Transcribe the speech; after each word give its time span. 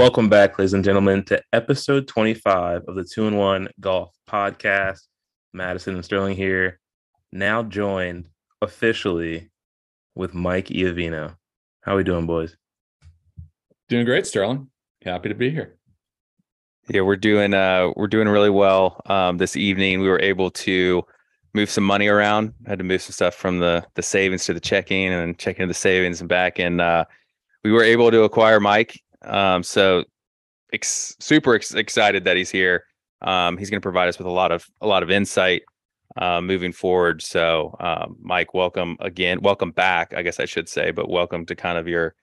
Welcome 0.00 0.30
back, 0.30 0.58
ladies 0.58 0.72
and 0.72 0.82
gentlemen, 0.82 1.24
to 1.24 1.42
episode 1.52 2.08
25 2.08 2.84
of 2.88 2.94
the 2.94 3.04
Two 3.04 3.26
and 3.26 3.36
One 3.36 3.68
Golf 3.80 4.16
Podcast. 4.26 5.00
Madison 5.52 5.94
and 5.94 6.02
Sterling 6.02 6.36
here, 6.36 6.80
now 7.32 7.62
joined 7.62 8.24
officially 8.62 9.50
with 10.14 10.32
Mike 10.32 10.68
Iovino. 10.68 11.36
How 11.82 11.92
are 11.92 11.96
we 11.96 12.02
doing, 12.02 12.26
boys? 12.26 12.56
Doing 13.90 14.06
great, 14.06 14.26
Sterling. 14.26 14.70
Happy 15.04 15.28
to 15.28 15.34
be 15.34 15.50
here. 15.50 15.76
Yeah, 16.88 17.02
we're 17.02 17.16
doing 17.16 17.52
uh 17.52 17.90
we're 17.94 18.08
doing 18.08 18.26
really 18.26 18.48
well. 18.48 19.02
Um 19.04 19.36
this 19.36 19.54
evening 19.54 20.00
we 20.00 20.08
were 20.08 20.22
able 20.22 20.50
to 20.52 21.04
move 21.52 21.68
some 21.68 21.84
money 21.84 22.08
around. 22.08 22.54
had 22.66 22.78
to 22.78 22.84
move 22.84 23.02
some 23.02 23.12
stuff 23.12 23.34
from 23.34 23.58
the 23.58 23.84
the 23.96 24.02
savings 24.02 24.46
to 24.46 24.54
the 24.54 24.60
checking 24.60 25.08
and 25.08 25.20
then 25.20 25.34
checking 25.36 25.68
the 25.68 25.74
savings 25.74 26.20
and 26.20 26.28
back 26.30 26.58
and 26.58 26.80
uh 26.80 27.04
we 27.64 27.70
were 27.70 27.84
able 27.84 28.10
to 28.10 28.22
acquire 28.22 28.60
Mike. 28.60 28.98
Um 29.22 29.62
so 29.62 30.04
ex- 30.72 31.16
super 31.20 31.54
ex- 31.54 31.74
excited 31.74 32.24
that 32.24 32.36
he's 32.36 32.50
here. 32.50 32.84
Um 33.22 33.56
he's 33.58 33.70
going 33.70 33.80
to 33.80 33.84
provide 33.84 34.08
us 34.08 34.18
with 34.18 34.26
a 34.26 34.32
lot 34.32 34.52
of 34.52 34.66
a 34.80 34.86
lot 34.86 35.02
of 35.02 35.10
insight 35.10 35.62
uh, 36.16 36.40
moving 36.40 36.72
forward. 36.72 37.22
So, 37.22 37.76
um, 37.80 38.16
Mike, 38.20 38.54
welcome 38.54 38.96
again. 39.00 39.40
Welcome 39.42 39.70
back, 39.70 40.12
I 40.14 40.22
guess 40.22 40.40
I 40.40 40.44
should 40.44 40.68
say, 40.68 40.90
but 40.90 41.08
welcome 41.08 41.46
to 41.46 41.54
kind 41.54 41.78
of 41.78 41.86
your 41.86 42.14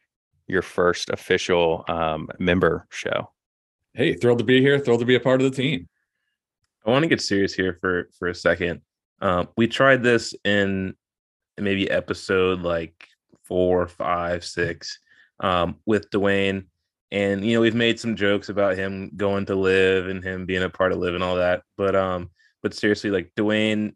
your 0.48 0.62
first 0.62 1.10
official 1.10 1.84
um, 1.90 2.30
member 2.40 2.88
show. 2.90 3.32
Hey, 3.94 4.14
thrilled 4.14 4.40
to 4.40 4.46
be 4.46 4.62
here. 4.62 4.80
Thrilled 4.80 5.02
to 5.02 5.06
be 5.06 5.16
a 5.16 5.20
part 5.20 5.42
of 5.42 5.50
the 5.50 5.56
team. 5.56 5.88
I 6.86 6.92
want 6.92 7.04
to 7.04 7.10
get 7.10 7.22
serious 7.22 7.54
here 7.54 7.78
for 7.82 8.10
for 8.18 8.28
a 8.28 8.36
second. 8.36 8.82
Um, 9.22 9.50
we 9.58 9.68
tried 9.68 10.04
this 10.04 10.34
in 10.44 10.94
maybe 11.58 11.90
episode 11.90 12.62
like 12.62 13.08
four, 13.44 13.88
five, 13.88 14.46
six 14.46 15.00
um, 15.40 15.78
with 15.86 16.10
Dwayne, 16.12 16.66
and 17.12 17.46
you 17.46 17.54
know 17.54 17.62
we've 17.62 17.76
made 17.76 18.00
some 18.00 18.16
jokes 18.16 18.50
about 18.50 18.78
him 18.78 19.12
going 19.16 19.46
to 19.46 19.56
Liv 19.56 20.08
and 20.08 20.24
him 20.24 20.46
being 20.46 20.64
a 20.64 20.70
part 20.70 20.92
of 20.92 20.98
Liv 21.00 21.16
and 21.16 21.24
all 21.24 21.36
that. 21.36 21.64
But 21.78 21.96
um, 21.96 22.30
but 22.62 22.74
seriously, 22.74 23.10
like 23.10 23.32
Dwayne, 23.38 23.94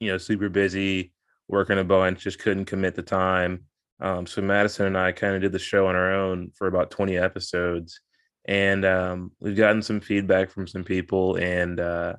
you 0.00 0.10
know, 0.10 0.18
super 0.18 0.48
busy 0.48 1.12
working 1.48 1.78
a 1.78 1.84
bunch, 1.84 2.24
just 2.24 2.38
couldn't 2.38 2.66
commit 2.66 2.94
the 2.94 3.02
time. 3.02 3.64
Um, 4.00 4.26
so 4.26 4.42
Madison 4.42 4.86
and 4.86 4.98
I 4.98 5.12
kind 5.12 5.34
of 5.34 5.42
did 5.42 5.52
the 5.52 5.58
show 5.58 5.86
on 5.86 5.94
our 5.94 6.12
own 6.12 6.50
for 6.54 6.66
about 6.66 6.90
20 6.90 7.16
episodes, 7.16 8.00
and 8.44 8.84
um, 8.84 9.32
we've 9.40 9.56
gotten 9.56 9.80
some 9.80 10.00
feedback 10.00 10.50
from 10.50 10.66
some 10.66 10.84
people, 10.84 11.36
and 11.36 11.78
uh, 11.80 12.16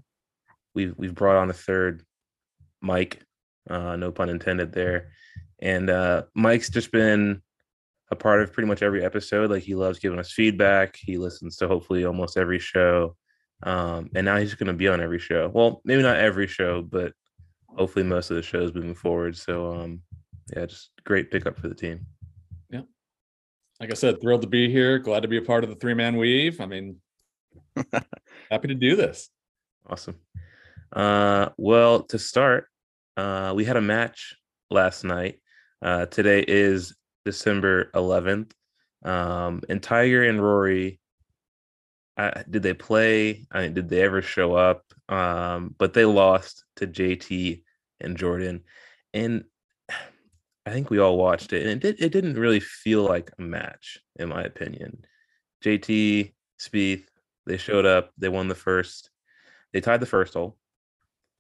we've 0.74 0.96
we've 0.98 1.16
brought 1.16 1.36
on 1.36 1.50
a 1.50 1.54
third, 1.54 2.04
Mike, 2.82 3.22
uh, 3.70 3.96
no 3.98 4.12
pun 4.12 4.30
intended 4.30 4.72
there, 4.72 5.10
and 5.60 5.90
uh, 5.90 6.24
Mike's 6.34 6.70
just 6.70 6.92
been 6.92 7.42
a 8.14 8.16
part 8.16 8.42
of 8.42 8.54
pretty 8.54 8.68
much 8.68 8.82
every 8.82 9.04
episode. 9.04 9.52
Like 9.52 9.64
he 9.64 9.76
loves 9.76 10.00
giving 10.00 10.20
us 10.20 10.32
feedback. 10.32 10.96
He 10.96 11.18
listens 11.18 11.58
to 11.58 11.68
hopefully 11.68 12.06
almost 12.06 12.38
every 12.38 12.60
show. 12.60 13.18
Um, 13.64 14.10
and 14.16 14.26
now 14.26 14.38
he's 14.38 14.56
going 14.56 14.68
to 14.68 14.74
be 14.74 14.88
on 14.88 15.02
every 15.02 15.20
show. 15.20 15.52
Well, 15.54 15.82
maybe 15.84 16.02
not 16.02 16.18
every 16.18 16.48
show, 16.48 16.82
but 16.82 17.14
hopefully 17.68 18.06
most 18.06 18.30
of 18.30 18.38
the 18.38 18.44
shows 18.44 18.74
moving 18.74 18.96
forward. 18.96 19.36
So, 19.36 19.74
um, 19.74 20.02
yeah, 20.56 20.66
just 20.66 20.92
great 21.04 21.32
pickup 21.32 21.58
for 21.60 21.68
the 21.68 21.76
team. 21.76 22.06
Yeah. 22.70 22.82
Like 23.80 23.92
I 23.92 23.96
said, 23.96 24.22
thrilled 24.22 24.42
to 24.42 24.48
be 24.48 24.70
here. 24.70 25.00
Glad 25.00 25.22
to 25.22 25.28
be 25.28 25.38
a 25.38 25.42
part 25.42 25.64
of 25.64 25.70
the 25.70 25.76
three 25.76 25.94
man 25.94 26.18
weave. 26.18 26.62
I 26.62 26.66
mean, 26.66 26.98
happy 28.52 28.68
to 28.68 28.76
do 28.76 28.96
this. 28.96 29.30
Awesome. 29.88 30.20
Uh, 30.92 31.50
well, 31.58 32.04
to 32.04 32.20
start, 32.20 32.68
uh, 33.18 33.54
we 33.56 33.66
had 33.66 33.78
a 33.78 33.82
match 33.82 34.36
last 34.70 35.04
night. 35.04 35.40
Uh, 35.82 36.06
today 36.06 36.44
is 36.48 36.96
December 37.26 37.92
11th. 37.94 38.52
Um, 39.04 39.62
and 39.70 39.82
Tiger 39.82 40.24
and 40.24 40.42
Rory 40.42 41.00
did 42.50 42.64
they 42.64 42.74
play? 42.74 43.46
I 43.52 43.64
mean, 43.64 43.74
did 43.74 43.90
they 43.90 44.02
ever 44.02 44.22
show 44.22 44.56
up? 44.56 44.84
Um, 45.10 45.76
but 45.78 45.94
they 45.94 46.06
lost 46.06 46.64
to 46.78 46.88
JT 46.88 47.64
and 48.00 48.18
Jordan, 48.18 48.64
and 49.14 49.46
I 50.66 50.72
think 50.72 50.90
we 50.90 51.00
all 51.00 51.18
watched 51.18 51.54
it, 51.54 51.66
and 51.66 51.84
it 51.84 52.00
it 52.00 52.12
didn't 52.12 52.36
really 52.36 52.60
feel 52.60 53.04
like 53.04 53.32
a 53.38 53.42
match, 53.42 54.00
in 54.18 54.30
my 54.30 54.44
opinion. 54.44 55.06
JT 55.64 56.34
Spieth, 56.60 57.06
they 57.46 57.58
showed 57.58 57.86
up, 57.86 58.12
they 58.18 58.30
won 58.30 58.48
the 58.48 58.56
first, 58.56 59.10
they 59.72 59.82
tied 59.82 60.00
the 60.00 60.06
first 60.06 60.34
hole, 60.34 60.58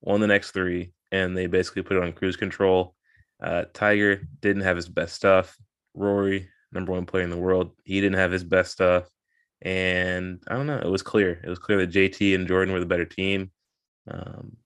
won 0.01 0.21
the 0.21 0.27
next 0.27 0.51
three, 0.51 0.91
and 1.11 1.37
they 1.37 1.47
basically 1.47 1.83
put 1.83 1.97
it 1.97 2.03
on 2.03 2.13
cruise 2.13 2.37
control. 2.37 2.95
Uh, 3.41 3.65
Tiger 3.73 4.27
didn't 4.41 4.63
have 4.63 4.75
his 4.75 4.87
best 4.87 5.15
stuff. 5.15 5.57
Rory, 5.93 6.49
number 6.71 6.91
one 6.91 7.05
player 7.05 7.23
in 7.23 7.29
the 7.29 7.37
world, 7.37 7.71
he 7.83 8.01
didn't 8.01 8.17
have 8.17 8.31
his 8.31 8.43
best 8.43 8.71
stuff. 8.71 9.09
And 9.61 10.41
I 10.47 10.55
don't 10.55 10.67
know, 10.67 10.79
it 10.79 10.89
was 10.89 11.01
clear. 11.01 11.39
It 11.43 11.49
was 11.49 11.59
clear 11.59 11.77
that 11.79 11.91
JT 11.91 12.35
and 12.35 12.47
Jordan 12.47 12.73
were 12.73 12.79
the 12.79 12.85
better 12.85 13.05
team. 13.05 13.51
Um, 14.09 14.57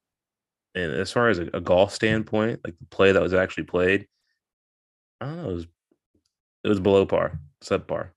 and 0.74 0.92
as 0.94 1.12
far 1.12 1.30
as 1.30 1.40
a, 1.40 1.48
a, 1.54 1.62
golf 1.62 1.94
standpoint, 1.94 2.62
like 2.64 2.78
the 2.80 2.86
play 2.88 3.12
that 3.12 3.22
was 3.22 3.34
actually 3.34 3.66
played, 3.66 4.08
I 5.22 5.26
don't 5.26 5.38
know, 5.38 5.50
it 5.50 5.54
was 5.54 5.68
it 6.64 6.70
was 6.70 6.80
below 6.80 7.06
par, 7.06 7.40
subpar. 7.64 8.10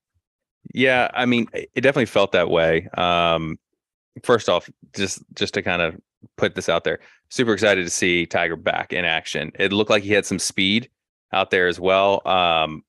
Yeah, 0.73 1.09
I 1.13 1.25
mean, 1.25 1.47
it 1.53 1.81
definitely 1.81 2.05
felt 2.05 2.31
that 2.31 2.49
way. 2.49 2.87
Um, 2.97 3.57
first 4.23 4.49
off, 4.49 4.69
just 4.95 5.23
just 5.35 5.53
to 5.55 5.61
kind 5.61 5.81
of 5.81 5.95
put 6.37 6.55
this 6.55 6.69
out 6.69 6.83
there, 6.83 6.99
super 7.29 7.53
excited 7.53 7.83
to 7.83 7.89
see 7.89 8.25
Tiger 8.25 8.55
back 8.55 8.93
in 8.93 9.05
action. 9.05 9.51
It 9.57 9.71
looked 9.71 9.89
like 9.89 10.03
he 10.03 10.13
had 10.13 10.25
some 10.25 10.39
speed 10.39 10.89
out 11.33 11.51
there 11.51 11.67
as 11.67 11.79
well. 11.79 12.27
Um, 12.27 12.83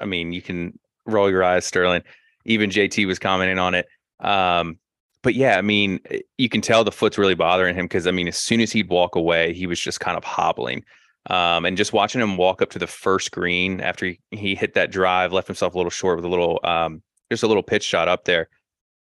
I 0.00 0.04
mean, 0.04 0.32
you 0.32 0.42
can 0.42 0.78
roll 1.06 1.30
your 1.30 1.44
eyes, 1.44 1.66
Sterling 1.66 2.02
even 2.48 2.70
JT 2.70 3.06
was 3.06 3.18
commenting 3.18 3.58
on 3.58 3.74
it. 3.74 3.86
Um, 4.20 4.78
but 5.22 5.34
yeah, 5.34 5.58
I 5.58 5.62
mean, 5.62 6.00
eh, 6.10 6.20
you 6.38 6.48
can 6.48 6.60
tell 6.60 6.82
the 6.82 6.90
foot's 6.90 7.18
really 7.18 7.34
bothering 7.34 7.76
him 7.76 7.84
because 7.84 8.06
I 8.06 8.10
mean, 8.10 8.26
as 8.26 8.36
soon 8.36 8.60
as 8.60 8.72
he'd 8.72 8.88
walk 8.88 9.14
away, 9.14 9.52
he 9.52 9.66
was 9.66 9.78
just 9.78 10.00
kind 10.00 10.16
of 10.16 10.24
hobbling. 10.24 10.84
Um, 11.30 11.66
and 11.66 11.76
just 11.76 11.92
watching 11.92 12.22
him 12.22 12.38
walk 12.38 12.62
up 12.62 12.70
to 12.70 12.78
the 12.78 12.86
first 12.86 13.32
green 13.32 13.80
after 13.80 14.06
he, 14.06 14.20
he 14.30 14.54
hit 14.54 14.74
that 14.74 14.90
drive, 14.90 15.32
left 15.32 15.46
himself 15.46 15.74
a 15.74 15.76
little 15.76 15.90
short 15.90 16.16
with 16.16 16.24
a 16.24 16.28
little 16.28 16.58
um, 16.64 17.02
just 17.30 17.42
a 17.42 17.46
little 17.46 17.62
pitch 17.62 17.84
shot 17.84 18.08
up 18.08 18.24
there. 18.24 18.48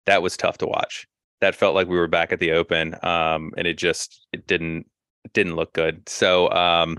That 0.06 0.22
was 0.22 0.38
tough 0.38 0.58
to 0.60 0.68
watch. 0.68 1.06
That 1.42 1.56
felt 1.56 1.76
like 1.76 1.88
we 1.88 1.98
were 1.98 2.08
back 2.08 2.32
at 2.32 2.40
the 2.40 2.52
open. 2.54 2.96
Um, 3.04 3.52
and 3.58 3.68
it 3.68 3.78
just 3.78 4.26
it 4.32 4.48
didn't 4.48 4.86
it 5.26 5.34
didn't 5.34 5.56
look 5.56 5.74
good. 5.74 6.08
So 6.08 6.50
um 6.52 6.98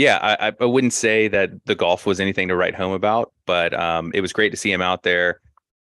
yeah, 0.00 0.18
I, 0.40 0.52
I 0.58 0.64
wouldn't 0.64 0.94
say 0.94 1.28
that 1.28 1.50
the 1.66 1.74
golf 1.74 2.06
was 2.06 2.20
anything 2.20 2.48
to 2.48 2.56
write 2.56 2.74
home 2.74 2.92
about, 2.92 3.34
but 3.44 3.78
um, 3.78 4.10
it 4.14 4.22
was 4.22 4.32
great 4.32 4.48
to 4.48 4.56
see 4.56 4.72
him 4.72 4.80
out 4.80 5.02
there. 5.02 5.42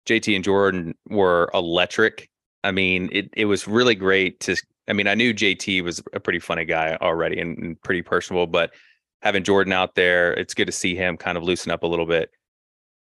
JT 0.07 0.35
and 0.35 0.43
Jordan 0.43 0.93
were 1.09 1.49
electric. 1.55 2.29
I 2.63 2.69
mean, 2.69 3.09
it 3.11 3.29
it 3.33 3.45
was 3.45 3.67
really 3.67 3.95
great 3.95 4.39
to. 4.41 4.55
I 4.87 4.93
mean, 4.93 5.07
I 5.07 5.15
knew 5.15 5.33
JT 5.33 5.83
was 5.83 6.03
a 6.13 6.19
pretty 6.19 6.37
funny 6.37 6.65
guy 6.65 6.95
already 7.01 7.39
and, 7.39 7.57
and 7.57 7.81
pretty 7.81 8.03
personable, 8.03 8.45
but 8.45 8.75
having 9.23 9.43
Jordan 9.43 9.73
out 9.73 9.95
there, 9.95 10.33
it's 10.33 10.53
good 10.53 10.67
to 10.67 10.71
see 10.71 10.95
him 10.95 11.17
kind 11.17 11.35
of 11.35 11.43
loosen 11.43 11.71
up 11.71 11.81
a 11.81 11.87
little 11.87 12.05
bit. 12.05 12.29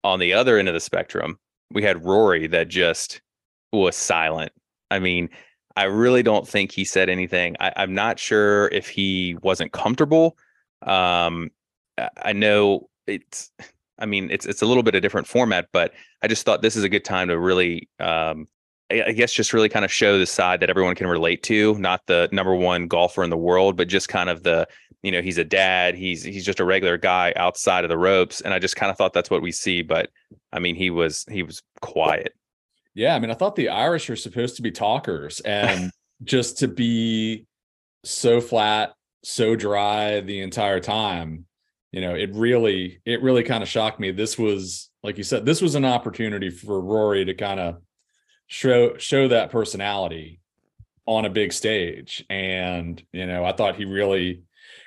On 0.04 0.18
the 0.18 0.34
other 0.34 0.58
end 0.58 0.68
of 0.68 0.74
the 0.74 0.80
spectrum, 0.80 1.38
we 1.70 1.82
had 1.82 2.04
Rory 2.04 2.46
that 2.48 2.68
just 2.68 3.22
was 3.72 3.96
silent. 3.96 4.52
I 4.90 4.98
mean, 4.98 5.30
I 5.74 5.84
really 5.84 6.22
don't 6.22 6.46
think 6.46 6.70
he 6.70 6.84
said 6.84 7.08
anything. 7.08 7.56
I, 7.60 7.72
I'm 7.76 7.94
not 7.94 8.18
sure 8.18 8.68
if 8.68 8.90
he 8.90 9.38
wasn't 9.40 9.72
comfortable 9.72 10.36
um, 10.86 11.50
I 12.22 12.32
know 12.32 12.88
it's, 13.06 13.50
I 13.98 14.06
mean, 14.06 14.30
it's 14.30 14.46
it's 14.46 14.62
a 14.62 14.66
little 14.66 14.82
bit 14.82 14.96
of 14.96 15.02
different 15.02 15.28
format, 15.28 15.68
but 15.72 15.92
I 16.22 16.26
just 16.26 16.44
thought 16.44 16.60
this 16.60 16.74
is 16.74 16.82
a 16.82 16.88
good 16.88 17.04
time 17.04 17.28
to 17.28 17.38
really, 17.38 17.88
um, 18.00 18.48
I, 18.90 19.04
I 19.08 19.12
guess, 19.12 19.32
just 19.32 19.52
really 19.52 19.68
kind 19.68 19.84
of 19.84 19.92
show 19.92 20.18
the 20.18 20.26
side 20.26 20.60
that 20.60 20.70
everyone 20.70 20.96
can 20.96 21.06
relate 21.06 21.44
to. 21.44 21.78
Not 21.78 22.00
the 22.06 22.28
number 22.32 22.54
one 22.54 22.88
golfer 22.88 23.22
in 23.22 23.30
the 23.30 23.36
world, 23.36 23.76
but 23.76 23.86
just 23.86 24.08
kind 24.08 24.28
of 24.28 24.42
the, 24.42 24.66
you 25.02 25.12
know, 25.12 25.22
he's 25.22 25.38
a 25.38 25.44
dad. 25.44 25.94
He's 25.94 26.24
he's 26.24 26.44
just 26.44 26.58
a 26.58 26.64
regular 26.64 26.98
guy 26.98 27.32
outside 27.36 27.84
of 27.84 27.90
the 27.90 27.98
ropes, 27.98 28.40
and 28.40 28.52
I 28.52 28.58
just 28.58 28.74
kind 28.74 28.90
of 28.90 28.96
thought 28.96 29.12
that's 29.12 29.30
what 29.30 29.42
we 29.42 29.52
see. 29.52 29.82
But 29.82 30.10
I 30.52 30.58
mean, 30.58 30.74
he 30.74 30.90
was 30.90 31.24
he 31.30 31.44
was 31.44 31.62
quiet. 31.80 32.34
Yeah, 32.94 33.14
I 33.14 33.20
mean, 33.20 33.30
I 33.30 33.34
thought 33.34 33.54
the 33.54 33.68
Irish 33.68 34.10
are 34.10 34.16
supposed 34.16 34.56
to 34.56 34.62
be 34.62 34.72
talkers, 34.72 35.38
and 35.40 35.92
just 36.24 36.58
to 36.58 36.66
be 36.68 37.46
so 38.04 38.40
flat 38.40 38.94
so 39.22 39.56
dry 39.56 40.20
the 40.20 40.40
entire 40.40 40.80
time. 40.80 41.46
You 41.92 42.00
know 42.00 42.14
it 42.14 42.30
really 42.34 43.00
it 43.04 43.22
really 43.22 43.42
kind 43.42 43.62
of 43.62 43.68
shocked 43.68 44.00
me. 44.00 44.10
This 44.10 44.38
was 44.38 44.90
like 45.02 45.18
you 45.18 45.24
said 45.24 45.44
this 45.44 45.60
was 45.60 45.74
an 45.74 45.84
opportunity 45.84 46.50
for 46.50 46.80
rory 46.80 47.24
to 47.24 47.34
kind 47.34 47.60
of 47.60 47.82
show 48.46 48.96
show 48.96 49.28
that 49.28 49.50
personality 49.50 50.40
on 51.06 51.24
a 51.24 51.30
big 51.30 51.52
stage. 51.52 52.24
And 52.30 53.02
you 53.12 53.26
know 53.26 53.44
i 53.44 53.52
thought 53.52 53.76
he 53.76 53.84
really 53.84 54.42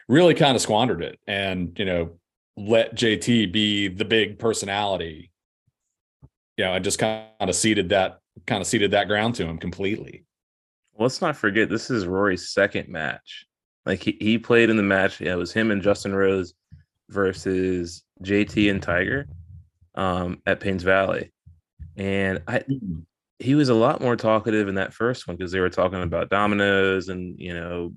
really 0.08 0.34
kind 0.34 0.56
of 0.56 0.62
squandered 0.62 1.02
it 1.02 1.20
and 1.28 1.78
you 1.80 1.86
know 1.86 2.20
let 2.58 2.96
jt 2.96 3.52
be 3.52 3.88
the 3.88 4.06
big 4.06 4.40
personality. 4.40 5.32
You 6.58 6.66
know 6.66 6.74
i 6.74 6.80
just 6.80 6.98
kind 6.98 7.28
of 7.40 7.56
ceded 7.56 7.90
that 7.90 8.20
kind 8.48 8.62
of 8.62 8.68
ceded 8.68 8.92
that 8.92 9.08
ground 9.08 9.36
to 9.36 9.46
him 9.46 9.60
completely. 9.60 10.26
Let's 10.98 11.22
not 11.22 11.36
forget 11.36 11.70
this 11.70 11.92
is 11.92 12.08
rory's 12.08 12.50
second 12.50 12.90
match 12.90 13.46
like 13.86 14.02
he, 14.02 14.18
he 14.20 14.38
played 14.38 14.70
in 14.70 14.78
the 14.78 14.84
match. 14.84 15.22
Yeah, 15.22 15.34
it 15.34 15.38
was 15.38 15.54
him 15.54 15.72
and 15.72 15.82
Justin 15.82 16.16
Rose 16.16 16.54
versus 17.10 18.04
JT 18.24 18.70
and 18.70 18.82
Tiger 18.82 19.28
um, 19.96 20.42
at 20.46 20.60
Payne's 20.60 20.84
Valley. 20.84 21.32
And 21.96 22.42
I 22.48 22.60
Hmm. 22.60 23.00
he 23.40 23.56
was 23.56 23.70
a 23.70 23.74
lot 23.74 24.02
more 24.02 24.16
talkative 24.16 24.68
in 24.68 24.76
that 24.76 24.94
first 24.94 25.28
one 25.28 25.36
because 25.38 25.52
they 25.52 25.60
were 25.60 25.70
talking 25.70 26.02
about 26.02 26.30
dominoes 26.30 27.10
and 27.10 27.38
you 27.38 27.54
know 27.54 27.94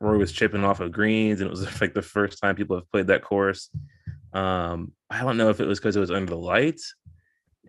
Roy 0.00 0.18
was 0.18 0.32
chipping 0.32 0.64
off 0.64 0.80
of 0.80 0.92
greens 0.92 1.40
and 1.40 1.48
it 1.48 1.50
was 1.50 1.62
like 1.80 1.94
the 1.94 2.02
first 2.02 2.40
time 2.40 2.56
people 2.56 2.76
have 2.76 2.90
played 2.90 3.08
that 3.08 3.22
course. 3.22 3.70
Um, 4.32 4.92
I 5.08 5.22
don't 5.22 5.36
know 5.36 5.50
if 5.50 5.60
it 5.60 5.66
was 5.66 5.78
because 5.80 5.96
it 5.96 6.00
was 6.00 6.10
under 6.10 6.30
the 6.30 6.36
lights, 6.38 6.94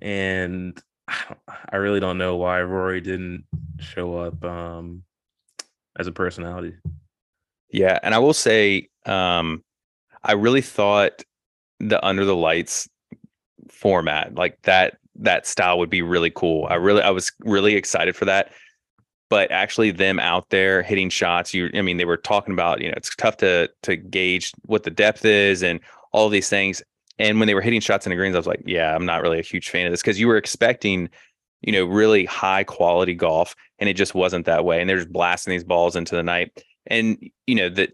and 0.01 0.79
I, 1.07 1.17
don't, 1.27 1.39
I 1.71 1.75
really 1.77 1.99
don't 1.99 2.19
know 2.19 2.35
why 2.35 2.61
Rory 2.61 3.01
didn't 3.01 3.45
show 3.79 4.17
up 4.17 4.43
um, 4.45 5.03
as 5.97 6.07
a 6.07 6.11
personality. 6.11 6.75
Yeah, 7.71 7.99
and 8.03 8.13
I 8.13 8.19
will 8.19 8.33
say, 8.33 8.89
um, 9.05 9.63
I 10.23 10.33
really 10.33 10.61
thought 10.61 11.23
the 11.79 12.03
under 12.05 12.25
the 12.25 12.35
lights 12.35 12.89
format, 13.69 14.35
like 14.35 14.61
that 14.63 14.97
that 15.15 15.45
style 15.47 15.79
would 15.79 15.89
be 15.89 16.01
really 16.01 16.31
cool. 16.31 16.67
I 16.69 16.75
really 16.75 17.01
I 17.01 17.09
was 17.11 17.31
really 17.41 17.75
excited 17.75 18.15
for 18.15 18.25
that. 18.25 18.51
But 19.29 19.49
actually 19.51 19.91
them 19.91 20.19
out 20.19 20.49
there 20.49 20.83
hitting 20.83 21.09
shots, 21.09 21.53
you 21.53 21.69
I 21.73 21.81
mean, 21.81 21.97
they 21.97 22.05
were 22.05 22.17
talking 22.17 22.53
about, 22.53 22.81
you 22.81 22.89
know, 22.89 22.95
it's 22.97 23.15
tough 23.15 23.37
to 23.37 23.69
to 23.83 23.95
gauge 23.95 24.51
what 24.65 24.83
the 24.83 24.91
depth 24.91 25.25
is 25.25 25.63
and 25.63 25.79
all 26.11 26.29
these 26.29 26.49
things. 26.49 26.83
And 27.17 27.39
when 27.39 27.47
they 27.47 27.53
were 27.53 27.61
hitting 27.61 27.81
shots 27.81 28.05
in 28.05 28.09
the 28.09 28.15
greens, 28.17 28.35
I 28.35 28.39
was 28.39 28.47
like, 28.47 28.63
yeah, 28.65 28.93
I'm 28.95 29.05
not 29.05 29.21
really 29.21 29.39
a 29.39 29.43
huge 29.43 29.69
fan 29.69 29.85
of 29.85 29.93
this 29.93 30.01
because 30.01 30.19
you 30.19 30.27
were 30.27 30.37
expecting, 30.37 31.09
you 31.61 31.71
know, 31.71 31.85
really 31.85 32.25
high 32.25 32.63
quality 32.63 33.13
golf, 33.13 33.55
and 33.79 33.87
it 33.89 33.93
just 33.93 34.15
wasn't 34.15 34.45
that 34.47 34.65
way. 34.65 34.81
And 34.81 34.89
they're 34.89 34.97
just 34.97 35.11
blasting 35.11 35.51
these 35.51 35.63
balls 35.63 35.95
into 35.95 36.15
the 36.15 36.23
night. 36.23 36.51
And 36.87 37.17
you 37.47 37.55
know, 37.55 37.69
the 37.69 37.89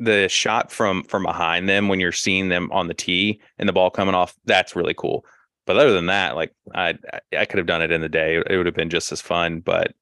the 0.00 0.28
shot 0.28 0.72
from 0.72 1.04
from 1.04 1.22
behind 1.22 1.68
them 1.68 1.88
when 1.88 2.00
you're 2.00 2.12
seeing 2.12 2.48
them 2.48 2.70
on 2.72 2.88
the 2.88 2.94
tee 2.94 3.40
and 3.58 3.68
the 3.68 3.72
ball 3.72 3.90
coming 3.90 4.14
off, 4.14 4.34
that's 4.44 4.76
really 4.76 4.94
cool. 4.94 5.24
But 5.66 5.76
other 5.76 5.92
than 5.92 6.06
that, 6.06 6.34
like 6.34 6.52
I 6.74 6.94
I 7.36 7.44
could 7.44 7.58
have 7.58 7.66
done 7.66 7.82
it 7.82 7.92
in 7.92 8.00
the 8.00 8.08
day. 8.08 8.36
It 8.36 8.56
would 8.56 8.66
have 8.66 8.74
been 8.74 8.90
just 8.90 9.12
as 9.12 9.20
fun. 9.20 9.60
But 9.60 9.94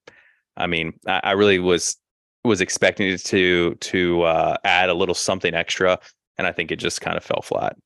I 0.57 0.67
mean, 0.67 0.95
I, 1.07 1.21
I 1.25 1.31
really 1.33 1.59
was 1.59 1.97
was 2.45 2.61
expecting 2.61 3.09
it 3.09 3.25
to 3.27 3.75
to 3.75 4.23
uh, 4.23 4.57
add 4.65 4.89
a 4.89 4.95
little 4.95 5.15
something 5.15 5.55
extra, 5.55 5.99
and 6.39 6.47
I 6.47 6.53
think 6.53 6.71
it 6.71 6.77
just 6.77 7.01
kind 7.01 7.17
of 7.17 7.25
fell 7.25 7.43
flat. 7.43 7.77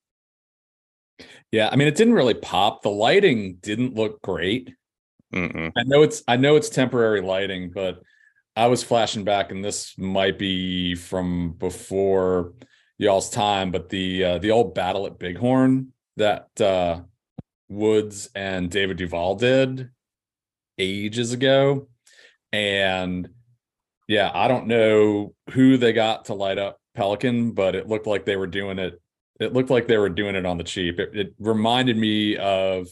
Yeah, 1.52 1.68
I 1.70 1.76
mean, 1.76 1.88
it 1.88 1.96
didn't 1.96 2.14
really 2.14 2.34
pop. 2.34 2.82
The 2.82 2.90
lighting 2.90 3.56
didn't 3.60 3.94
look 3.94 4.20
great. 4.22 4.72
Mm-mm. 5.32 5.72
I 5.76 5.82
know 5.84 6.02
it's 6.02 6.22
I 6.28 6.36
know 6.36 6.56
it's 6.56 6.68
temporary 6.68 7.20
lighting, 7.20 7.70
but 7.70 8.00
I 8.56 8.68
was 8.68 8.84
flashing 8.84 9.24
back, 9.24 9.50
and 9.50 9.64
this 9.64 9.98
might 9.98 10.38
be 10.38 10.94
from 10.94 11.52
before 11.52 12.52
y'all's 12.98 13.30
time, 13.30 13.70
but 13.70 13.88
the 13.88 14.24
uh, 14.24 14.38
the 14.38 14.52
old 14.52 14.74
battle 14.74 15.06
at 15.06 15.18
Bighorn 15.18 15.92
that 16.16 16.60
uh, 16.60 17.00
Woods 17.68 18.28
and 18.34 18.70
David 18.70 18.96
Duval 18.96 19.36
did 19.36 19.90
ages 20.78 21.32
ago, 21.32 21.88
and 22.52 23.28
yeah, 24.06 24.30
I 24.32 24.48
don't 24.48 24.66
know 24.66 25.34
who 25.50 25.76
they 25.76 25.92
got 25.92 26.26
to 26.26 26.34
light 26.34 26.58
up 26.58 26.78
Pelican, 26.94 27.52
but 27.52 27.74
it 27.74 27.88
looked 27.88 28.06
like 28.06 28.24
they 28.24 28.36
were 28.36 28.46
doing 28.46 28.78
it. 28.78 29.00
It 29.40 29.52
looked 29.52 29.70
like 29.70 29.88
they 29.88 29.98
were 29.98 30.08
doing 30.08 30.36
it 30.36 30.46
on 30.46 30.58
the 30.58 30.64
cheap. 30.64 31.00
It, 31.00 31.16
it 31.16 31.34
reminded 31.40 31.96
me 31.96 32.36
of 32.36 32.86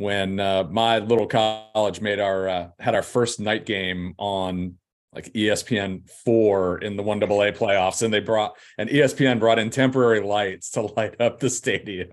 when 0.00 0.40
uh, 0.40 0.64
my 0.70 0.98
little 0.98 1.26
college 1.26 2.00
made 2.00 2.20
our 2.20 2.48
uh, 2.48 2.68
had 2.78 2.94
our 2.94 3.02
first 3.02 3.38
night 3.38 3.66
game 3.66 4.14
on 4.16 4.76
like 5.14 5.30
ESPN 5.34 6.08
four 6.24 6.78
in 6.78 6.96
the 6.96 7.02
one 7.02 7.22
AA 7.22 7.50
playoffs, 7.52 8.02
and 8.02 8.12
they 8.12 8.20
brought 8.20 8.56
and 8.78 8.88
ESPN 8.88 9.38
brought 9.38 9.58
in 9.58 9.68
temporary 9.68 10.20
lights 10.22 10.70
to 10.70 10.80
light 10.96 11.20
up 11.20 11.38
the 11.38 11.50
stadium. 11.50 12.08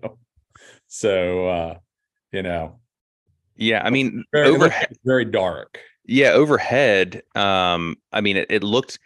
So 0.88 1.48
uh, 1.48 1.78
you 2.34 2.44
know, 2.44 2.80
Yeah, 3.56 3.82
I 3.86 3.90
mean, 3.90 4.26
very, 4.34 4.50
it 4.50 4.56
overhead. 4.56 4.98
very 5.06 5.24
dark. 5.26 5.80
Yeah, 6.06 6.32
overhead. 6.32 7.22
Um, 7.36 7.96
I 8.12 8.20
mean, 8.20 8.36
it, 8.36 8.48
it 8.50 8.64
looked 8.64 9.00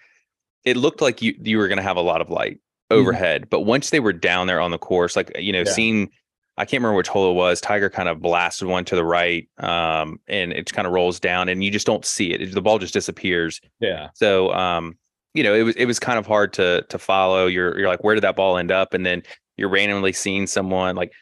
it 0.66 0.76
looked 0.76 1.02
like 1.02 1.22
you 1.22 1.36
you 1.40 1.60
were 1.60 1.68
going 1.68 1.78
to 1.78 1.84
have 1.84 1.98
a 1.98 2.02
lot 2.02 2.22
of 2.22 2.32
light 2.32 2.60
overhead, 2.90 3.48
but 3.52 3.62
once 3.62 3.92
they 3.92 4.00
were 4.00 4.12
down 4.12 4.48
there 4.48 4.60
on 4.60 4.72
the 4.72 4.80
course, 4.80 5.16
like 5.16 5.32
you 5.38 5.54
know, 5.54 5.60
Yeah. 5.60 5.72
seeing 5.72 6.10
I 6.58 6.66
can't 6.66 6.82
remember 6.82 6.98
which 6.98 7.08
hole 7.08 7.32
it 7.32 7.36
was. 7.36 7.62
Tiger 7.62 7.90
kind 7.90 8.10
of 8.10 8.22
blasted 8.22 8.68
one 8.68 8.86
to 8.86 8.96
the 8.96 9.06
right, 9.06 9.48
um, 9.58 10.20
and 10.28 10.52
it 10.52 10.72
kind 10.72 10.86
of 10.86 10.94
rolls 10.94 11.20
down, 11.20 11.50
and 11.50 11.64
you 11.64 11.72
just 11.72 11.88
don't 11.88 12.06
see 12.06 12.32
it. 12.34 12.54
The 12.54 12.62
ball 12.62 12.78
just 12.78 12.94
disappears. 12.94 13.62
Yeah, 13.80 14.10
So, 14.14 14.54
um, 14.54 14.98
you 15.34 15.44
know, 15.44 15.54
it 15.54 15.64
was 15.64 15.76
it 15.76 15.86
was 15.86 15.98
kind 16.00 16.20
of 16.20 16.28
hard 16.28 16.54
to 16.54 16.86
to 16.90 17.00
follow. 17.00 17.48
You're 17.48 17.78
you're 17.80 17.88
like, 17.88 18.04
where 18.04 18.16
did 18.16 18.22
that 18.24 18.36
ball 18.36 18.58
end 18.58 18.72
up? 18.72 18.94
And 18.94 19.06
then 19.06 19.24
you're 19.58 19.70
randomly 19.70 20.12
seeing 20.14 20.46
someone 20.46 20.96
like 20.96 21.14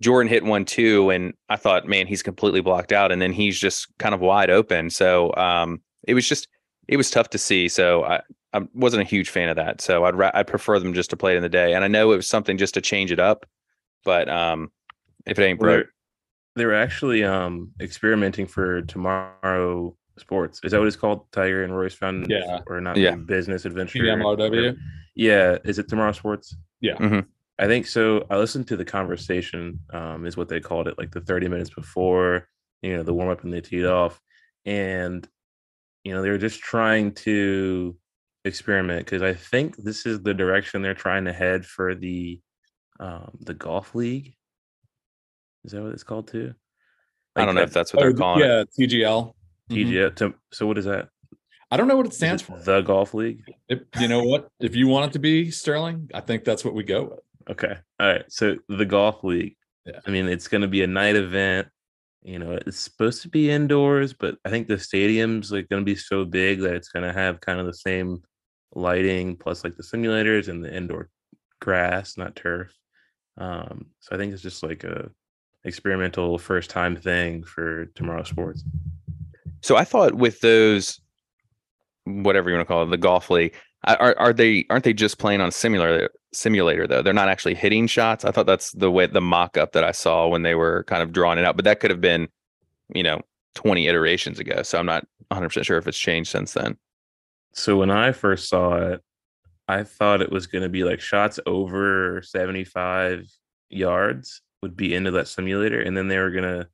Jordan 0.00 0.28
hit 0.28 0.44
one 0.44 0.64
too, 0.64 1.10
and 1.10 1.34
I 1.48 1.56
thought, 1.56 1.86
man, 1.86 2.06
he's 2.06 2.22
completely 2.22 2.60
blocked 2.60 2.92
out, 2.92 3.12
and 3.12 3.20
then 3.20 3.32
he's 3.32 3.58
just 3.60 3.86
kind 3.98 4.14
of 4.14 4.20
wide 4.20 4.50
open. 4.50 4.90
So, 4.90 5.34
um, 5.36 5.82
it 6.06 6.14
was 6.14 6.26
just 6.28 6.48
it 6.88 6.96
was 6.96 7.10
tough 7.10 7.28
to 7.30 7.38
see. 7.38 7.68
So 7.68 8.04
I 8.04 8.20
I 8.54 8.62
wasn't 8.74 9.02
a 9.02 9.06
huge 9.06 9.28
fan 9.28 9.50
of 9.50 9.56
that. 9.56 9.80
So 9.80 10.04
I'd 10.04 10.14
ra- 10.14 10.30
I'd 10.34 10.46
prefer 10.46 10.78
them 10.78 10.94
just 10.94 11.10
to 11.10 11.16
play 11.16 11.34
it 11.34 11.36
in 11.36 11.42
the 11.42 11.48
day. 11.50 11.74
And 11.74 11.84
I 11.84 11.88
know 11.88 12.12
it 12.12 12.16
was 12.16 12.26
something 12.26 12.56
just 12.56 12.74
to 12.74 12.80
change 12.80 13.12
it 13.12 13.20
up, 13.20 13.44
but 14.04 14.28
um, 14.30 14.70
if 15.30 15.38
it 15.38 15.42
ain't 15.42 15.60
broke, 15.60 15.86
They're 15.86 15.92
they 16.56 16.66
were 16.66 16.74
actually 16.74 17.22
um 17.24 17.70
experimenting 17.80 18.46
for 18.46 18.82
tomorrow 18.82 19.96
sports. 20.18 20.60
Is 20.64 20.72
that 20.72 20.78
what 20.78 20.88
it's 20.88 20.96
called? 20.96 21.30
Tiger 21.30 21.62
and 21.62 21.72
Rory's 21.72 21.94
Found 21.94 22.28
Yeah. 22.28 22.60
or 22.66 22.80
not 22.80 22.96
Yeah. 22.96 23.14
business 23.14 23.64
adventure. 23.64 24.00
TMRW. 24.00 24.76
Yeah. 25.14 25.58
Is 25.64 25.78
it 25.78 25.88
tomorrow 25.88 26.12
sports? 26.12 26.56
Yeah. 26.80 26.96
Mhm. 26.96 27.26
I 27.60 27.66
think 27.66 27.86
so. 27.86 28.26
I 28.30 28.36
listened 28.38 28.66
to 28.68 28.76
the 28.76 28.84
conversation, 28.84 29.80
um, 29.92 30.26
is 30.26 30.36
what 30.36 30.48
they 30.48 30.60
called 30.60 30.88
it, 30.88 30.96
like 30.98 31.10
the 31.12 31.20
30 31.20 31.48
minutes 31.48 31.70
before, 31.70 32.48
you 32.82 32.96
know, 32.96 33.02
the 33.02 33.14
warm 33.14 33.28
up 33.30 33.42
and 33.44 33.52
they 33.52 33.60
teed 33.60 33.84
off. 33.84 34.20
And, 34.64 35.28
you 36.04 36.12
know, 36.14 36.22
they 36.22 36.30
were 36.30 36.38
just 36.38 36.60
trying 36.60 37.12
to 37.14 37.96
experiment 38.44 39.04
because 39.06 39.22
I 39.22 39.34
think 39.34 39.76
this 39.76 40.06
is 40.06 40.22
the 40.22 40.34
direction 40.34 40.82
they're 40.82 40.94
trying 40.94 41.24
to 41.26 41.32
head 41.32 41.64
for 41.66 41.94
the 41.94 42.40
um 43.00 43.36
the 43.40 43.54
golf 43.54 43.94
league. 43.94 44.34
Is 45.64 45.72
that 45.72 45.82
what 45.82 45.92
it's 45.92 46.02
called 46.04 46.28
too? 46.28 46.54
I 47.36 47.44
don't 47.44 47.54
know 47.54 47.62
if 47.62 47.72
that's 47.72 47.92
what 47.92 48.00
they're 48.00 48.10
Oh, 48.10 48.14
calling 48.14 48.44
it. 48.44 48.68
yeah, 48.76 48.86
TGL. 48.86 49.34
TGF. 49.70 50.14
to- 50.16 50.34
So 50.52 50.66
what 50.66 50.78
is 50.78 50.86
that? 50.86 51.08
I 51.70 51.76
don't 51.76 51.86
know 51.88 51.96
what 51.96 52.06
it 52.06 52.14
stands 52.14 52.42
it 52.42 52.46
for. 52.46 52.58
The 52.58 52.80
golf 52.80 53.12
league. 53.14 53.42
If, 53.68 53.80
you 54.00 54.08
know 54.08 54.22
what? 54.22 54.48
If 54.60 54.74
you 54.74 54.88
want 54.88 55.10
it 55.10 55.12
to 55.12 55.18
be 55.18 55.50
Sterling, 55.50 56.10
I 56.14 56.20
think 56.20 56.44
that's 56.44 56.64
what 56.64 56.74
we 56.74 56.82
go 56.82 57.04
with. 57.04 57.20
Okay. 57.50 57.76
All 58.00 58.06
right. 58.06 58.24
So 58.28 58.56
the 58.68 58.86
golf 58.86 59.22
league. 59.22 59.56
Yeah. 59.84 60.00
I 60.06 60.10
mean, 60.10 60.28
it's 60.28 60.48
going 60.48 60.62
to 60.62 60.68
be 60.68 60.82
a 60.82 60.86
night 60.86 61.16
event. 61.16 61.68
You 62.22 62.38
know, 62.38 62.52
it's 62.52 62.78
supposed 62.80 63.22
to 63.22 63.28
be 63.28 63.50
indoors, 63.50 64.12
but 64.12 64.36
I 64.44 64.50
think 64.50 64.66
the 64.66 64.78
stadium's 64.78 65.52
like 65.52 65.68
going 65.68 65.80
to 65.80 65.84
be 65.84 65.94
so 65.94 66.24
big 66.24 66.60
that 66.60 66.74
it's 66.74 66.88
going 66.88 67.04
to 67.06 67.12
have 67.12 67.40
kind 67.40 67.60
of 67.60 67.66
the 67.66 67.74
same 67.74 68.22
lighting 68.74 69.36
plus 69.36 69.62
like 69.64 69.76
the 69.76 69.82
simulators 69.82 70.48
and 70.48 70.64
the 70.64 70.74
indoor 70.74 71.08
grass, 71.60 72.16
not 72.16 72.34
turf. 72.34 72.72
Um, 73.38 73.86
so 74.00 74.14
I 74.14 74.18
think 74.18 74.32
it's 74.32 74.42
just 74.42 74.62
like 74.62 74.84
a 74.84 75.10
experimental 75.68 76.38
first 76.38 76.70
time 76.70 76.96
thing 76.96 77.44
for 77.44 77.86
tomorrow 77.94 78.24
sports. 78.24 78.64
So 79.60 79.76
I 79.76 79.84
thought 79.84 80.14
with 80.14 80.40
those, 80.40 81.00
whatever 82.04 82.50
you 82.50 82.56
want 82.56 82.66
to 82.66 82.72
call 82.72 82.82
it, 82.82 82.86
the 82.86 82.96
golf 82.96 83.30
league, 83.30 83.54
are 83.84 84.16
are 84.18 84.32
they 84.32 84.66
aren't 84.70 84.84
they 84.84 84.92
just 84.92 85.18
playing 85.18 85.40
on 85.40 85.52
simulator 85.52 86.10
simulator 86.32 86.86
though? 86.86 87.02
They're 87.02 87.12
not 87.12 87.28
actually 87.28 87.54
hitting 87.54 87.86
shots. 87.86 88.24
I 88.24 88.32
thought 88.32 88.46
that's 88.46 88.72
the 88.72 88.90
way 88.90 89.06
the 89.06 89.20
mock 89.20 89.56
up 89.56 89.72
that 89.72 89.84
I 89.84 89.92
saw 89.92 90.26
when 90.26 90.42
they 90.42 90.54
were 90.54 90.84
kind 90.84 91.02
of 91.02 91.12
drawing 91.12 91.38
it 91.38 91.44
out, 91.44 91.56
but 91.56 91.64
that 91.64 91.80
could 91.80 91.90
have 91.90 92.00
been, 92.00 92.28
you 92.94 93.02
know, 93.02 93.20
twenty 93.54 93.86
iterations 93.86 94.38
ago. 94.38 94.62
So 94.62 94.78
I'm 94.78 94.86
not 94.86 95.06
100 95.28 95.48
percent 95.48 95.66
sure 95.66 95.78
if 95.78 95.86
it's 95.86 95.98
changed 95.98 96.30
since 96.30 96.54
then. 96.54 96.76
So 97.52 97.76
when 97.76 97.90
I 97.90 98.12
first 98.12 98.48
saw 98.48 98.76
it, 98.76 99.02
I 99.68 99.84
thought 99.84 100.22
it 100.22 100.32
was 100.32 100.46
going 100.46 100.62
to 100.62 100.68
be 100.68 100.84
like 100.84 101.00
shots 101.00 101.38
over 101.46 102.22
75 102.22 103.28
yards 103.70 104.42
would 104.62 104.76
be 104.76 104.94
into 104.94 105.10
that 105.12 105.28
simulator. 105.28 105.80
And 105.80 105.96
then 105.96 106.08
they 106.08 106.18
were 106.18 106.30
going 106.30 106.44
to 106.44 106.68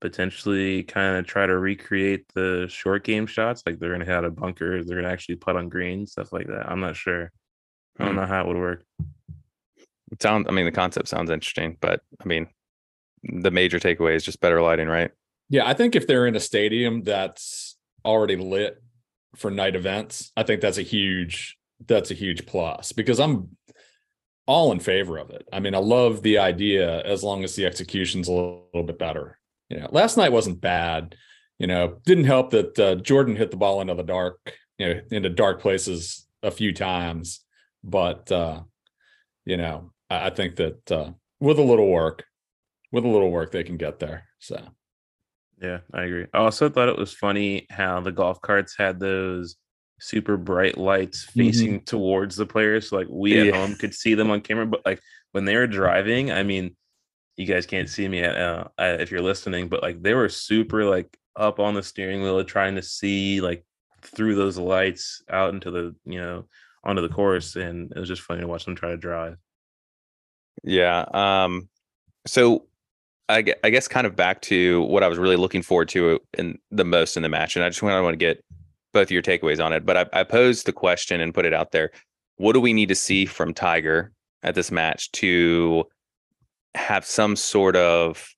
potentially 0.00 0.82
kind 0.84 1.16
of 1.16 1.26
try 1.26 1.46
to 1.46 1.58
recreate 1.58 2.24
the 2.34 2.66
short 2.70 3.04
game 3.04 3.26
shots. 3.26 3.62
Like 3.66 3.78
they're 3.78 3.94
going 3.94 4.06
to 4.06 4.12
have 4.12 4.24
a 4.24 4.30
bunker, 4.30 4.82
they're 4.84 4.96
going 4.96 5.06
to 5.06 5.12
actually 5.12 5.36
put 5.36 5.56
on 5.56 5.68
green, 5.68 6.06
stuff 6.06 6.32
like 6.32 6.46
that. 6.46 6.70
I'm 6.70 6.80
not 6.80 6.96
sure. 6.96 7.30
I 7.98 8.04
don't 8.04 8.14
Hmm. 8.14 8.20
know 8.20 8.26
how 8.26 8.42
it 8.42 8.46
would 8.48 8.56
work. 8.56 8.84
It 10.10 10.22
sounds. 10.22 10.46
I 10.48 10.52
mean, 10.52 10.64
the 10.64 10.72
concept 10.72 11.08
sounds 11.08 11.30
interesting, 11.30 11.76
but 11.80 12.00
I 12.22 12.24
mean, 12.26 12.46
the 13.24 13.50
major 13.50 13.78
takeaway 13.78 14.14
is 14.14 14.24
just 14.24 14.40
better 14.40 14.62
lighting, 14.62 14.88
right? 14.88 15.10
Yeah, 15.50 15.66
I 15.66 15.74
think 15.74 15.96
if 15.96 16.06
they're 16.06 16.26
in 16.26 16.36
a 16.36 16.40
stadium 16.40 17.02
that's 17.02 17.76
already 18.04 18.36
lit 18.36 18.80
for 19.36 19.50
night 19.50 19.76
events, 19.76 20.32
I 20.36 20.44
think 20.44 20.60
that's 20.62 20.78
a 20.78 20.82
huge 20.82 21.58
that's 21.86 22.10
a 22.10 22.14
huge 22.14 22.46
plus 22.46 22.92
because 22.92 23.20
I'm 23.20 23.56
all 24.48 24.72
in 24.72 24.80
favor 24.80 25.18
of 25.18 25.28
it. 25.28 25.46
I 25.52 25.60
mean, 25.60 25.74
I 25.74 25.78
love 25.78 26.22
the 26.22 26.38
idea 26.38 27.02
as 27.02 27.22
long 27.22 27.44
as 27.44 27.54
the 27.54 27.66
execution's 27.66 28.28
a 28.28 28.32
little, 28.32 28.66
little 28.72 28.86
bit 28.86 28.98
better. 28.98 29.38
You 29.68 29.78
know, 29.78 29.88
last 29.92 30.16
night 30.16 30.32
wasn't 30.32 30.62
bad. 30.62 31.14
You 31.58 31.66
know, 31.66 31.98
didn't 32.06 32.24
help 32.24 32.50
that 32.50 32.78
uh, 32.78 32.94
Jordan 32.96 33.36
hit 33.36 33.50
the 33.50 33.58
ball 33.58 33.82
into 33.82 33.94
the 33.94 34.02
dark, 34.02 34.54
you 34.78 34.86
know, 34.86 35.00
into 35.10 35.28
dark 35.28 35.60
places 35.60 36.26
a 36.42 36.50
few 36.50 36.72
times, 36.72 37.40
but 37.84 38.32
uh, 38.32 38.62
you 39.44 39.58
know, 39.58 39.92
I, 40.08 40.26
I 40.26 40.30
think 40.30 40.56
that 40.56 40.90
uh, 40.90 41.10
with 41.40 41.58
a 41.58 41.62
little 41.62 41.88
work, 41.90 42.24
with 42.90 43.04
a 43.04 43.08
little 43.08 43.30
work, 43.30 43.52
they 43.52 43.64
can 43.64 43.76
get 43.76 43.98
there. 43.98 44.24
So 44.38 44.62
Yeah, 45.60 45.80
I 45.92 46.04
agree. 46.04 46.26
I 46.32 46.38
also 46.38 46.70
thought 46.70 46.88
it 46.88 46.96
was 46.96 47.12
funny 47.12 47.66
how 47.68 48.00
the 48.00 48.12
golf 48.12 48.40
carts 48.40 48.76
had 48.78 48.98
those 48.98 49.56
super 50.00 50.36
bright 50.36 50.78
lights 50.78 51.24
facing 51.24 51.80
towards 51.82 52.36
the 52.36 52.46
players. 52.46 52.90
So 52.90 52.96
like 52.96 53.08
we 53.10 53.38
at 53.38 53.46
Yeah. 53.46 53.52
home 53.52 53.74
could 53.74 53.94
see 53.94 54.14
them 54.14 54.30
on 54.30 54.40
camera, 54.40 54.66
but 54.66 54.84
like 54.84 55.00
when 55.32 55.44
they 55.44 55.56
were 55.56 55.66
driving, 55.66 56.30
I 56.32 56.42
mean, 56.42 56.76
you 57.36 57.46
guys 57.46 57.66
can't 57.66 57.88
see 57.88 58.08
me 58.08 58.24
uh, 58.24 58.64
uh, 58.78 58.96
if 59.00 59.10
you're 59.10 59.22
listening, 59.22 59.68
but 59.68 59.82
like 59.82 60.02
they 60.02 60.14
were 60.14 60.28
super 60.28 60.84
like 60.84 61.16
up 61.36 61.60
on 61.60 61.74
the 61.74 61.82
steering 61.82 62.22
wheel 62.22 62.42
trying 62.44 62.74
to 62.74 62.82
see 62.82 63.40
like 63.40 63.64
through 64.02 64.34
those 64.34 64.58
lights 64.58 65.22
out 65.30 65.54
into 65.54 65.70
the 65.70 65.94
you 66.04 66.18
know 66.20 66.46
onto 66.84 67.02
the 67.02 67.08
course, 67.08 67.56
and 67.56 67.92
it 67.92 67.98
was 67.98 68.08
just 68.08 68.22
funny 68.22 68.40
to 68.40 68.46
watch 68.48 68.64
them 68.64 68.74
try 68.76 68.90
to 68.90 68.96
drive. 68.96 69.36
Yeah. 70.64 71.04
Um, 71.12 71.68
so 72.26 72.66
I, 73.28 73.44
I 73.62 73.70
guess 73.70 73.88
kind 73.88 74.06
of 74.06 74.16
back 74.16 74.40
to 74.42 74.82
what 74.82 75.02
I 75.02 75.08
was 75.08 75.18
really 75.18 75.36
looking 75.36 75.62
forward 75.62 75.88
to 75.90 76.20
in 76.36 76.58
the 76.70 76.84
most 76.84 77.16
in 77.16 77.22
the 77.22 77.28
match. 77.28 77.56
And 77.56 77.64
I 77.64 77.68
just 77.68 77.82
want, 77.82 77.94
I 77.94 78.00
want 78.00 78.14
to 78.14 78.18
get 78.18 78.42
both 78.92 79.10
your 79.10 79.22
takeaways 79.22 79.64
on 79.64 79.72
it. 79.72 79.84
But 79.84 79.96
I, 79.96 80.20
I 80.20 80.24
posed 80.24 80.66
the 80.66 80.72
question 80.72 81.20
and 81.20 81.34
put 81.34 81.44
it 81.44 81.54
out 81.54 81.72
there. 81.72 81.90
What 82.36 82.52
do 82.52 82.60
we 82.60 82.72
need 82.72 82.88
to 82.88 82.94
see 82.94 83.26
from 83.26 83.54
Tiger 83.54 84.12
at 84.42 84.54
this 84.54 84.70
match 84.70 85.10
to 85.12 85.84
have 86.74 87.04
some 87.04 87.36
sort 87.36 87.76
of 87.76 88.28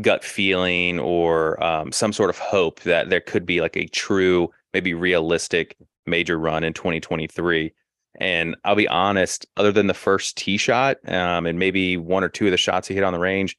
gut 0.00 0.24
feeling 0.24 0.98
or 0.98 1.62
um, 1.62 1.92
some 1.92 2.12
sort 2.12 2.30
of 2.30 2.38
hope 2.38 2.80
that 2.80 3.10
there 3.10 3.20
could 3.20 3.44
be 3.44 3.60
like 3.60 3.76
a 3.76 3.86
true, 3.88 4.50
maybe 4.72 4.94
realistic 4.94 5.76
major 6.06 6.38
run 6.38 6.64
in 6.64 6.72
2023? 6.72 7.72
And 8.20 8.56
I'll 8.64 8.74
be 8.74 8.88
honest, 8.88 9.46
other 9.56 9.70
than 9.70 9.86
the 9.86 9.94
first 9.94 10.36
tee 10.36 10.56
shot 10.56 10.96
um, 11.06 11.46
and 11.46 11.58
maybe 11.58 11.96
one 11.96 12.24
or 12.24 12.28
two 12.28 12.46
of 12.46 12.50
the 12.50 12.56
shots 12.56 12.88
he 12.88 12.94
hit 12.94 13.04
on 13.04 13.12
the 13.12 13.18
range, 13.18 13.56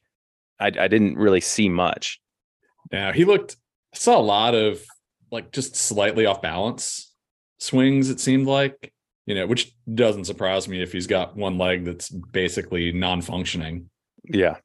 I, 0.58 0.66
I 0.66 0.88
didn't 0.88 1.16
really 1.16 1.40
see 1.40 1.68
much. 1.68 2.20
Now 2.92 3.12
he 3.12 3.24
looked 3.24 3.56
I 3.94 3.96
saw 3.96 4.18
a 4.18 4.22
lot 4.22 4.54
of 4.54 4.84
like 5.30 5.52
just 5.52 5.76
slightly 5.76 6.26
off 6.26 6.42
balance 6.42 7.12
swings, 7.58 8.10
it 8.10 8.20
seemed 8.20 8.46
like, 8.46 8.92
you 9.26 9.34
know, 9.34 9.46
which 9.46 9.74
doesn't 9.92 10.24
surprise 10.24 10.66
me 10.68 10.82
if 10.82 10.92
he's 10.92 11.06
got 11.06 11.36
one 11.36 11.58
leg 11.58 11.84
that's 11.84 12.08
basically 12.08 12.92
non-functioning. 12.92 13.88
Yeah. 14.24 14.56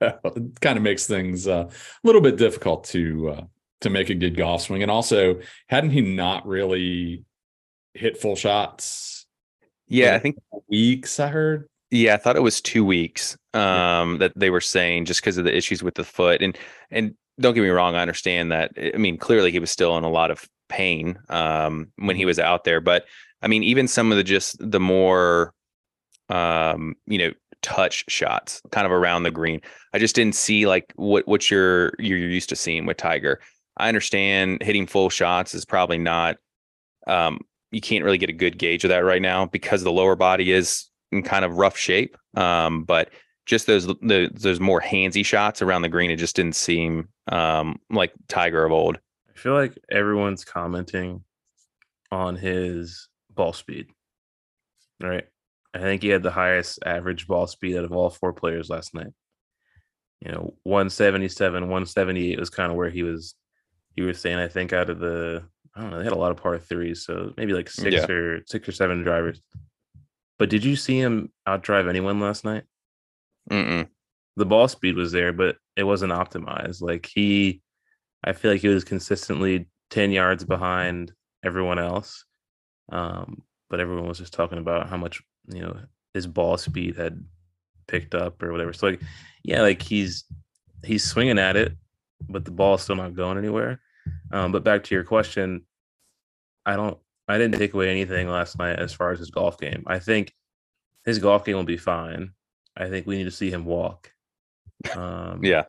it 0.00 0.60
kind 0.60 0.76
of 0.76 0.82
makes 0.82 1.06
things 1.06 1.46
uh, 1.46 1.68
a 1.68 2.06
little 2.06 2.20
bit 2.20 2.36
difficult 2.36 2.84
to 2.84 3.28
uh, 3.30 3.44
to 3.80 3.90
make 3.90 4.10
a 4.10 4.14
good 4.14 4.36
golf 4.36 4.62
swing. 4.62 4.82
And 4.82 4.90
also, 4.90 5.40
hadn't 5.68 5.90
he 5.90 6.00
not 6.00 6.46
really 6.46 7.24
hit 7.92 8.16
full 8.16 8.36
shots? 8.36 9.26
Yeah. 9.86 10.14
I 10.14 10.18
think, 10.18 10.36
Weeks, 10.68 11.20
I 11.20 11.28
heard. 11.28 11.68
yeah, 11.90 12.14
I 12.14 12.16
thought 12.16 12.36
it 12.36 12.42
was 12.42 12.60
two 12.60 12.84
weeks 12.84 13.36
um, 13.52 14.18
that 14.18 14.32
they 14.34 14.50
were 14.50 14.60
saying 14.60 15.04
just 15.04 15.20
because 15.20 15.36
of 15.36 15.44
the 15.44 15.54
issues 15.54 15.82
with 15.82 15.94
the 15.94 16.04
foot. 16.04 16.42
And, 16.42 16.56
and 16.90 17.14
don't 17.40 17.54
get 17.54 17.62
me 17.62 17.68
wrong, 17.68 17.94
I 17.94 18.02
understand 18.02 18.52
that. 18.52 18.72
I 18.76 18.96
mean, 18.96 19.16
clearly 19.16 19.50
he 19.50 19.58
was 19.58 19.70
still 19.70 19.96
in 19.96 20.04
a 20.04 20.10
lot 20.10 20.30
of 20.30 20.48
pain 20.68 21.18
um, 21.28 21.88
when 21.96 22.16
he 22.16 22.24
was 22.24 22.38
out 22.38 22.64
there. 22.64 22.80
But 22.80 23.06
I 23.42 23.48
mean, 23.48 23.62
even 23.62 23.88
some 23.88 24.10
of 24.10 24.16
the 24.16 24.24
just 24.24 24.56
the 24.58 24.80
more, 24.80 25.52
um, 26.28 26.94
you 27.06 27.18
know, 27.18 27.32
touch 27.62 28.04
shots 28.08 28.60
kind 28.70 28.86
of 28.86 28.92
around 28.92 29.22
the 29.22 29.30
green. 29.30 29.60
I 29.92 29.98
just 29.98 30.14
didn't 30.14 30.34
see 30.34 30.66
like 30.66 30.92
what 30.96 31.26
what 31.26 31.50
you're 31.50 31.92
you're 31.98 32.18
used 32.18 32.50
to 32.50 32.56
seeing 32.56 32.86
with 32.86 32.98
Tiger. 32.98 33.40
I 33.76 33.88
understand 33.88 34.62
hitting 34.62 34.86
full 34.86 35.10
shots 35.10 35.54
is 35.54 35.64
probably 35.64 35.98
not 35.98 36.36
um 37.06 37.40
you 37.72 37.80
can't 37.80 38.04
really 38.04 38.18
get 38.18 38.30
a 38.30 38.34
good 38.34 38.56
gauge 38.56 38.84
of 38.84 38.90
that 38.90 39.04
right 39.04 39.20
now 39.20 39.46
because 39.46 39.82
the 39.82 39.90
lower 39.90 40.14
body 40.14 40.52
is 40.52 40.88
in 41.10 41.22
kind 41.22 41.44
of 41.44 41.56
rough 41.56 41.76
shape. 41.76 42.16
Um, 42.36 42.84
but 42.84 43.10
just 43.46 43.66
those 43.66 43.86
the, 43.86 44.30
those 44.32 44.60
more 44.60 44.80
handsy 44.80 45.24
shots 45.24 45.62
around 45.62 45.82
the 45.82 45.88
green, 45.88 46.10
it 46.10 46.16
just 46.16 46.36
didn't 46.36 46.56
seem 46.56 47.08
um 47.30 47.78
like 47.90 48.12
Tiger 48.28 48.64
of 48.64 48.72
old. 48.72 48.98
I 49.34 49.38
feel 49.38 49.54
like 49.54 49.76
everyone's 49.90 50.44
commenting 50.44 51.24
on 52.10 52.36
his 52.36 53.08
ball 53.30 53.52
speed, 53.52 53.88
right? 55.02 55.24
I 55.74 55.78
think 55.80 56.02
he 56.02 56.08
had 56.08 56.22
the 56.22 56.30
highest 56.30 56.78
average 56.86 57.26
ball 57.26 57.46
speed 57.48 57.76
out 57.76 57.84
of 57.84 57.92
all 57.92 58.10
four 58.10 58.32
players 58.32 58.70
last 58.70 58.94
night. 58.94 59.12
You 60.20 60.30
know, 60.32 60.54
177, 60.62 61.62
178 61.64 62.38
was 62.38 62.48
kind 62.50 62.70
of 62.70 62.76
where 62.76 62.88
he 62.90 63.02
was. 63.02 63.34
He 63.96 64.02
was 64.02 64.20
saying, 64.20 64.38
I 64.38 64.48
think 64.48 64.72
out 64.72 64.88
of 64.90 64.98
the, 65.00 65.42
I 65.74 65.80
don't 65.80 65.90
know, 65.90 65.98
they 65.98 66.04
had 66.04 66.12
a 66.12 66.16
lot 66.18 66.30
of 66.30 66.36
par 66.38 66.58
threes, 66.58 67.04
so 67.04 67.32
maybe 67.36 67.52
like 67.52 67.68
six 67.68 67.94
Yeah. 67.94 68.06
or 68.10 68.40
six 68.46 68.68
or 68.68 68.72
seven 68.72 69.02
drivers. 69.02 69.40
But 70.38 70.48
did 70.50 70.64
you 70.64 70.76
see 70.76 70.98
him 70.98 71.30
outdrive 71.46 71.88
anyone 71.88 72.20
last 72.20 72.44
night? 72.44 72.64
Mm-mm. 73.50 73.88
the 74.36 74.46
ball 74.46 74.68
speed 74.68 74.96
was 74.96 75.12
there, 75.12 75.32
but 75.32 75.56
it 75.76 75.84
wasn't 75.84 76.12
optimized. 76.12 76.80
Like 76.80 77.06
he, 77.06 77.60
I 78.24 78.32
feel 78.32 78.52
like 78.52 78.60
he 78.60 78.68
was 78.68 78.84
consistently 78.84 79.68
10 79.90 80.12
yards 80.12 80.44
behind 80.44 81.12
everyone 81.44 81.78
else. 81.78 82.24
Um, 82.90 83.42
but 83.70 83.80
everyone 83.80 84.08
was 84.08 84.18
just 84.18 84.32
talking 84.32 84.58
about 84.58 84.88
how 84.88 84.96
much, 84.96 85.22
you 85.52 85.60
know, 85.60 85.76
his 86.12 86.26
ball 86.26 86.56
speed 86.56 86.96
had 86.96 87.22
picked 87.86 88.14
up 88.14 88.42
or 88.42 88.52
whatever. 88.52 88.72
So 88.72 88.88
like, 88.88 89.02
yeah, 89.42 89.62
like 89.62 89.82
he's, 89.82 90.24
he's 90.84 91.04
swinging 91.04 91.38
at 91.38 91.56
it, 91.56 91.72
but 92.28 92.44
the 92.44 92.50
ball's 92.50 92.82
still 92.82 92.96
not 92.96 93.14
going 93.14 93.38
anywhere. 93.38 93.80
Um, 94.32 94.52
but 94.52 94.64
back 94.64 94.84
to 94.84 94.94
your 94.94 95.04
question, 95.04 95.64
I 96.66 96.76
don't, 96.76 96.98
I 97.26 97.38
didn't 97.38 97.58
take 97.58 97.74
away 97.74 97.90
anything 97.90 98.28
last 98.28 98.58
night 98.58 98.78
as 98.78 98.92
far 98.92 99.10
as 99.10 99.18
his 99.18 99.30
golf 99.30 99.58
game. 99.58 99.84
I 99.86 99.98
think 99.98 100.32
his 101.04 101.18
golf 101.18 101.44
game 101.44 101.56
will 101.56 101.64
be 101.64 101.76
fine. 101.76 102.32
I 102.76 102.88
think 102.88 103.06
we 103.06 103.16
need 103.16 103.24
to 103.24 103.30
see 103.30 103.50
him 103.50 103.64
walk. 103.64 104.10
Um, 104.96 105.42
Yeah. 105.44 105.64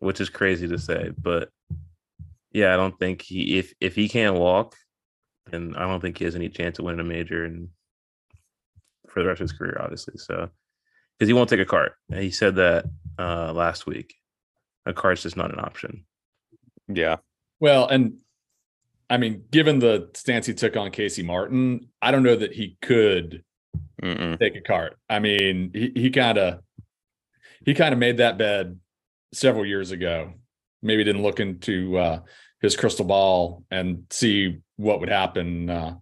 which 0.00 0.20
is 0.20 0.30
crazy 0.30 0.66
to 0.68 0.78
say, 0.78 1.10
but 1.18 1.50
yeah, 2.52 2.72
I 2.72 2.76
don't 2.76 2.98
think 2.98 3.22
he 3.22 3.58
if 3.58 3.74
if 3.80 3.94
he 3.94 4.08
can't 4.08 4.36
walk, 4.36 4.74
then 5.50 5.74
I 5.76 5.80
don't 5.80 6.00
think 6.00 6.18
he 6.18 6.24
has 6.24 6.34
any 6.34 6.48
chance 6.48 6.78
of 6.78 6.84
winning 6.84 7.00
a 7.00 7.04
major 7.04 7.44
and 7.44 7.68
for 9.08 9.22
the 9.22 9.28
rest 9.28 9.40
of 9.40 9.50
his 9.50 9.58
career, 9.58 9.78
obviously. 9.80 10.14
So 10.16 10.48
because 11.18 11.28
he 11.28 11.32
won't 11.34 11.48
take 11.50 11.60
a 11.60 11.64
cart. 11.66 11.94
And 12.10 12.22
He 12.22 12.30
said 12.30 12.56
that 12.56 12.86
uh 13.18 13.52
last 13.52 13.86
week. 13.86 14.14
A 14.86 14.92
cart's 14.94 15.22
just 15.22 15.36
not 15.36 15.52
an 15.52 15.60
option. 15.60 16.06
Yeah. 16.88 17.16
Well, 17.60 17.86
and 17.88 18.18
I 19.10 19.18
mean, 19.18 19.44
given 19.50 19.78
the 19.80 20.08
stance 20.14 20.46
he 20.46 20.54
took 20.54 20.76
on 20.76 20.90
Casey 20.90 21.22
Martin, 21.22 21.88
I 22.00 22.10
don't 22.10 22.22
know 22.22 22.36
that 22.36 22.54
he 22.54 22.78
could 22.80 23.44
Mm-mm. 24.02 24.38
take 24.38 24.56
a 24.56 24.60
cart. 24.60 24.98
I 25.08 25.18
mean, 25.18 25.70
he 25.72 25.92
he 25.94 26.10
kind 26.10 26.38
of 26.38 26.60
he 27.64 27.74
kind 27.74 27.92
of 27.92 27.98
made 27.98 28.18
that 28.18 28.38
bed 28.38 28.78
several 29.32 29.66
years 29.66 29.90
ago. 29.90 30.34
Maybe 30.82 31.04
didn't 31.04 31.22
look 31.22 31.40
into 31.40 31.98
uh, 31.98 32.20
his 32.60 32.76
crystal 32.76 33.04
ball 33.04 33.64
and 33.70 34.04
see 34.10 34.58
what 34.76 35.00
would 35.00 35.08
happen, 35.08 35.68
uh, 35.68 35.96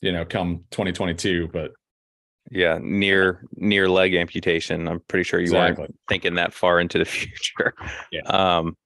you 0.00 0.12
know, 0.12 0.24
come 0.24 0.64
2022. 0.70 1.48
But 1.52 1.70
Yeah. 2.50 2.78
Near 2.82 3.44
near 3.54 3.88
leg 3.88 4.14
amputation. 4.14 4.88
I'm 4.88 5.00
pretty 5.08 5.24
sure 5.24 5.40
you 5.40 5.52
weren't 5.52 5.94
thinking 6.08 6.34
that 6.34 6.52
far 6.52 6.80
into 6.80 6.98
the 6.98 7.04
future. 7.04 7.74
Yeah. 8.10 8.22
Um, 8.22 8.76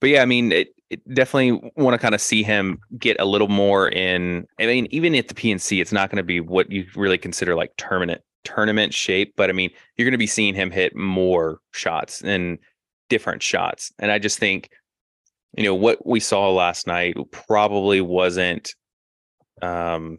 but 0.00 0.10
yeah, 0.10 0.22
I 0.22 0.26
mean, 0.26 0.52
it, 0.52 0.68
it 0.88 1.14
definitely 1.14 1.70
want 1.76 1.94
to 1.94 1.98
kind 1.98 2.14
of 2.14 2.20
see 2.20 2.42
him 2.42 2.80
get 2.98 3.20
a 3.20 3.24
little 3.24 3.48
more 3.48 3.88
in. 3.88 4.46
I 4.58 4.66
mean, 4.66 4.88
even 4.90 5.14
at 5.14 5.28
the 5.28 5.34
PNC, 5.34 5.80
it's 5.80 5.92
not 5.92 6.10
going 6.10 6.16
to 6.16 6.22
be 6.22 6.40
what 6.40 6.70
you 6.70 6.86
really 6.96 7.18
consider 7.18 7.54
like 7.54 7.72
tournament 7.76 8.22
tournament 8.44 8.94
shape, 8.94 9.34
but 9.36 9.50
I 9.50 9.52
mean, 9.52 9.70
you're 9.96 10.06
going 10.06 10.12
to 10.12 10.18
be 10.18 10.26
seeing 10.26 10.54
him 10.54 10.70
hit 10.70 10.96
more 10.96 11.60
shots 11.72 12.22
and 12.22 12.58
different 13.08 13.42
shots. 13.42 13.92
And 13.98 14.10
I 14.10 14.18
just 14.18 14.38
think, 14.38 14.70
you 15.56 15.64
know, 15.64 15.74
what 15.74 16.06
we 16.06 16.20
saw 16.20 16.50
last 16.50 16.86
night 16.86 17.16
probably 17.30 18.00
wasn't 18.00 18.74
um, 19.62 20.18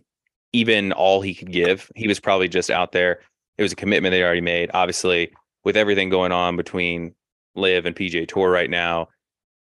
even 0.53 0.91
all 0.91 1.21
he 1.21 1.33
could 1.33 1.51
give. 1.51 1.91
He 1.95 2.07
was 2.07 2.19
probably 2.19 2.47
just 2.47 2.69
out 2.69 2.91
there. 2.91 3.21
It 3.57 3.63
was 3.63 3.71
a 3.71 3.77
commitment 3.77 4.11
they 4.11 4.23
already 4.23 4.41
made. 4.41 4.69
Obviously, 4.73 5.31
with 5.63 5.77
everything 5.77 6.09
going 6.09 6.31
on 6.31 6.57
between 6.57 7.15
Liv 7.55 7.85
and 7.85 7.95
PGA 7.95 8.27
Tour 8.27 8.49
right 8.49 8.69
now, 8.69 9.07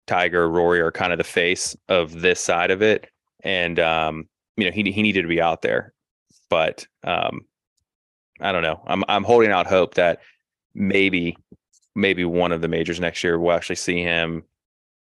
Tiger, 0.08 0.50
Rory 0.50 0.80
are 0.80 0.90
kind 0.90 1.12
of 1.12 1.18
the 1.18 1.24
face 1.24 1.76
of 1.88 2.20
this 2.20 2.40
side 2.40 2.70
of 2.70 2.82
it, 2.82 3.08
and 3.44 3.78
um, 3.78 4.28
you 4.56 4.64
know 4.64 4.72
he 4.72 4.90
he 4.90 5.02
needed 5.02 5.22
to 5.22 5.28
be 5.28 5.40
out 5.40 5.62
there, 5.62 5.92
but 6.50 6.86
um, 7.04 7.42
I 8.40 8.50
don't 8.50 8.62
know. 8.62 8.82
I'm 8.86 9.04
I'm 9.08 9.24
holding 9.24 9.52
out 9.52 9.66
hope 9.66 9.94
that 9.94 10.20
maybe 10.74 11.36
maybe 11.94 12.24
one 12.24 12.52
of 12.52 12.60
the 12.60 12.68
majors 12.68 12.98
next 12.98 13.22
year 13.22 13.38
will 13.38 13.52
actually 13.52 13.76
see 13.76 14.02
him 14.02 14.44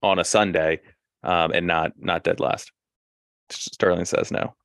on 0.04 0.20
a 0.20 0.24
Sunday 0.24 0.80
um, 1.24 1.52
and 1.52 1.68
not 1.68 1.94
not 1.98 2.24
dead 2.24 2.40
last. 2.40 2.72
Sterling 3.50 4.06
says 4.06 4.32
no. 4.32 4.56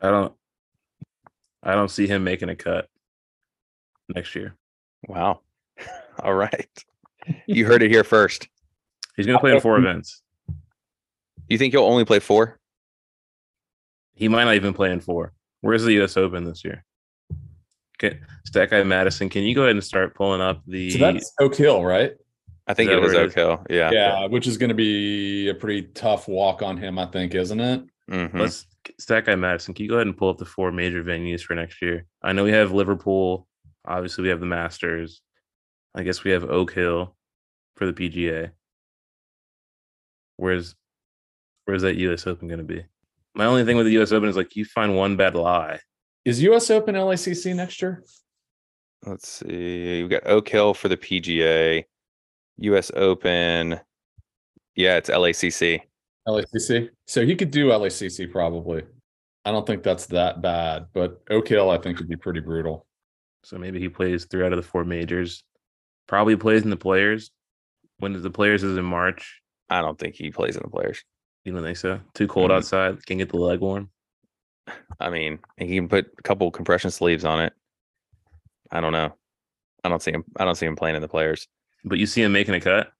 I 0.00 0.10
don't 0.10 0.34
I 1.62 1.74
don't 1.74 1.90
see 1.90 2.06
him 2.06 2.24
making 2.24 2.48
a 2.48 2.56
cut 2.56 2.88
next 4.14 4.34
year. 4.34 4.56
Wow. 5.08 5.40
All 6.22 6.34
right. 6.34 6.68
You 7.46 7.66
heard 7.66 7.82
it 7.82 7.90
here 7.90 8.04
first. 8.04 8.48
He's 9.16 9.26
gonna 9.26 9.38
play 9.38 9.52
in 9.54 9.60
four 9.60 9.78
events. 9.78 10.22
You 11.48 11.58
think 11.58 11.72
he'll 11.74 11.84
only 11.84 12.04
play 12.04 12.18
four? 12.18 12.58
He 14.14 14.28
might 14.28 14.44
not 14.44 14.54
even 14.54 14.72
play 14.74 14.90
in 14.92 15.00
four. 15.00 15.32
Where's 15.60 15.84
the 15.84 16.02
US 16.02 16.16
Open 16.16 16.44
this 16.44 16.64
year? 16.64 16.84
Okay, 18.02 18.18
Stack 18.44 18.70
Guy 18.70 18.82
Madison, 18.82 19.28
can 19.28 19.42
you 19.42 19.54
go 19.54 19.62
ahead 19.62 19.76
and 19.76 19.84
start 19.84 20.14
pulling 20.14 20.40
up 20.40 20.62
the 20.66 20.90
so 20.90 20.98
that's 20.98 21.32
Oak 21.40 21.54
Hill, 21.54 21.84
right? 21.84 22.12
I 22.66 22.74
think 22.74 22.90
that 22.90 22.98
it 22.98 23.04
is 23.04 23.12
where? 23.12 23.24
Oak 23.24 23.32
Hill. 23.34 23.66
Yeah. 23.70 23.90
Yeah, 23.92 24.26
which 24.26 24.46
is 24.46 24.56
going 24.56 24.68
to 24.68 24.74
be 24.74 25.48
a 25.48 25.54
pretty 25.54 25.82
tough 25.94 26.26
walk 26.28 26.62
on 26.62 26.76
him, 26.76 26.98
I 26.98 27.06
think, 27.06 27.34
isn't 27.34 27.60
it? 27.60 27.84
Mhm. 28.10 28.38
Let's 28.38 28.66
stack 28.98 29.26
guy 29.26 29.34
Madison. 29.36 29.74
Can 29.74 29.84
you 29.84 29.88
go 29.88 29.96
ahead 29.96 30.06
and 30.06 30.16
pull 30.16 30.30
up 30.30 30.38
the 30.38 30.44
four 30.44 30.72
major 30.72 31.02
venues 31.04 31.42
for 31.42 31.54
next 31.54 31.80
year? 31.82 32.06
I 32.22 32.32
know 32.32 32.44
we 32.44 32.52
have 32.52 32.72
Liverpool. 32.72 33.46
Obviously, 33.84 34.22
we 34.22 34.28
have 34.30 34.40
the 34.40 34.46
Masters. 34.46 35.22
I 35.94 36.02
guess 36.02 36.24
we 36.24 36.30
have 36.30 36.44
Oak 36.44 36.72
Hill 36.72 37.14
for 37.76 37.86
the 37.86 37.92
PGA. 37.92 38.50
Where's 40.42 40.74
where's 41.66 41.82
that 41.82 41.94
US 41.94 42.26
Open 42.26 42.48
going 42.48 42.58
to 42.58 42.64
be? 42.64 42.84
My 43.36 43.44
only 43.44 43.64
thing 43.64 43.76
with 43.76 43.86
the 43.86 44.02
US 44.02 44.10
Open 44.10 44.28
is 44.28 44.36
like 44.36 44.56
you 44.56 44.64
find 44.64 44.96
one 44.96 45.16
bad 45.16 45.36
lie. 45.36 45.78
Is 46.24 46.42
US 46.42 46.68
Open 46.68 46.96
LACC 46.96 47.54
next 47.54 47.80
year? 47.80 48.02
Let's 49.06 49.28
see. 49.28 50.02
We've 50.02 50.10
got 50.10 50.26
Oak 50.26 50.48
Hill 50.48 50.74
for 50.74 50.88
the 50.88 50.96
PGA, 50.96 51.84
US 52.56 52.90
Open. 52.96 53.78
Yeah, 54.74 54.96
it's 54.96 55.10
LACC. 55.10 55.82
LACC. 56.26 56.88
So 57.06 57.24
he 57.24 57.36
could 57.36 57.52
do 57.52 57.68
LACC 57.68 58.28
probably. 58.32 58.82
I 59.44 59.52
don't 59.52 59.64
think 59.64 59.84
that's 59.84 60.06
that 60.06 60.42
bad, 60.42 60.86
but 60.92 61.22
Oak 61.30 61.46
Hill 61.46 61.70
I 61.70 61.78
think 61.78 61.98
would 61.98 62.08
be 62.08 62.16
pretty 62.16 62.40
brutal. 62.40 62.84
So 63.44 63.58
maybe 63.58 63.78
he 63.78 63.88
plays 63.88 64.24
three 64.24 64.44
out 64.44 64.52
of 64.52 64.56
the 64.56 64.68
four 64.68 64.84
majors. 64.84 65.44
Probably 66.08 66.34
plays 66.34 66.64
in 66.64 66.70
the 66.70 66.76
players. 66.76 67.30
When 67.98 68.20
the 68.20 68.30
players 68.30 68.64
is 68.64 68.76
in 68.76 68.84
March. 68.84 69.41
I 69.72 69.80
don't 69.82 69.98
think 69.98 70.14
he 70.14 70.30
plays 70.30 70.56
in 70.56 70.62
the 70.62 70.70
players. 70.70 71.02
You 71.44 71.52
don't 71.52 71.62
think 71.62 71.76
so? 71.76 72.00
Too 72.14 72.28
cold 72.28 72.50
Mhm. 72.50 72.54
outside. 72.56 73.04
Can 73.06 73.18
get 73.18 73.30
the 73.30 73.36
leg 73.38 73.60
warm. 73.60 73.90
I 75.00 75.10
mean, 75.10 75.40
he 75.56 75.74
can 75.76 75.88
put 75.88 76.06
a 76.18 76.22
couple 76.22 76.50
compression 76.50 76.90
sleeves 76.90 77.24
on 77.24 77.40
it. 77.40 77.52
I 78.70 78.80
don't 78.80 78.92
know. 78.92 79.14
I 79.84 79.88
don't 79.88 80.00
see 80.02 80.12
him. 80.12 80.24
I 80.36 80.44
don't 80.44 80.54
see 80.54 80.66
him 80.66 80.76
playing 80.76 80.94
in 80.96 81.02
the 81.02 81.08
players. 81.08 81.48
But 81.84 81.98
you 81.98 82.06
see 82.06 82.22
him 82.22 82.32
making 82.32 82.54
a 82.54 82.60
cut. 82.60 82.92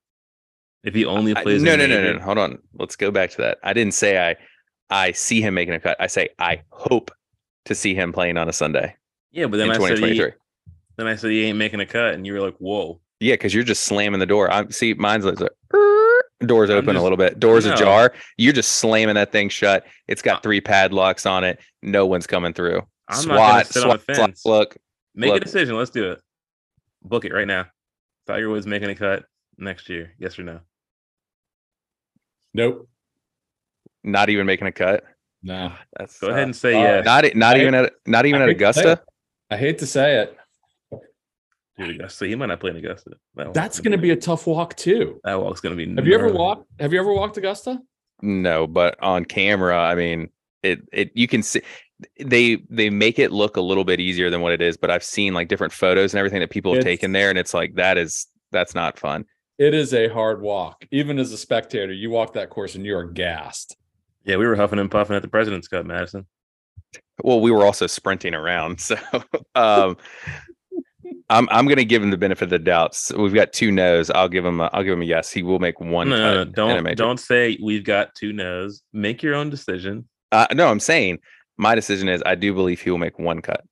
If 0.82 0.94
he 0.94 1.04
only 1.04 1.36
I- 1.36 1.42
plays, 1.44 1.62
no, 1.62 1.74
in 1.74 1.78
no, 1.78 1.86
no, 1.86 2.02
no, 2.02 2.12
no. 2.14 2.18
Hold 2.18 2.38
on. 2.38 2.58
Let's 2.74 2.96
go 2.96 3.12
back 3.12 3.30
to 3.30 3.36
that. 3.42 3.58
I 3.62 3.72
didn't 3.72 3.94
say 3.94 4.18
I. 4.30 4.36
I 4.90 5.12
see 5.12 5.40
him 5.40 5.54
making 5.54 5.74
a 5.74 5.80
cut. 5.80 5.96
I 6.00 6.06
say 6.08 6.30
I 6.38 6.62
hope 6.70 7.10
to 7.66 7.74
see 7.74 7.94
him 7.94 8.12
playing 8.12 8.36
on 8.36 8.48
a 8.48 8.52
Sunday 8.52 8.94
Yeah, 9.30 9.46
but 9.46 9.56
then 9.58 9.70
I 9.70 9.74
said 9.74 9.82
he, 9.98 10.16
2023. 10.16 10.32
then 10.96 11.06
I 11.06 11.14
said 11.16 11.30
he 11.30 11.44
ain't 11.44 11.56
making 11.56 11.80
a 11.80 11.86
cut, 11.86 12.12
and 12.14 12.26
you 12.26 12.32
were 12.34 12.40
like, 12.40 12.56
"Whoa." 12.58 13.00
Yeah, 13.20 13.34
because 13.34 13.54
you're 13.54 13.62
just 13.64 13.84
slamming 13.84 14.18
the 14.20 14.26
door. 14.26 14.52
I 14.52 14.68
see 14.68 14.92
mine's 14.94 15.24
like 15.24 15.38
doors 16.46 16.70
I'm 16.70 16.78
open 16.78 16.96
a 16.96 17.02
little 17.02 17.18
bit, 17.18 17.38
doors 17.40 17.66
No. 17.66 17.74
ajar. 17.74 18.12
You're 18.36 18.52
just 18.52 18.72
slamming 18.72 19.14
that 19.16 19.32
thing 19.32 19.48
shut. 19.48 19.86
it's 20.08 20.22
got 20.22 20.42
three 20.42 20.60
padlocks 20.60 21.26
on 21.26 21.44
it. 21.44 21.58
No 21.82 22.06
one's 22.06 22.26
coming 22.26 22.52
through. 22.52 22.82
I'm 23.08 23.28
not 23.28 23.72
gonna 23.72 23.90
on 23.90 24.00
the 24.06 24.14
swat. 24.14 24.30
Look, 24.44 24.76
Make 25.14 25.32
Look. 25.32 25.42
a 25.42 25.44
decision. 25.44 25.76
Let's 25.76 25.90
do 25.90 26.12
it. 26.12 26.20
Book 27.02 27.24
it 27.24 27.32
right 27.32 27.46
now. 27.46 27.66
Tiger 28.26 28.48
Woods 28.48 28.66
making 28.66 28.88
a 28.90 28.94
cut 28.94 29.24
next 29.58 29.88
year. 29.88 30.12
Yes 30.18 30.38
or 30.38 30.44
no? 30.44 30.60
Nope. 32.54 32.88
not 34.04 34.28
even 34.30 34.46
making 34.46 34.66
a 34.66 34.72
cut. 34.72 35.04
No. 35.42 35.72
That's 35.98 36.18
Go 36.20 36.28
ahead 36.28 36.44
and 36.44 36.54
say 36.56 36.74
uh, 36.74 36.78
yes. 36.98 37.04
not 37.04 37.24
not 37.34 37.56
I- 37.56 37.60
even 37.60 37.74
at 37.74 37.92
not 38.06 38.26
even 38.26 38.40
I 38.40 38.44
at 38.44 38.48
hate 38.50 38.58
to 38.58 38.72
say 38.72 38.80
Augusta. 38.82 39.02
I 39.50 39.56
hate 39.56 39.78
to 39.78 39.86
say 39.86 40.16
it. 40.22 40.36
Dude, 41.78 41.90
Augusta. 41.96 42.26
He 42.26 42.34
might 42.34 42.46
not 42.46 42.60
play 42.60 42.70
in 42.70 42.76
Augusta. 42.76 43.12
That 43.34 43.54
That's 43.54 43.80
going 43.80 43.92
to 43.92 43.98
be 43.98 44.10
a 44.10 44.16
tough 44.16 44.46
walk 44.46 44.76
too. 44.76 45.20
that 45.24 45.40
walk's 45.40 45.60
gonna 45.60 45.74
be. 45.76 45.92
Have 45.94 46.06
you 46.06 46.14
ever 46.14 46.30
walked? 46.32 46.66
Have 46.80 46.92
you 46.92 47.00
ever 47.00 47.12
walked 47.12 47.36
Augusta? 47.38 47.78
No, 48.20 48.66
but 48.66 49.02
on 49.02 49.24
camera, 49.24 49.78
I 49.78 49.94
mean, 49.94 50.28
it 50.62 50.80
it 50.92 51.10
you 51.14 51.26
can 51.26 51.42
see 51.42 51.62
they 52.20 52.56
they 52.68 52.90
make 52.90 53.18
it 53.18 53.32
look 53.32 53.56
a 53.56 53.60
little 53.60 53.84
bit 53.84 54.00
easier 54.00 54.28
than 54.30 54.42
what 54.42 54.52
it 54.52 54.60
is. 54.60 54.76
But 54.76 54.90
I've 54.90 55.02
seen 55.02 55.32
like 55.34 55.48
different 55.48 55.72
photos 55.72 56.12
and 56.12 56.18
everything 56.18 56.40
that 56.40 56.50
people 56.50 56.72
have 56.72 56.80
It's- 56.80 56.92
taken 56.92 57.12
there, 57.12 57.30
and 57.30 57.38
it's 57.38 57.54
like 57.54 57.74
that 57.76 57.96
is 57.98 58.26
that's 58.50 58.74
not 58.74 58.98
fun. 58.98 59.24
It 59.58 59.74
is 59.74 59.94
a 59.94 60.08
hard 60.08 60.42
walk. 60.42 60.84
Even 60.90 61.18
as 61.18 61.32
a 61.32 61.38
spectator, 61.38 61.92
you 61.92 62.10
walk 62.10 62.34
that 62.34 62.50
course 62.50 62.74
and 62.74 62.84
you 62.84 62.96
are 62.96 63.04
gassed. 63.04 63.76
Yeah, 64.24 64.36
we 64.36 64.46
were 64.46 64.56
huffing 64.56 64.78
and 64.78 64.90
puffing 64.90 65.16
at 65.16 65.22
the 65.22 65.28
President's 65.28 65.68
Cup, 65.68 65.86
Madison. 65.86 66.26
Well, 67.22 67.40
we 67.40 67.50
were 67.50 67.64
also 67.64 67.86
sprinting 67.86 68.34
around, 68.34 68.80
so 68.80 68.96
um, 69.54 69.96
I'm 71.32 71.48
I'm 71.50 71.66
gonna 71.66 71.84
give 71.84 72.02
him 72.02 72.10
the 72.10 72.16
benefit 72.16 72.44
of 72.44 72.50
the 72.50 72.58
doubt. 72.58 72.94
So 72.94 73.20
we've 73.20 73.34
got 73.34 73.52
two 73.52 73.70
no's. 73.72 74.10
I'll 74.10 74.28
give 74.28 74.44
him 74.44 74.60
a, 74.60 74.70
I'll 74.72 74.82
give 74.84 74.92
him 74.92 75.02
a 75.02 75.06
yes. 75.06 75.30
He 75.30 75.42
will 75.42 75.58
make 75.58 75.80
one. 75.80 76.08
No, 76.10 76.16
cut 76.16 76.22
no, 76.22 76.44
no, 76.44 76.50
don't 76.84 76.96
don't 76.96 77.18
say 77.20 77.58
we've 77.62 77.84
got 77.84 78.14
two 78.14 78.32
no's. 78.32 78.82
Make 78.92 79.22
your 79.22 79.34
own 79.34 79.50
decision. 79.50 80.08
Uh, 80.30 80.46
no, 80.54 80.68
I'm 80.68 80.80
saying 80.80 81.18
my 81.56 81.74
decision 81.74 82.08
is 82.08 82.22
I 82.24 82.34
do 82.34 82.52
believe 82.54 82.80
he 82.80 82.90
will 82.90 82.98
make 82.98 83.18
one 83.18 83.40
cut 83.42 83.64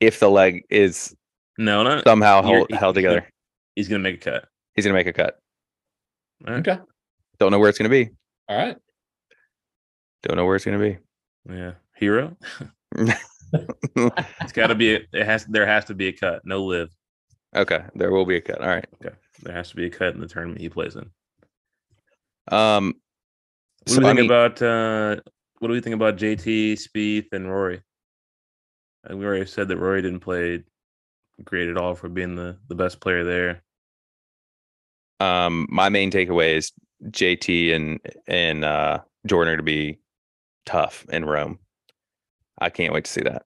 if 0.00 0.20
the 0.20 0.30
leg 0.30 0.62
is 0.70 1.14
No, 1.58 1.82
not 1.82 2.04
somehow 2.04 2.42
You're- 2.42 2.56
held, 2.56 2.70
held 2.72 2.96
you're- 2.96 3.08
together. 3.14 3.28
he's 3.76 3.88
gonna 3.88 4.00
make 4.00 4.16
a 4.26 4.30
cut. 4.30 4.48
He's 4.74 4.84
gonna 4.84 4.94
make 4.94 5.06
a 5.06 5.12
cut. 5.12 5.38
All 6.46 6.54
right. 6.54 6.66
Okay. 6.68 6.80
Don't 7.38 7.50
know 7.50 7.58
where 7.58 7.68
it's 7.68 7.78
gonna 7.78 7.88
be. 7.90 8.10
All 8.48 8.56
right. 8.56 8.76
Don't 10.22 10.36
know 10.36 10.44
where 10.46 10.56
it's 10.56 10.64
gonna 10.64 10.78
be. 10.78 10.98
Yeah, 11.48 11.72
hero. 11.96 12.36
It's 14.40 14.52
got 14.52 14.68
to 14.68 14.74
be. 14.74 14.94
A, 14.96 15.00
it 15.12 15.26
has. 15.26 15.44
There 15.46 15.66
has 15.66 15.84
to 15.86 15.94
be 15.94 16.08
a 16.08 16.12
cut. 16.12 16.42
No 16.44 16.64
live. 16.64 16.90
okay, 17.54 17.84
there 17.94 18.10
will 18.12 18.24
be 18.26 18.36
a 18.36 18.40
cut. 18.40 18.60
All 18.60 18.68
right. 18.68 18.86
Okay, 19.04 19.14
There 19.42 19.54
has 19.54 19.70
to 19.70 19.76
be 19.76 19.86
a 19.86 19.90
cut 19.90 20.14
in 20.14 20.20
the 20.20 20.28
tournament 20.28 20.60
he 20.60 20.68
plays 20.68 20.96
in. 20.96 21.10
Um. 22.50 22.94
What 23.86 23.94
So 23.94 24.00
do 24.00 24.02
we 24.02 24.06
I 24.08 24.14
think 24.14 24.18
mean, 24.20 24.26
about? 24.26 24.62
uh 24.62 25.16
What 25.58 25.68
do 25.68 25.74
we 25.74 25.80
think 25.80 25.94
about 25.94 26.16
JT, 26.16 26.74
Spieth, 26.74 27.32
and 27.32 27.50
Rory? 27.50 27.82
Uh, 29.10 29.16
we 29.16 29.24
already 29.26 29.46
said 29.46 29.68
that 29.68 29.78
Rory 29.78 30.02
didn't 30.02 30.20
play 30.20 30.62
great 31.44 31.68
at 31.68 31.76
all 31.76 31.94
for 31.94 32.08
being 32.08 32.36
the 32.36 32.58
the 32.68 32.74
best 32.74 33.00
player 33.00 33.24
there. 33.24 33.62
um, 35.20 35.66
my 35.70 35.88
main 35.88 36.10
takeaway 36.10 36.56
is 36.56 36.72
JT 37.06 37.74
and 37.74 38.00
and 38.26 38.64
uh, 38.64 39.00
Jordan 39.26 39.54
are 39.54 39.56
to 39.58 39.62
be 39.62 39.98
tough 40.66 41.04
in 41.10 41.24
Rome. 41.24 41.58
I 42.62 42.70
can't 42.70 42.92
wait 42.92 43.04
to 43.04 43.10
see 43.10 43.22
that. 43.22 43.42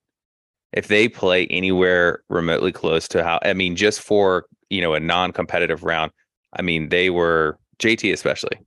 If 0.73 0.87
they 0.87 1.07
play 1.09 1.47
anywhere 1.47 2.23
remotely 2.29 2.71
close 2.71 3.07
to 3.09 3.23
how, 3.23 3.39
I 3.43 3.53
mean, 3.53 3.75
just 3.75 4.01
for 4.01 4.45
you 4.69 4.81
know 4.81 4.93
a 4.93 4.99
non-competitive 4.99 5.83
round, 5.83 6.11
I 6.53 6.61
mean, 6.61 6.89
they 6.89 7.09
were 7.09 7.57
JT 7.79 8.11
especially. 8.13 8.59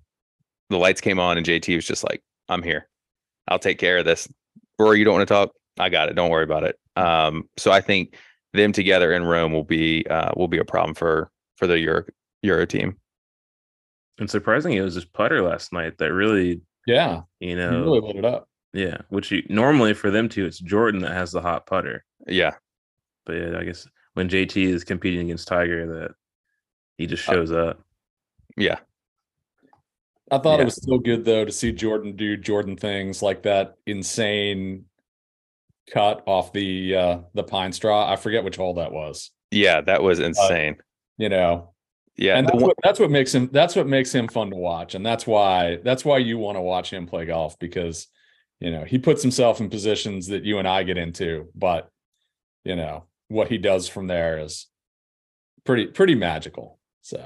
The 0.71 0.79
lights 0.79 1.01
came 1.01 1.19
on 1.21 1.37
and 1.37 1.47
JT 1.47 1.75
was 1.77 1.87
just 1.87 2.05
like, 2.05 2.23
"I'm 2.49 2.63
here. 2.63 2.89
I'll 3.49 3.59
take 3.59 3.79
care 3.79 3.99
of 3.99 4.05
this." 4.05 4.29
Rory, 4.79 4.99
you 4.99 5.05
don't 5.05 5.15
want 5.15 5.29
to 5.29 5.35
talk? 5.35 5.51
I 5.79 5.89
got 5.89 6.09
it. 6.09 6.15
Don't 6.15 6.31
worry 6.31 6.45
about 6.45 6.65
it. 6.65 6.77
Um, 6.97 7.49
so 7.57 7.71
I 7.71 7.81
think 7.81 8.17
them 8.55 8.73
together 8.73 9.13
in 9.13 9.25
Rome 9.25 9.53
will 9.53 9.65
be 9.65 10.07
uh, 10.09 10.33
will 10.37 10.49
be 10.49 10.59
a 10.59 10.65
problem 10.65 10.95
for 10.95 11.31
for 11.57 11.67
the 11.67 11.79
Euro 11.81 12.05
Euro 12.43 12.67
team. 12.67 12.97
And 14.19 14.31
surprisingly, 14.31 14.77
it 14.79 14.83
was 14.83 14.95
just 14.95 15.13
putter 15.13 15.43
last 15.43 15.73
night 15.73 15.97
that 15.99 16.13
really, 16.13 16.61
Yeah. 16.87 17.23
you 17.41 17.51
You 17.51 17.57
know, 17.57 17.81
really 17.83 18.01
lit 18.01 18.17
it 18.17 18.25
up. 18.25 18.49
Yeah. 18.73 18.99
Which 19.09 19.31
you 19.31 19.43
normally 19.49 19.95
for 19.95 20.11
them 20.11 20.29
two, 20.29 20.47
it's 20.47 20.59
Jordan 20.59 21.01
that 21.03 21.13
has 21.13 21.33
the 21.33 21.41
hot 21.43 21.67
putter. 21.67 22.05
Yeah, 22.27 22.55
But 23.27 23.33
yeah, 23.35 23.59
I 23.59 23.65
guess 23.65 23.87
when 24.15 24.29
JT 24.29 24.57
is 24.65 24.85
competing 24.85 25.21
against 25.27 25.49
Tiger, 25.49 25.87
that 26.01 26.11
he 26.99 27.07
just 27.07 27.29
Uh, 27.29 27.33
shows 27.33 27.53
up. 27.53 27.81
yeah, 28.57 28.79
I 30.31 30.39
thought 30.39 30.57
Yeah. 30.57 30.63
it 30.63 30.65
was 30.67 30.77
still 30.77 30.99
good 30.99 31.25
though 31.25 31.45
to 31.45 31.53
see 31.53 31.73
Jordan 31.73 32.15
do 32.17 32.37
Jordan 32.37 32.77
things 32.77 33.23
like 33.23 33.43
that 33.43 33.77
insane 33.87 34.85
cut 35.91 36.23
off 36.27 36.53
the 36.53 36.95
uh 36.95 37.19
the 37.35 37.43
pine 37.43 37.73
straw. 37.73 38.11
I 38.11 38.17
forget 38.17 38.45
which 38.45 38.57
hole 38.57 38.75
that 38.75 38.93
was. 38.93 39.31
yeah. 39.51 39.81
That 39.81 40.03
was 40.03 40.21
insane. 40.21 40.77
You 41.19 41.29
know, 41.29 41.75
yeah, 42.17 42.37
and 42.39 42.47
that's 42.47 42.55
one- 42.55 42.65
what 42.65 42.77
that's 42.83 43.01
what 43.01 43.11
makes 43.11 43.35
him 43.35 43.49
that's 43.53 43.75
what 43.77 43.87
makes 43.87 44.15
him 44.15 44.29
fun 44.29 44.51
to 44.51 44.57
watch, 44.57 44.95
and 44.95 45.05
that's 45.05 45.27
why 45.27 45.77
that's 45.83 46.05
why 46.05 46.19
you 46.19 46.39
want 46.39 46.57
to 46.57 46.61
watch 46.63 46.93
him 46.93 47.07
play 47.07 47.25
golf 47.27 47.59
because 47.59 48.07
you 48.61 48.71
know 48.71 48.85
he 48.85 48.99
puts 48.99 49.23
himself 49.23 49.61
in 49.61 49.71
positions 49.71 50.29
that 50.29 50.45
you 50.45 50.59
and 50.59 50.69
I 50.69 50.83
get 50.83 50.99
into, 50.99 51.49
but 51.55 51.91
you 52.65 52.77
know 52.77 53.05
what 53.29 53.49
he 53.49 53.59
does 53.59 53.89
from 53.89 54.07
there 54.07 54.39
is 54.39 54.67
pretty 55.65 55.87
pretty 55.87 56.15
magical. 56.15 56.79
So 57.03 57.25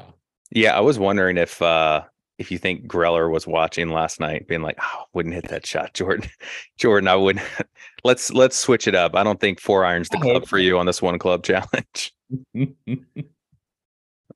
yeah. 0.50 0.76
I 0.76 0.80
was 0.80 0.98
wondering 0.98 1.36
if 1.36 1.60
uh 1.60 2.04
if 2.38 2.50
you 2.50 2.58
think 2.58 2.86
Greller 2.86 3.30
was 3.30 3.46
watching 3.46 3.90
last 3.90 4.18
night, 4.18 4.48
being 4.48 4.62
like, 4.62 4.76
"Oh, 4.82 5.04
wouldn't 5.12 5.34
hit 5.34 5.48
that 5.48 5.66
shot, 5.66 5.94
Jordan. 5.94 6.28
Jordan, 6.78 7.08
I 7.08 7.16
wouldn't. 7.16 7.44
let's 8.04 8.32
let's 8.32 8.56
switch 8.56 8.88
it 8.88 8.94
up. 8.94 9.14
I 9.14 9.22
don't 9.22 9.40
think 9.40 9.60
four 9.60 9.84
irons 9.84 10.08
the 10.08 10.18
club 10.18 10.46
for 10.46 10.58
you 10.58 10.78
on 10.78 10.86
this 10.86 11.02
one 11.02 11.18
club 11.18 11.44
challenge." 11.44 12.12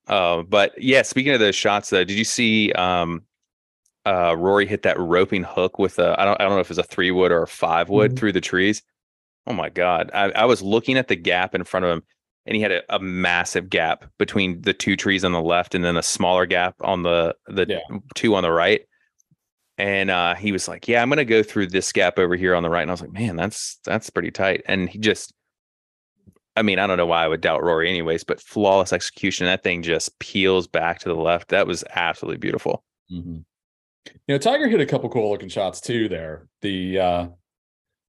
Uh, 0.07 0.43
but 0.43 0.81
yeah, 0.81 1.03
speaking 1.03 1.33
of 1.33 1.41
those 1.41 1.57
shots, 1.57 1.91
though, 1.91 2.05
did 2.05 2.17
you 2.17 2.25
see 2.25 2.73
um, 2.73 3.23
uh, 4.09 4.35
Rory 4.37 4.67
hit 4.67 4.83
that 4.83 4.99
roping 4.99 5.43
hook 5.43 5.79
with 5.79 5.99
a 5.99 6.15
I 6.21 6.25
don't 6.25 6.41
I 6.41 6.45
don't 6.45 6.55
know 6.55 6.61
if 6.61 6.67
it 6.69 6.71
was 6.71 6.79
a 6.79 6.83
three 6.95 7.11
wood 7.11 7.33
or 7.33 7.43
a 7.43 7.49
five 7.49 7.89
wood 7.89 8.13
Mhm. 8.13 8.19
through 8.19 8.33
the 8.33 8.41
trees? 8.41 8.83
Oh 9.47 9.53
my 9.53 9.69
god! 9.69 10.11
I, 10.15 10.31
I 10.31 10.45
was 10.45 10.63
looking 10.63 10.97
at 10.97 11.09
the 11.09 11.17
gap 11.17 11.55
in 11.55 11.65
front 11.65 11.85
of 11.87 11.91
him, 11.93 12.03
and 12.47 12.57
he 12.57 12.63
had 12.63 12.73
a, 12.73 12.83
a 12.95 12.99
massive 12.99 13.69
gap 13.71 14.05
between 14.19 14.61
the 14.63 14.73
two 14.75 14.97
trees 14.97 15.25
on 15.25 15.33
the 15.33 15.41
left, 15.43 15.75
and 15.75 15.83
then 15.85 15.97
a 15.97 16.03
smaller 16.03 16.47
gap 16.47 16.75
on 16.83 17.03
the 17.03 17.35
the 17.47 17.67
Yeah. 17.69 17.99
two 18.15 18.35
on 18.35 18.43
the 18.43 18.53
right. 18.53 18.83
And 19.81 20.11
uh, 20.11 20.35
he 20.35 20.51
was 20.53 20.67
like, 20.69 20.89
"Yeah, 20.89 21.01
I'm 21.03 21.09
gonna 21.09 21.25
go 21.25 21.43
through 21.43 21.69
this 21.69 21.93
gap 21.93 22.19
over 22.19 22.35
here 22.37 22.55
on 22.55 22.63
the 22.63 22.71
right," 22.71 22.83
and 22.83 22.91
I 22.91 22.95
was 22.95 23.01
like, 23.01 23.13
"Man, 23.13 23.37
that's 23.37 23.79
that's 23.85 24.11
pretty 24.11 24.31
tight." 24.33 24.63
And 24.67 24.89
he 24.89 24.99
just 24.99 25.33
I 26.57 26.63
mean, 26.63 26.79
I 26.81 26.87
don't 26.89 26.97
know 26.97 27.07
why 27.07 27.23
I 27.25 27.29
would 27.29 27.41
doubt 27.41 27.63
Rory 27.63 27.89
anyways, 27.89 28.25
but 28.25 28.41
flawless 28.41 28.93
execution. 28.93 29.47
That 29.47 29.63
thing 29.63 29.83
just 29.83 30.19
peels 30.19 30.67
back 30.67 30.99
to 31.01 31.09
the 31.09 31.15
left. 31.15 31.49
That 31.51 31.67
was 31.69 31.85
absolutely 31.95 32.39
beautiful. 32.39 32.83
Mhm. 33.13 33.45
You 34.27 34.35
know, 34.35 34.39
Tiger 34.39 34.69
hit 34.69 34.81
a 34.81 34.87
couple 34.87 35.09
cool 35.09 35.31
looking 35.31 35.49
shots 35.49 35.81
too 35.81 36.09
there. 36.09 36.49
The 36.63 36.99
uh 36.99 37.27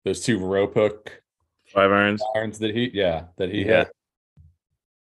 those 0.05 0.21
two 0.21 0.39
rope 0.39 0.73
hook 0.75 1.21
Five 1.73 1.91
irons. 1.91 2.21
irons 2.35 2.59
that 2.59 2.75
he 2.75 2.89
yeah, 2.93 3.25
that 3.37 3.49
he 3.51 3.61
Yeah. 3.65 3.77
hit. 3.85 3.91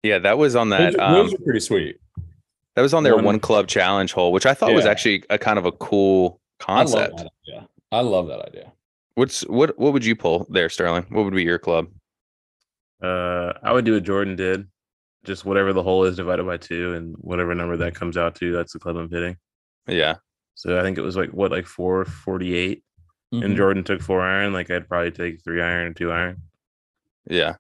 Yeah, 0.04 0.20
that 0.20 0.38
was 0.38 0.56
on 0.56 0.70
that. 0.70 0.94
those 0.98 1.30
Um, 1.34 1.36
are 1.36 1.44
pretty 1.44 1.60
sweet. 1.62 1.98
that 2.76 2.82
was 2.82 2.94
on 2.94 3.04
their 3.04 3.16
one- 3.16 3.26
one 3.26 3.40
club 3.40 3.68
challenge 3.68 4.12
hole, 4.14 4.32
which 4.32 4.46
I 4.46 4.54
thought 4.54 4.74
was 4.74 4.86
actually 4.86 5.24
a 5.30 5.38
kind 5.38 5.58
of 5.60 5.66
a 5.66 5.72
cool 5.74 6.40
concept. 6.60 7.18
that 7.18 7.30
idea. 7.48 7.68
I 7.92 8.02
love 8.02 8.28
that 8.28 8.40
idea. 8.48 8.72
What's 9.16 9.42
what? 9.48 9.78
What 9.78 9.94
would 9.94 10.04
you 10.06 10.16
pull 10.16 10.46
there, 10.50 10.70
Sterling? 10.70 11.06
What 11.10 11.24
would 11.26 11.34
be 11.36 11.44
your 11.44 11.60
club? 11.60 11.88
Uh, 13.02 13.54
I 13.62 13.72
would 13.74 13.86
do 13.86 13.94
what 13.94 14.04
Jordan 14.04 14.36
did. 14.36 14.68
Just 15.26 15.46
whatever 15.46 15.72
the 15.74 15.84
hole 15.84 16.04
is 16.04 16.16
divided 16.18 16.46
by 16.46 16.58
two, 16.58 16.94
and 16.94 17.16
whatever 17.20 17.54
number 17.56 17.78
that 17.78 17.96
comes 17.96 18.18
out 18.18 18.36
to, 18.36 18.52
that's 18.52 18.74
the 18.74 18.80
club 18.80 18.98
I'm 18.98 19.10
hitting. 19.10 19.38
Yeah, 19.88 20.16
So 20.56 20.80
I 20.80 20.84
think 20.84 20.98
it 20.98 21.02
was 21.02 21.16
like 21.18 21.30
what, 21.32 21.52
like 21.52 21.66
four 21.66 22.06
forty 22.06 22.56
eight, 22.56 22.84
Mhm. 23.34 23.44
and 23.46 23.56
Jordan 23.58 23.84
took 23.84 24.02
four 24.02 24.22
iron. 24.22 24.54
Like 24.54 24.70
I'd 24.72 24.88
probably 24.88 25.12
take 25.12 25.44
three 25.44 25.62
iron 25.62 25.88
and 25.88 25.96
two 25.96 26.12
iron. 26.12 26.42
yeah, 27.30 27.56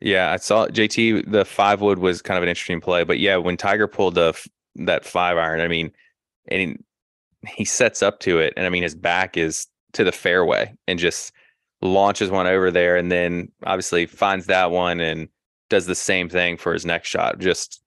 yeah. 0.00 0.30
I 0.32 0.36
saw 0.36 0.66
JT. 0.68 1.30
The 1.30 1.44
five 1.44 1.80
wood 1.80 1.98
was 1.98 2.22
kind 2.22 2.36
of 2.38 2.42
an 2.42 2.48
interesting 2.48 2.80
play, 2.80 3.04
but 3.04 3.18
yeah, 3.18 3.36
when 3.36 3.56
Tiger 3.56 3.86
pulled 3.86 4.14
the 4.14 4.34
that 4.76 5.04
five 5.04 5.36
iron, 5.36 5.60
I 5.60 5.68
mean, 5.68 5.92
and 6.48 6.60
he, 6.60 6.76
he 7.58 7.64
sets 7.64 8.02
up 8.02 8.20
to 8.20 8.38
it, 8.38 8.54
and 8.56 8.66
I 8.66 8.68
mean 8.70 8.82
his 8.82 8.94
back 8.94 9.36
is 9.36 9.66
to 9.92 10.04
the 10.04 10.12
fairway 10.12 10.74
and 10.88 10.98
just 10.98 11.32
launches 11.82 12.30
one 12.30 12.46
over 12.46 12.70
there, 12.70 12.96
and 12.96 13.12
then 13.12 13.50
obviously 13.64 14.06
finds 14.06 14.46
that 14.46 14.70
one 14.70 15.00
and 15.00 15.28
does 15.68 15.86
the 15.86 15.94
same 15.94 16.28
thing 16.28 16.56
for 16.56 16.72
his 16.72 16.86
next 16.86 17.08
shot. 17.08 17.38
Just 17.38 17.82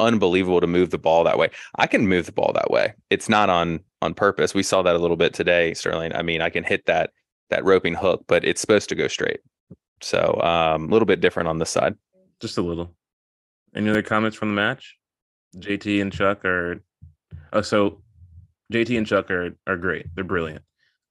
unbelievable 0.00 0.60
to 0.60 0.66
move 0.66 0.90
the 0.90 0.98
ball 0.98 1.24
that 1.24 1.38
way. 1.38 1.50
I 1.76 1.86
can 1.86 2.06
move 2.06 2.26
the 2.26 2.32
ball 2.32 2.52
that 2.54 2.70
way. 2.70 2.94
It's 3.10 3.28
not 3.28 3.50
on 3.50 3.80
on 4.02 4.14
purpose. 4.14 4.54
We 4.54 4.62
saw 4.62 4.82
that 4.82 4.94
a 4.94 4.98
little 4.98 5.16
bit 5.16 5.34
today, 5.34 5.74
Sterling. 5.74 6.14
I 6.14 6.22
mean, 6.22 6.40
I 6.40 6.50
can 6.50 6.64
hit 6.64 6.86
that 6.86 7.10
that 7.50 7.64
roping 7.64 7.94
hook, 7.94 8.24
but 8.26 8.44
it's 8.44 8.60
supposed 8.60 8.88
to 8.88 8.94
go 8.94 9.08
straight. 9.08 9.40
So 10.00 10.40
um, 10.42 10.84
a 10.84 10.92
little 10.92 11.06
bit 11.06 11.20
different 11.20 11.48
on 11.48 11.58
this 11.58 11.70
side. 11.70 11.94
Just 12.40 12.58
a 12.58 12.62
little. 12.62 12.94
Any 13.74 13.88
other 13.88 14.02
comments 14.02 14.36
from 14.36 14.48
the 14.48 14.54
match? 14.54 14.96
JT 15.56 16.00
and 16.02 16.12
Chuck 16.12 16.44
are. 16.44 16.82
Oh, 17.52 17.62
so 17.62 18.02
JT 18.72 18.96
and 18.98 19.06
Chuck 19.06 19.30
are 19.30 19.56
are 19.66 19.76
great. 19.76 20.06
They're 20.14 20.24
brilliant. 20.24 20.62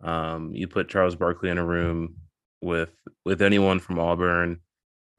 Um, 0.01 0.53
you 0.53 0.67
put 0.67 0.89
Charles 0.89 1.15
Barkley 1.15 1.49
in 1.49 1.57
a 1.57 1.65
room 1.65 2.15
with 2.61 2.91
with 3.23 3.41
anyone 3.41 3.79
from 3.79 3.99
Auburn, 3.99 4.59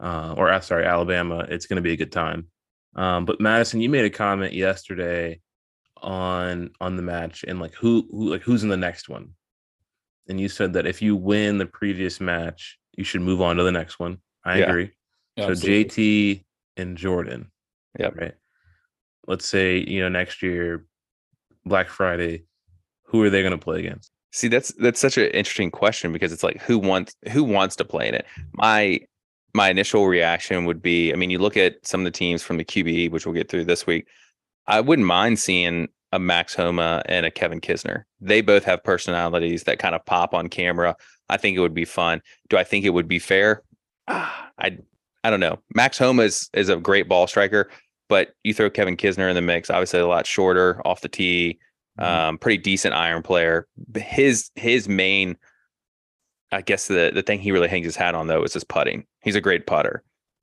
uh, 0.00 0.34
or 0.36 0.50
uh, 0.50 0.60
sorry, 0.60 0.84
Alabama. 0.84 1.46
It's 1.48 1.66
going 1.66 1.76
to 1.76 1.82
be 1.82 1.92
a 1.92 1.96
good 1.96 2.12
time. 2.12 2.48
Um, 2.96 3.24
but 3.24 3.40
Madison, 3.40 3.80
you 3.80 3.88
made 3.88 4.04
a 4.04 4.10
comment 4.10 4.52
yesterday 4.52 5.40
on 6.02 6.70
on 6.80 6.96
the 6.96 7.02
match 7.02 7.44
and 7.46 7.60
like 7.60 7.74
who 7.74 8.06
who 8.10 8.30
like 8.30 8.42
who's 8.42 8.62
in 8.62 8.68
the 8.68 8.76
next 8.76 9.08
one, 9.08 9.30
and 10.28 10.40
you 10.40 10.48
said 10.48 10.72
that 10.72 10.86
if 10.86 11.00
you 11.02 11.14
win 11.14 11.58
the 11.58 11.66
previous 11.66 12.20
match, 12.20 12.78
you 12.96 13.04
should 13.04 13.20
move 13.22 13.40
on 13.40 13.56
to 13.56 13.62
the 13.62 13.72
next 13.72 13.98
one. 13.98 14.18
I 14.44 14.58
Yeah. 14.58 14.68
agree. 14.70 14.90
So 15.38 15.50
Absolutely. 15.50 15.84
JT 15.84 16.44
and 16.78 16.96
Jordan. 16.96 17.50
Yeah. 17.98 18.10
Right. 18.14 18.34
Let's 19.26 19.46
say, 19.46 19.78
you 19.78 20.00
know, 20.00 20.08
next 20.08 20.42
year, 20.42 20.86
Black 21.66 21.88
Friday, 21.88 22.44
who 23.04 23.22
are 23.22 23.30
they 23.30 23.42
going 23.42 23.52
to 23.52 23.58
play 23.58 23.80
against? 23.80 24.10
See, 24.32 24.48
that's 24.48 24.72
that's 24.74 25.00
such 25.00 25.18
an 25.18 25.26
interesting 25.30 25.70
question 25.70 26.12
because 26.12 26.32
it's 26.32 26.42
like 26.42 26.60
who 26.62 26.78
wants 26.78 27.14
who 27.32 27.42
wants 27.44 27.76
to 27.76 27.84
play 27.84 28.08
in 28.08 28.14
it. 28.14 28.26
My 28.52 29.00
my 29.56 29.70
initial 29.70 30.06
reaction 30.06 30.66
would 30.66 30.82
be, 30.82 31.12
I 31.12 31.16
mean, 31.16 31.30
you 31.30 31.38
look 31.38 31.56
at 31.56 31.84
some 31.84 32.00
of 32.00 32.04
the 32.04 32.10
teams 32.10 32.42
from 32.42 32.58
the 32.58 32.64
QBE, 32.64 33.10
which 33.10 33.24
we'll 33.24 33.34
get 33.34 33.48
through 33.48 33.64
this 33.64 33.86
week. 33.86 34.06
I 34.66 34.80
wouldn't 34.80 35.08
mind 35.08 35.38
seeing 35.38 35.88
a 36.12 36.18
Max 36.18 36.54
Homa 36.54 37.02
and 37.06 37.24
a 37.24 37.30
Kevin 37.30 37.60
Kisner. 37.60 38.04
They 38.20 38.42
both 38.42 38.64
have 38.64 38.84
personalities 38.84 39.64
that 39.64 39.78
kind 39.78 39.94
of 39.94 40.04
pop 40.04 40.34
on 40.34 40.48
camera. 40.48 40.94
I 41.30 41.38
think 41.38 41.56
it 41.56 41.60
would 41.60 41.74
be 41.74 41.86
fun. 41.86 42.20
Do 42.50 42.58
I 42.58 42.64
think 42.64 42.84
it 42.84 42.90
would 42.90 43.08
be 43.08 43.18
fair? 43.18 43.62
Ah, 44.06 44.50
I 44.58 44.78
I 45.24 45.30
don't 45.30 45.40
know. 45.40 45.58
Max 45.74 45.98
Homa 45.98 46.22
is 46.22 46.48
is 46.52 46.68
a 46.68 46.76
great 46.76 47.08
ball 47.08 47.26
striker, 47.26 47.70
but 48.08 48.34
you 48.44 48.54
throw 48.54 48.70
Kevin 48.70 48.96
Kisner 48.96 49.28
in 49.28 49.34
the 49.34 49.42
mix, 49.42 49.70
obviously 49.70 50.00
a 50.00 50.06
lot 50.06 50.26
shorter 50.26 50.80
off 50.86 51.00
the 51.00 51.08
tee, 51.08 51.58
um, 51.98 52.38
pretty 52.38 52.58
decent 52.58 52.94
iron 52.94 53.22
player. 53.22 53.66
But 53.88 54.02
His 54.02 54.50
his 54.54 54.88
main, 54.88 55.36
I 56.52 56.60
guess 56.60 56.86
the 56.88 57.10
the 57.12 57.22
thing 57.22 57.40
he 57.40 57.52
really 57.52 57.68
hangs 57.68 57.86
his 57.86 57.96
hat 57.96 58.14
on 58.14 58.26
though 58.26 58.44
is 58.44 58.52
his 58.52 58.64
putting. 58.64 59.06
He's 59.26 59.34
a 59.34 59.40
great 59.40 59.66
putter. 59.66 60.02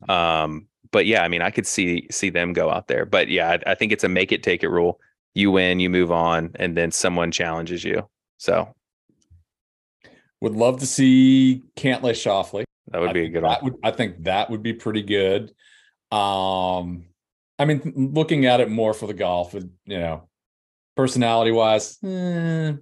Um, 0.10 0.68
but 0.92 1.06
yeah, 1.08 1.24
I 1.24 1.30
mean, 1.30 1.42
I 1.42 1.50
could 1.50 1.66
see 1.66 2.06
see 2.12 2.30
them 2.30 2.52
go 2.54 2.70
out 2.70 2.88
there. 2.88 3.06
But 3.06 3.30
yeah, 3.30 3.50
I, 3.66 3.72
I 3.72 3.76
think 3.76 3.92
it's 3.94 4.04
a 4.04 4.10
make 4.10 4.32
it 4.32 4.44
take 4.44 4.62
it 4.62 4.68
rule. 4.70 5.00
You 5.34 5.50
win, 5.52 5.80
you 5.80 5.90
move 5.90 6.12
on, 6.12 6.52
and 6.56 6.78
then 6.78 6.92
someone 6.92 7.32
challenges 7.32 7.84
you. 7.84 8.08
So 8.38 8.76
Would 10.42 10.54
love 10.54 10.80
to 10.82 10.86
see 10.86 11.64
Cantlay 11.78 12.12
Schauffele. 12.12 12.66
that 12.92 13.00
would 13.00 13.14
be 13.14 13.24
a 13.26 13.30
good 13.30 13.44
one. 13.44 13.58
Would, 13.64 13.76
I 13.84 13.92
think 13.92 14.24
that 14.26 14.50
would 14.50 14.62
be 14.62 14.74
pretty 14.74 15.02
good. 15.02 15.52
Um, 16.12 17.06
I 17.58 17.66
mean, 17.66 18.12
looking 18.14 18.46
at 18.46 18.60
it 18.60 18.70
more 18.70 18.94
for 18.94 19.08
the 19.08 19.14
golf, 19.14 19.54
you 19.54 19.70
know, 19.88 20.28
personality 20.98 21.52
wise, 21.52 21.98
eh, 22.04 22.74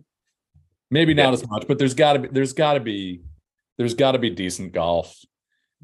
maybe 0.90 1.14
not 1.14 1.28
Yeah. 1.28 1.34
as 1.34 1.48
much, 1.48 1.68
but 1.68 1.78
there's 1.78 1.94
got 1.94 2.14
to 2.14 2.20
be, 2.20 2.28
there's 2.30 2.54
got 2.54 2.74
to 2.74 2.80
be, 2.80 3.22
there's 3.78 3.94
got 3.94 4.14
to 4.14 4.20
be 4.20 4.30
decent 4.32 4.74
golf 4.74 5.16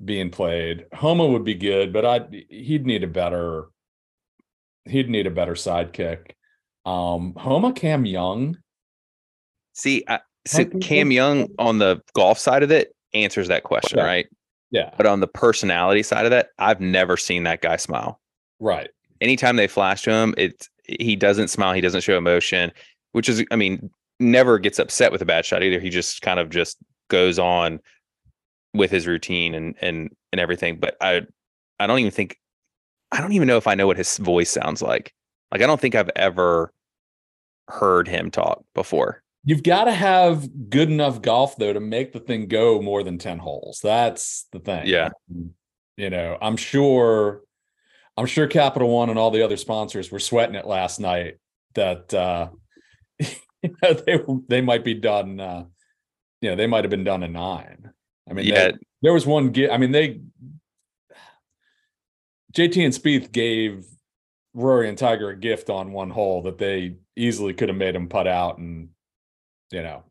being 0.03 0.29
played. 0.29 0.85
Homa 0.93 1.25
would 1.25 1.43
be 1.43 1.55
good, 1.55 1.91
but 1.93 2.05
I 2.05 2.21
he'd 2.49 2.85
need 2.85 3.03
a 3.03 3.07
better, 3.07 3.65
he'd 4.85 5.09
need 5.09 5.27
a 5.27 5.31
better 5.31 5.53
sidekick. 5.53 6.31
Um, 6.85 7.33
Homa 7.35 7.73
Cam 7.73 8.05
Young, 8.05 8.57
See, 9.73 10.03
I, 10.07 10.19
so 10.47 10.65
Cam. 10.65 11.11
Young 11.11 11.49
on 11.59 11.77
the 11.79 12.01
golf 12.15 12.39
side 12.39 12.63
of 12.63 12.71
it 12.71 12.95
answers 13.13 13.47
that 13.49 13.63
question, 13.63 13.99
Okay. 13.99 14.07
right? 14.07 14.25
yeah, 14.71 14.91
But 14.97 15.05
on 15.05 15.19
the 15.19 15.27
personality 15.27 16.01
side 16.03 16.25
of 16.25 16.31
that, 16.31 16.49
I've 16.57 16.79
never 16.81 17.15
seen 17.17 17.43
that 17.43 17.61
guy 17.61 17.75
smile. 17.77 18.19
right. 18.59 18.89
anytime 19.21 19.55
they 19.55 19.67
flash 19.67 20.01
to 20.03 20.11
him, 20.11 20.33
it's 20.37 20.69
he 20.83 21.15
doesn't 21.15 21.49
smile, 21.49 21.73
he 21.73 21.81
doesn't 21.81 22.01
show 22.01 22.17
emotion, 22.17 22.71
which 23.11 23.27
is, 23.29 23.43
I 23.51 23.55
mean, 23.55 23.89
never 24.19 24.57
gets 24.59 24.79
upset 24.79 25.11
with 25.11 25.21
a 25.21 25.25
bad 25.25 25.45
shot 25.45 25.61
either. 25.63 25.79
He 25.79 25.89
just 25.89 26.21
kind 26.21 26.39
of 26.39 26.49
just 26.49 26.77
goes 27.09 27.37
on 27.39 27.79
with 28.77 28.91
his 28.91 29.07
routine 29.07 29.53
and 29.55 29.75
and 29.81 30.15
and 30.31 30.39
everything. 30.39 30.79
But 30.79 30.95
I 31.01 31.23
I 31.79 31.87
don't 31.87 31.99
even 31.99 32.11
think 32.11 32.39
I 33.11 33.21
don't 33.21 33.33
even 33.33 33.47
know 33.47 33.57
if 33.57 33.67
I 33.67 33.75
know 33.75 33.87
what 33.87 33.97
his 33.97 34.17
voice 34.17 34.49
sounds 34.49 34.81
like. 34.81 35.13
Like 35.51 35.61
I 35.61 35.67
don't 35.67 35.79
think 35.79 35.95
I've 35.95 36.11
ever 36.15 36.73
heard 37.67 38.07
him 38.07 38.31
talk 38.31 38.63
before. 38.73 39.23
You've 39.43 39.63
got 39.63 39.85
to 39.85 39.93
have 39.93 40.69
good 40.69 40.89
enough 40.91 41.21
golf 41.21 41.57
though 41.57 41.71
to 41.71 41.79
make 41.79 42.11
the 42.11 42.19
thing 42.19 42.47
go 42.47 42.81
more 42.81 43.03
than 43.03 43.17
10 43.17 43.39
holes. 43.39 43.79
That's 43.81 44.45
the 44.51 44.59
thing. 44.59 44.87
Yeah. 44.87 45.09
You 45.95 46.09
know, 46.09 46.37
I'm 46.41 46.57
sure 46.57 47.41
I'm 48.17 48.25
sure 48.25 48.47
Capital 48.47 48.89
One 48.89 49.09
and 49.09 49.17
all 49.17 49.31
the 49.31 49.43
other 49.43 49.57
sponsors 49.57 50.11
were 50.11 50.19
sweating 50.19 50.55
it 50.55 50.67
last 50.67 50.99
night 50.99 51.35
that 51.75 52.13
uh 52.13 52.49
you 53.19 53.75
know, 53.81 53.93
they 53.93 54.19
they 54.49 54.61
might 54.61 54.83
be 54.83 54.95
done 54.95 55.39
uh 55.39 55.65
you 56.41 56.49
know, 56.49 56.55
they 56.55 56.67
might 56.67 56.83
have 56.83 56.91
been 56.91 57.03
done 57.03 57.23
in 57.23 57.31
9. 57.31 57.91
I 58.29 58.33
mean, 58.33 58.45
they- 58.45 58.51
yeah, 58.51 58.71
there 59.01 59.13
was 59.13 59.25
one 59.25 59.53
gi- 59.53 59.69
I 59.69 59.77
mean, 59.77 59.91
they 59.91 60.21
JT 62.53 62.83
and 62.85 62.93
Spieth 62.93 63.31
gave 63.31 63.85
Rory 64.53 64.89
and 64.89 64.97
Tiger 64.97 65.29
a 65.29 65.35
gift 65.35 65.69
on 65.69 65.91
one 65.91 66.09
hole 66.09 66.41
that 66.43 66.57
they 66.57 66.95
easily 67.15 67.53
could 67.53 67.69
have 67.69 67.77
made 67.77 67.95
him 67.95 68.07
putt 68.07 68.27
out 68.27 68.57
and 68.57 68.89
you 69.71 69.81
know 69.83 70.03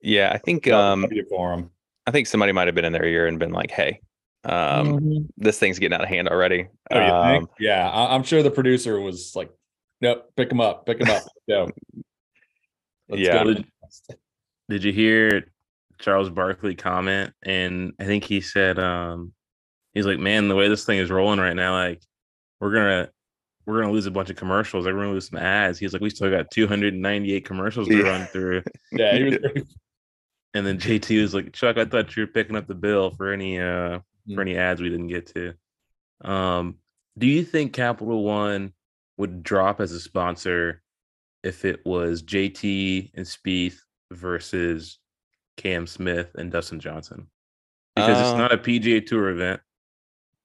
yeah. 0.00 0.30
I 0.32 0.38
think 0.38 0.68
um 0.68 1.06
for 1.28 1.52
him. 1.54 1.70
I 2.06 2.10
think 2.10 2.26
somebody 2.26 2.52
might 2.52 2.66
have 2.66 2.74
been 2.74 2.84
in 2.84 2.92
their 2.92 3.04
ear 3.04 3.26
and 3.28 3.38
been 3.38 3.52
like, 3.52 3.70
hey, 3.70 4.00
um, 4.44 5.28
this 5.36 5.58
thing's 5.60 5.78
getting 5.78 5.94
out 5.94 6.02
of 6.02 6.08
hand 6.08 6.28
already. 6.28 6.66
Oh, 6.90 6.98
you 6.98 7.12
Um, 7.12 7.38
think? 7.38 7.50
Yeah, 7.60 7.88
I, 7.88 8.12
I'm 8.14 8.24
sure 8.24 8.42
the 8.42 8.50
producer 8.50 8.98
was 9.00 9.36
like, 9.36 9.52
"Nope, 10.00 10.32
pick 10.36 10.50
him 10.50 10.60
up, 10.60 10.84
pick 10.84 11.00
him 11.00 11.08
up, 11.10 11.22
go." 11.48 11.70
Let's 13.08 13.22
Yeah. 13.22 13.44
go. 13.44 13.54
Did, 13.54 13.66
did 14.68 14.82
you 14.84 14.92
hear 14.92 15.51
Charles 16.02 16.28
Barkley 16.28 16.74
comment? 16.74 17.32
And 17.42 17.94
I 17.98 18.04
think 18.04 18.24
he 18.24 18.40
said, 18.42 18.78
um, 18.78 19.32
he's 19.94 20.04
like, 20.04 20.18
man, 20.18 20.48
the 20.48 20.54
way 20.56 20.68
this 20.68 20.84
thing 20.84 20.98
is 20.98 21.10
rolling 21.10 21.40
right 21.40 21.56
now, 21.56 21.72
like 21.74 22.02
we're 22.60 22.72
gonna 22.72 23.08
we're 23.64 23.80
gonna 23.80 23.92
lose 23.92 24.06
a 24.06 24.10
bunch 24.10 24.28
of 24.28 24.36
commercials. 24.36 24.84
Like, 24.84 24.94
we're 24.94 25.02
gonna 25.02 25.12
lose 25.14 25.28
some 25.30 25.38
ads. 25.38 25.78
He's 25.78 25.92
like, 25.92 26.02
we 26.02 26.10
still 26.10 26.30
got 26.30 26.50
298 26.50 27.44
commercials 27.46 27.88
to 27.88 27.96
Yeah. 27.96 28.02
run 28.02 28.26
through. 28.26 28.62
Yeah, 28.92 29.16
he 29.16 29.24
was 29.24 29.36
And 30.54 30.66
then 30.66 30.78
JT 30.78 31.22
was 31.22 31.32
like, 31.32 31.52
Chuck, 31.54 31.78
I 31.78 31.84
thought 31.86 32.14
you 32.16 32.24
were 32.24 32.26
picking 32.26 32.56
up 32.56 32.66
the 32.66 32.74
bill 32.74 33.10
for 33.12 33.32
any 33.32 33.58
uh 33.58 34.00
Mm. 34.28 34.34
for 34.36 34.40
any 34.42 34.56
ads 34.56 34.80
we 34.80 34.88
didn't 34.90 35.08
get 35.08 35.26
to. 35.34 35.54
Um, 36.24 36.76
do 37.18 37.26
you 37.26 37.42
think 37.44 37.72
Capital 37.72 38.22
One 38.22 38.72
would 39.16 39.42
drop 39.42 39.80
as 39.80 39.90
a 39.90 39.98
sponsor 40.00 40.80
if 41.42 41.64
it 41.64 41.84
was 41.84 42.22
JT 42.22 43.10
and 43.14 43.26
Spieth 43.26 43.78
versus 44.12 44.98
Cam 45.56 45.86
Smith 45.86 46.30
and 46.34 46.50
Dustin 46.50 46.80
Johnson? 46.80 47.28
Because 47.94 48.18
Uh, 48.18 48.20
it's 48.20 48.38
not 48.38 48.52
a 48.52 48.58
PGA 48.58 49.04
Tour 49.06 49.28
event. 49.30 49.60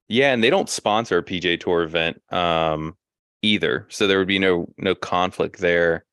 Yeah, 0.10 0.34
and 0.34 0.44
they 0.44 0.50
don't 0.50 0.70
sponsor 0.70 1.18
a 1.18 1.24
PGA 1.24 1.60
Tour 1.60 1.84
event 1.84 2.22
um, 2.32 2.96
either, 3.42 3.86
so 3.90 4.08
there 4.08 4.20
would 4.20 4.28
be 4.28 4.40
no 4.40 4.68
no 4.78 4.96
conflict 4.96 5.60
there. 5.60 6.06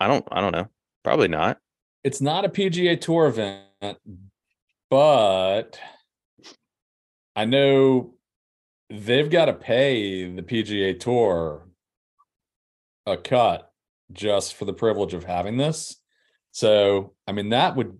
I 0.00 0.06
don't 0.06 0.26
I 0.30 0.40
don't 0.40 0.52
know. 0.52 0.68
Probably 1.04 1.28
not. 1.28 1.58
It's 2.04 2.20
not 2.20 2.44
a 2.44 2.48
PGA 2.48 3.00
Tour 3.00 3.26
event, 3.26 3.98
but 4.90 5.78
I 7.34 7.44
know 7.44 8.14
they've 8.88 9.30
got 9.30 9.46
to 9.46 9.52
pay 9.52 10.30
the 10.30 10.42
PGA 10.42 10.98
Tour 10.98 11.68
a 13.04 13.16
cut 13.16 13.72
just 14.12 14.54
for 14.54 14.64
the 14.64 14.72
privilege 14.72 15.14
of 15.14 15.24
having 15.24 15.56
this. 15.56 15.96
So, 16.56 17.12
I 17.26 17.32
mean, 17.32 17.50
that 17.50 17.76
would 17.76 17.98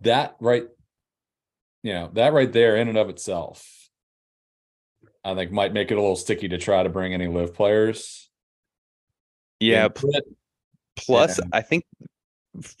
that 0.00 0.34
right, 0.40 0.66
you 1.84 1.92
know, 1.92 2.10
that 2.14 2.32
right 2.32 2.52
there 2.52 2.74
in 2.74 2.88
and 2.88 2.98
of 2.98 3.08
itself, 3.10 3.64
I 5.22 5.36
think 5.36 5.52
might 5.52 5.72
make 5.72 5.92
it 5.92 5.94
a 5.94 6.00
little 6.00 6.16
sticky 6.16 6.48
to 6.48 6.58
try 6.58 6.82
to 6.82 6.88
bring 6.88 7.14
any 7.14 7.28
Liv 7.28 7.54
players. 7.54 8.28
Yeah. 9.60 9.86
Plus, 10.96 11.38
Yeah. 11.38 11.44
I 11.52 11.60
think 11.60 11.84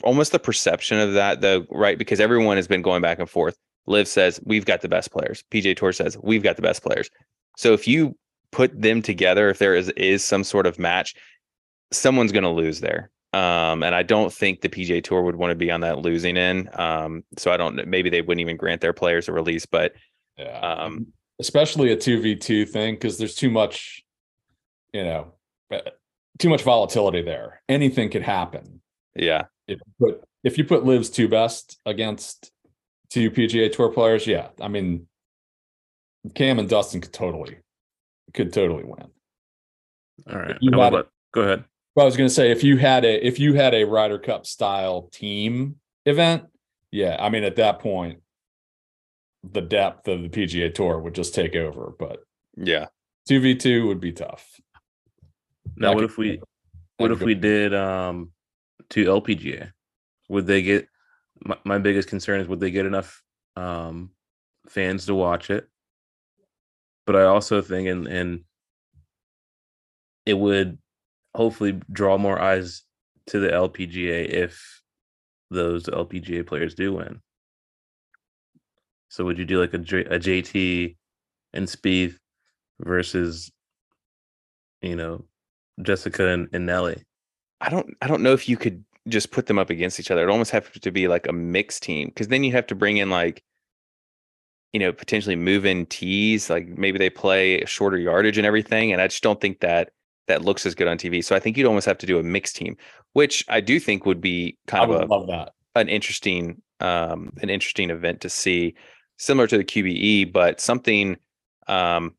almost 0.02 0.32
the 0.32 0.40
perception 0.40 0.98
of 0.98 1.14
that, 1.14 1.40
though, 1.40 1.64
right? 1.70 1.96
Because 1.96 2.18
everyone 2.18 2.56
has 2.56 2.66
been 2.66 2.82
going 2.82 3.00
back 3.00 3.20
and 3.20 3.30
forth. 3.30 3.56
Liv 3.86 4.08
says 4.08 4.40
we've 4.44 4.64
got 4.64 4.80
the 4.80 4.88
best 4.88 5.12
players. 5.12 5.44
PGA 5.52 5.76
Tour 5.76 5.92
says 5.92 6.18
we've 6.20 6.42
got 6.42 6.56
the 6.56 6.62
best 6.62 6.82
players. 6.82 7.08
So 7.56 7.74
if 7.74 7.86
you 7.86 8.18
put 8.50 8.82
them 8.82 9.02
together, 9.02 9.50
if 9.50 9.60
there 9.60 9.76
is 9.76 9.90
is 9.90 10.24
some 10.24 10.42
sort 10.42 10.66
of 10.66 10.80
match, 10.80 11.14
someone's 11.92 12.32
going 12.32 12.42
to 12.42 12.50
lose 12.50 12.80
there. 12.80 13.12
Um, 13.32 13.82
and 13.82 13.94
I 13.94 14.02
don't 14.02 14.32
think 14.32 14.60
the 14.60 14.68
PGA 14.68 15.02
Tour 15.02 15.22
would 15.22 15.36
want 15.36 15.50
to 15.52 15.54
be 15.54 15.70
on 15.70 15.80
that 15.80 15.98
losing 16.00 16.36
end. 16.36 16.68
Um, 16.78 17.24
so 17.38 17.50
I 17.50 17.56
don't. 17.56 17.86
Maybe 17.88 18.10
they 18.10 18.20
wouldn't 18.20 18.40
even 18.42 18.56
grant 18.58 18.80
their 18.82 18.92
players 18.92 19.28
a 19.28 19.32
release. 19.32 19.64
But 19.66 19.94
Yeah. 20.36 20.58
um, 20.60 21.06
especially 21.40 21.92
a 21.92 21.96
2v2 21.96 22.68
thing 22.68 22.94
because 22.94 23.16
there's 23.18 23.34
too 23.34 23.50
much 23.50 24.02
you 24.92 25.02
know 25.02 25.32
uh, 25.72 25.78
too 26.38 26.50
much 26.50 26.62
volatility 26.62 27.22
there 27.22 27.62
anything 27.70 28.10
could 28.10 28.22
happen 28.22 28.80
yeah, 29.16 29.44
if 29.66 29.78
you 29.78 29.92
put 29.98 30.24
if 30.44 30.58
you 30.58 30.64
put 30.64 30.84
liv's 30.84 31.08
two 31.08 31.26
best 31.28 31.80
against 31.86 32.50
two 33.10 33.30
pga 33.30 33.72
tour 33.72 33.88
players 33.90 34.26
yeah 34.26 34.48
i 34.60 34.68
mean 34.68 35.08
cam 36.34 36.58
and 36.58 36.68
dustin 36.68 37.00
could 37.00 37.12
totally 37.14 37.56
could 38.34 38.52
totally 38.52 38.84
win 38.84 39.08
All 40.30 40.38
right. 40.38 40.58
you 40.60 40.70
How 40.72 40.80
had 40.82 40.92
about- 40.94 41.10
go 41.32 41.40
ahead. 41.42 41.64
But 41.94 42.02
i 42.02 42.04
was 42.04 42.16
going 42.16 42.28
to 42.28 42.34
say 42.34 42.50
if 42.50 42.62
you 42.64 42.76
had 42.76 43.04
a 43.04 43.26
if 43.26 43.38
you 43.38 43.54
had 43.54 43.74
a 43.74 43.84
ryder 43.84 44.18
cup 44.18 44.46
style 44.46 45.08
team 45.12 45.76
event 46.06 46.44
yeah 46.90 47.16
i 47.20 47.28
mean 47.28 47.44
at 47.44 47.56
that 47.56 47.78
point 47.78 48.20
the 49.44 49.60
depth 49.60 50.06
of 50.08 50.22
the 50.22 50.28
pga 50.28 50.72
tour 50.74 50.98
would 50.98 51.14
just 51.14 51.34
take 51.34 51.54
over 51.56 51.92
but 51.98 52.20
yeah. 52.56 52.86
2v2 53.30 53.86
would 53.86 54.00
be 54.00 54.12
tough 54.12 54.60
Now, 55.76 55.88
That 55.88 55.94
what 55.94 56.00
could- 56.02 56.10
if 56.10 56.18
we 56.18 56.30
that 56.36 56.42
what 56.98 57.10
if 57.12 57.18
go- 57.20 57.26
we 57.26 57.34
did 57.34 57.72
um 57.74 58.30
to 58.90 59.04
LPGA? 59.04 59.72
Would 60.28 60.46
they 60.46 60.62
get 60.62 60.86
my, 61.44 61.56
my 61.64 61.78
biggest 61.78 62.08
concern 62.08 62.40
is 62.40 62.48
would 62.48 62.60
they 62.60 62.70
get 62.70 62.84
enough 62.86 63.22
um 63.56 64.10
fans 64.68 65.06
to 65.06 65.14
watch 65.14 65.50
it? 65.50 65.66
But 67.06 67.16
I 67.16 67.22
also 67.24 67.62
think 67.62 67.88
and 67.88 68.06
and 68.06 68.44
it 70.26 70.34
would 70.34 70.78
hopefully 71.34 71.80
draw 71.90 72.18
more 72.18 72.40
eyes 72.40 72.82
to 73.26 73.38
the 73.38 73.48
LPGA 73.48 74.28
if 74.28 74.82
those 75.50 75.84
LPGA 75.84 76.46
players 76.46 76.74
do 76.74 76.94
win. 76.94 77.20
So 79.08 79.24
would 79.24 79.38
you 79.38 79.44
do 79.44 79.60
like 79.60 79.74
a, 79.74 79.78
JT 79.78 80.96
and 81.52 81.68
Spieth 81.68 82.16
versus 82.80 83.52
you 84.80 84.96
know 84.96 85.24
Jessica 85.82 86.28
and, 86.28 86.48
and 86.52 86.66
Nelly? 86.66 87.02
I 87.60 87.68
don't 87.68 87.94
I 88.00 88.08
don't 88.08 88.22
know 88.22 88.32
if 88.32 88.48
you 88.48 88.56
could 88.56 88.84
just 89.08 89.30
put 89.30 89.46
them 89.46 89.58
up 89.58 89.68
against 89.70 90.00
each 90.00 90.10
other. 90.10 90.22
It 90.22 90.30
almost 90.30 90.50
have 90.52 90.72
to 90.72 90.90
be 90.90 91.08
like 91.08 91.26
a 91.28 91.32
mixed 91.32 91.82
team 91.82 92.08
because 92.08 92.28
then 92.28 92.44
you 92.44 92.52
have 92.52 92.66
to 92.68 92.74
bring 92.74 92.96
in 92.96 93.10
like 93.10 93.42
you 94.72 94.80
know 94.80 94.92
potentially 94.92 95.36
move 95.36 95.66
in 95.66 95.84
tees 95.86 96.48
like 96.48 96.66
maybe 96.66 96.98
they 96.98 97.10
play 97.10 97.62
shorter 97.66 97.98
yardage 97.98 98.38
and 98.38 98.46
everything 98.46 98.92
and 98.92 99.02
I 99.02 99.08
just 99.08 99.22
don't 99.22 99.40
think 99.40 99.60
that 99.60 99.90
that 100.28 100.42
looks 100.42 100.64
as 100.66 100.74
good 100.74 100.88
on 100.88 100.98
TV. 100.98 101.22
So 101.24 101.34
I 101.34 101.40
think 101.40 101.56
you'd 101.56 101.66
almost 101.66 101.86
have 101.86 101.98
to 101.98 102.06
do 102.06 102.18
a 102.18 102.22
mixed 102.22 102.56
team, 102.56 102.76
which 103.12 103.44
I 103.48 103.60
do 103.60 103.80
think 103.80 104.06
would 104.06 104.20
be 104.20 104.56
kind 104.66 104.88
would 104.88 105.02
of 105.02 105.10
a, 105.10 105.12
love 105.12 105.26
that. 105.28 105.52
an 105.74 105.88
interesting 105.88 106.60
um 106.80 107.32
an 107.42 107.48
interesting 107.50 107.90
event 107.90 108.20
to 108.22 108.28
see 108.28 108.74
similar 109.16 109.46
to 109.46 109.56
the 109.56 109.64
QBE 109.64 110.32
but 110.32 110.60
something 110.60 111.16
um 111.68 112.14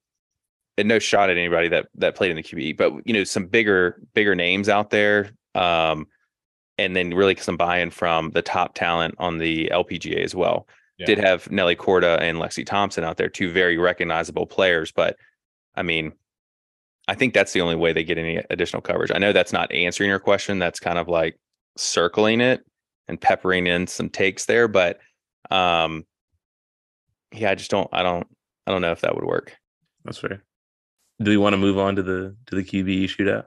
and 0.77 0.87
no 0.87 0.99
shot 0.99 1.29
at 1.29 1.37
anybody 1.37 1.67
that 1.67 1.87
that 1.95 2.15
played 2.15 2.31
in 2.31 2.37
the 2.37 2.43
QBE 2.43 2.77
but 2.77 2.93
you 3.05 3.13
know 3.13 3.23
some 3.25 3.45
bigger 3.45 4.01
bigger 4.13 4.35
names 4.35 4.69
out 4.69 4.89
there 4.89 5.31
um 5.55 6.07
and 6.77 6.95
then 6.95 7.13
really 7.13 7.35
some 7.35 7.57
buy-in 7.57 7.89
from 7.89 8.31
the 8.31 8.41
top 8.41 8.73
talent 8.73 9.15
on 9.19 9.37
the 9.37 9.69
LPGA 9.71 10.23
as 10.23 10.33
well 10.33 10.65
Yeah. 10.97 11.07
did 11.07 11.17
have 11.19 11.51
Nelly 11.51 11.75
Korda 11.75 12.19
and 12.21 12.37
Lexi 12.39 12.65
Thompson 12.65 13.03
out 13.03 13.17
there 13.17 13.29
two 13.29 13.51
very 13.51 13.77
recognizable 13.77 14.45
players 14.47 14.91
but 14.93 15.17
I 15.75 15.83
mean 15.83 16.13
I 17.07 17.15
think 17.15 17.33
that's 17.33 17.53
the 17.53 17.61
only 17.61 17.75
way 17.75 17.91
they 17.93 18.03
get 18.03 18.17
any 18.17 18.37
additional 18.49 18.81
coverage 18.81 19.11
I 19.13 19.17
know 19.19 19.33
that's 19.33 19.53
not 19.53 19.71
answering 19.71 20.09
your 20.09 20.19
question 20.19 20.59
that's 20.59 20.79
kind 20.79 20.97
of 20.97 21.07
like 21.07 21.37
circling 21.77 22.39
it 22.41 22.65
and 23.07 23.19
peppering 23.19 23.67
in 23.67 23.87
some 23.87 24.09
takes 24.09 24.45
there 24.45 24.67
but 24.67 24.99
um 25.51 26.05
yeah 27.33 27.49
i 27.51 27.55
just 27.55 27.71
don't 27.71 27.89
i 27.91 28.01
don't 28.03 28.25
i 28.67 28.71
don't 28.71 28.81
know 28.81 28.91
if 28.91 29.01
that 29.01 29.15
would 29.15 29.25
work 29.25 29.57
That's 30.05 30.19
fair. 30.19 30.43
Do 31.21 31.29
we 31.31 31.37
want 31.37 31.53
to 31.53 31.57
move 31.57 31.77
on 31.77 31.95
to 31.97 32.03
the 32.03 32.35
to 32.47 32.55
the 32.55 32.63
QBE 32.63 33.05
shootout 33.05 33.45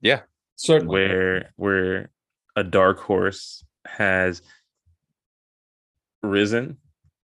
Yeah. 0.00 0.20
Certainly. 0.56 0.92
where 0.92 1.52
where 1.56 2.10
a 2.56 2.64
dark 2.64 2.98
horse 3.00 3.64
has 3.86 4.42
risen? 6.22 6.76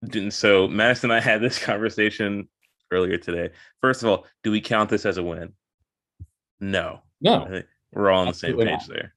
Didn't- 0.05 0.33
So 0.33 0.67
Madison 0.69 1.11
and 1.11 1.19
I 1.19 1.21
had 1.23 1.41
this 1.41 1.59
conversation 1.65 2.49
earlier 2.91 3.19
today. 3.19 3.51
First 3.81 4.03
of 4.03 4.09
all, 4.09 4.27
do 4.43 4.51
we 4.51 4.61
count 4.61 4.91
this 4.91 5.07
as 5.07 5.17
a 5.19 5.23
win? 5.23 5.53
No. 6.61 7.01
I 7.03 7.03
No, 7.21 7.47
think 7.51 7.67
we're 7.93 8.11
all 8.11 8.21
on 8.21 8.29
the 8.29 8.35
same 8.35 8.51
Absolutely 8.53 8.77
page 8.79 8.87
there. 8.87 9.15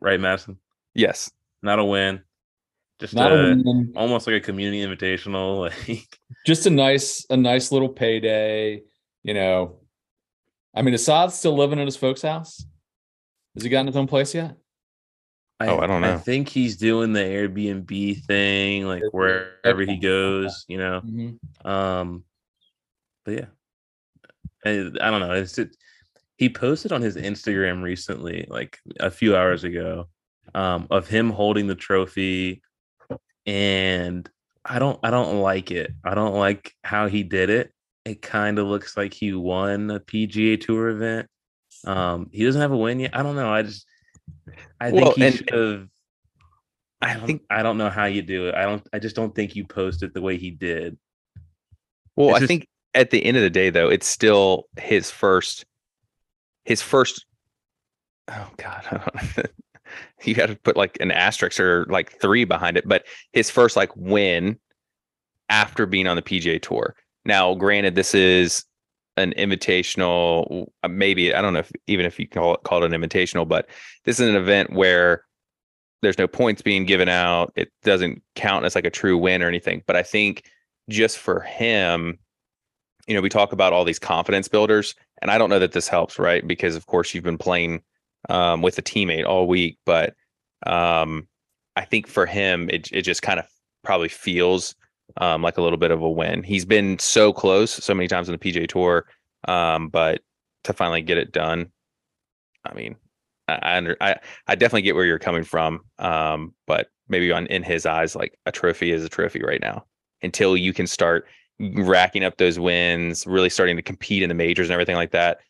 Right, 0.00 0.20
Madison? 0.20 0.58
yes 0.94 1.30
Not 1.62 1.78
a 1.78 1.84
win. 1.84 2.20
Just 2.98 3.14
not 3.14 3.32
a, 3.32 3.34
a 3.34 3.56
win. 3.56 3.92
almost 3.96 4.26
like 4.26 4.36
a 4.36 4.40
community 4.40 4.80
invitational. 4.84 5.70
Like 5.88 6.18
Just 6.46 6.66
a 6.66 6.70
nice, 6.70 7.24
a 7.30 7.36
nice 7.36 7.72
little 7.72 7.88
payday. 7.88 8.82
You 9.22 9.34
know, 9.34 9.80
I 10.74 10.82
mean, 10.82 10.94
Assad's 10.94 11.34
still 11.34 11.56
living 11.56 11.78
at 11.78 11.86
his 11.86 11.96
folks' 11.96 12.22
house. 12.22 12.64
Has 13.54 13.62
he 13.64 13.68
gotten 13.68 13.86
his 13.88 13.96
own 13.96 14.06
place 14.06 14.34
yet? 14.34 14.56
Oh, 15.62 15.78
I 15.78 15.86
don't 15.86 16.00
know. 16.00 16.14
I 16.14 16.16
think 16.16 16.48
he's 16.48 16.78
doing 16.78 17.12
the 17.12 17.20
Airbnb 17.20 18.24
thing, 18.24 18.86
like 18.86 19.02
wherever 19.12 19.82
he 19.82 19.98
goes, 19.98 20.64
you 20.68 20.78
know. 20.78 21.02
Mm-hmm. 21.04 21.68
Um, 21.68 22.24
but 23.24 23.34
yeah, 23.34 23.46
I, 24.64 24.70
I 25.00 25.10
don't 25.10 25.20
know. 25.20 25.32
It's 25.32 25.58
it, 25.58 25.76
he 26.36 26.48
posted 26.48 26.92
on 26.92 27.02
his 27.02 27.16
Instagram 27.16 27.82
recently, 27.82 28.46
like 28.48 28.78
a 28.98 29.10
few 29.10 29.36
hours 29.36 29.64
ago, 29.64 30.08
um, 30.54 30.86
of 30.90 31.06
him 31.08 31.30
holding 31.30 31.66
the 31.66 31.74
trophy, 31.74 32.62
and 33.46 34.28
I 34.64 34.78
don't, 34.78 34.98
I 35.02 35.10
don't 35.10 35.40
like 35.40 35.70
it. 35.70 35.92
I 36.04 36.14
don't 36.14 36.34
like 36.34 36.72
how 36.82 37.08
he 37.08 37.22
did 37.22 37.50
it. 37.50 37.72
It 38.04 38.22
kind 38.22 38.58
of 38.58 38.66
looks 38.66 38.96
like 38.96 39.12
he 39.12 39.32
won 39.34 39.90
a 39.90 40.00
PGA 40.00 40.58
Tour 40.60 40.88
event. 40.88 41.28
Um, 41.86 42.28
he 42.32 42.44
doesn't 42.44 42.60
have 42.60 42.72
a 42.72 42.76
win 42.76 43.00
yet. 43.00 43.14
I 43.16 43.22
don't 43.22 43.36
know. 43.36 43.52
I 43.52 43.62
just, 43.62 43.86
I 44.80 44.90
think 44.90 45.02
Well, 45.02 45.12
he 45.14 45.30
should 45.30 45.50
have. 45.50 45.88
i 47.02 47.14
don't- 47.14 47.26
think 47.26 47.42
I 47.50 47.62
don't 47.62 47.78
know 47.78 47.90
how 47.90 48.06
you 48.06 48.22
do 48.22 48.48
it. 48.48 48.54
I 48.54 48.62
don't. 48.62 48.86
I 48.92 48.98
just 48.98 49.16
don't 49.16 49.34
think 49.34 49.54
you 49.56 49.66
post 49.66 50.02
it 50.02 50.14
the 50.14 50.22
way 50.22 50.36
he 50.38 50.50
did. 50.50 50.96
well 52.16 52.28
It's 52.30 52.36
i 52.36 52.38
just- 52.40 52.48
think 52.48 52.66
at 52.94 53.10
the 53.10 53.24
end 53.24 53.36
of 53.36 53.42
the 53.42 53.50
day 53.50 53.70
though 53.70 53.88
it's 53.88 54.06
still 54.06 54.64
his 54.78 55.10
first 55.10 55.64
his 56.64 56.82
first 56.82 57.26
oh 58.28 58.50
god 58.56 59.10
you 60.24 60.34
got 60.34 60.46
to 60.46 60.56
put 60.56 60.76
like 60.76 60.96
an 61.00 61.10
asterisk 61.10 61.58
or 61.60 61.86
like 61.86 62.12
three 62.20 62.44
behind 62.44 62.76
it 62.76 62.86
but 62.86 63.04
his 63.32 63.50
first 63.50 63.76
like 63.76 63.94
win 63.96 64.58
after 65.48 65.84
being 65.84 66.06
on 66.06 66.16
the 66.16 66.22
pga 66.22 66.62
tour. 66.62 66.94
Now 67.24 67.54
granted 67.54 67.94
this 67.94 68.14
is 68.14 68.64
an 69.16 69.34
invitational 69.36 70.68
uh, 70.82 70.88
maybe 70.88 71.34
i 71.34 71.42
don't 71.42 71.52
know 71.52 71.58
if 71.58 71.70
even 71.86 72.06
if 72.06 72.18
you 72.18 72.26
call 72.26 72.54
it 72.54 72.62
call 72.62 72.82
it 72.82 72.92
an 72.92 72.98
invitational 72.98 73.46
but 73.46 73.68
this 74.04 74.20
is 74.20 74.28
an 74.28 74.36
event 74.36 74.72
where 74.72 75.24
there's 76.00 76.16
no 76.16 76.26
points 76.26 76.62
being 76.62 76.86
given 76.86 77.10
out. 77.10 77.52
It 77.56 77.70
doesn't 77.82 78.22
count 78.34 78.64
as 78.64 78.74
like 78.74 78.86
a 78.86 78.90
true 78.90 79.18
win 79.18 79.42
or 79.42 79.48
anything 79.48 79.82
but 79.86 79.96
i 79.96 80.02
think 80.02 80.44
just 80.88 81.18
for 81.18 81.40
him 81.40 82.18
you 83.06 83.14
know 83.14 83.20
we 83.20 83.28
talk 83.28 83.52
about 83.52 83.72
all 83.72 83.84
these 83.84 83.98
confidence 83.98 84.48
builders 84.48 84.94
and 85.22 85.30
i 85.30 85.38
don't 85.38 85.50
know 85.50 85.58
that 85.58 85.72
this 85.72 85.88
helps 85.88 86.18
right 86.18 86.46
because 86.46 86.76
of 86.76 86.86
course 86.86 87.14
you've 87.14 87.24
been 87.24 87.38
playing 87.38 87.82
um, 88.28 88.60
with 88.60 88.78
a 88.78 88.82
teammate 88.82 89.26
all 89.26 89.46
week 89.46 89.78
but 89.86 90.14
um, 90.66 91.26
i 91.76 91.84
think 91.84 92.06
for 92.06 92.26
him 92.26 92.68
it, 92.70 92.90
it 92.92 93.02
just 93.02 93.22
kind 93.22 93.38
of 93.40 93.46
probably 93.82 94.08
feels 94.08 94.74
um, 95.16 95.42
like 95.42 95.58
a 95.58 95.62
little 95.62 95.78
bit 95.78 95.90
of 95.90 96.02
a 96.02 96.10
win. 96.10 96.42
He's 96.42 96.64
been 96.64 96.98
so 96.98 97.32
close 97.32 97.70
so 97.72 97.94
many 97.94 98.08
times 98.08 98.28
on 98.28 98.36
the 98.36 98.38
PGA 98.38 98.68
Tour, 98.68 99.06
um, 99.48 99.88
but 99.88 100.20
to 100.64 100.72
finally 100.72 101.02
get 101.02 101.18
it 101.18 101.32
done, 101.32 101.70
I 102.64 102.74
mean, 102.74 102.96
I 103.48 103.54
I, 103.54 103.76
under, 103.76 103.96
I 104.00 104.16
I 104.46 104.54
definitely 104.54 104.82
get 104.82 104.94
where 104.94 105.04
you're 105.04 105.18
coming 105.18 105.44
from, 105.44 105.80
um, 105.98 106.54
but 106.66 106.88
maybe 107.08 107.32
on 107.32 107.46
in 107.46 107.62
his 107.62 107.86
eyes, 107.86 108.14
like 108.14 108.38
a 108.46 108.52
trophy 108.52 108.92
is 108.92 109.04
a 109.04 109.08
trophy 109.08 109.42
right 109.42 109.60
now. 109.60 109.84
Until 110.22 110.54
you 110.54 110.74
can 110.74 110.86
start 110.86 111.26
racking 111.60 112.24
up 112.24 112.36
those 112.38 112.58
wins, 112.58 113.26
really 113.26 113.50
starting 113.50 113.76
to 113.76 113.82
compete 113.82 114.22
in 114.22 114.28
the 114.28 114.34
majors 114.34 114.68
and 114.68 114.72
everything 114.72 114.96
like 114.96 115.10
that, 115.12 115.40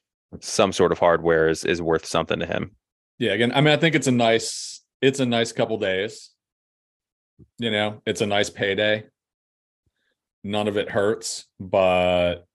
some 0.40 0.73
sort 0.73 0.92
of 0.92 0.99
hardware 0.99 1.49
is 1.49 1.64
is 1.64 1.81
worth 1.81 2.05
something 2.05 2.38
to 2.40 2.46
him. 2.46 2.73
Yeah, 3.18 3.33
again, 3.33 3.53
I 3.55 3.61
mean, 3.61 3.73
I 3.73 3.77
think 3.77 3.94
it's 3.94 4.07
a 4.07 4.12
nice, 4.12 4.83
it's 5.01 5.20
a 5.20 5.27
nice 5.27 5.53
couple 5.53 5.79
days. 5.79 6.31
You 7.59 7.70
know, 7.70 8.03
it's 8.07 8.20
a 8.20 8.27
nice 8.27 8.51
payday. 8.51 9.05
None 10.42 10.68
of 10.68 10.77
it 10.77 10.90
hurts, 10.90 11.46
but 11.59 12.46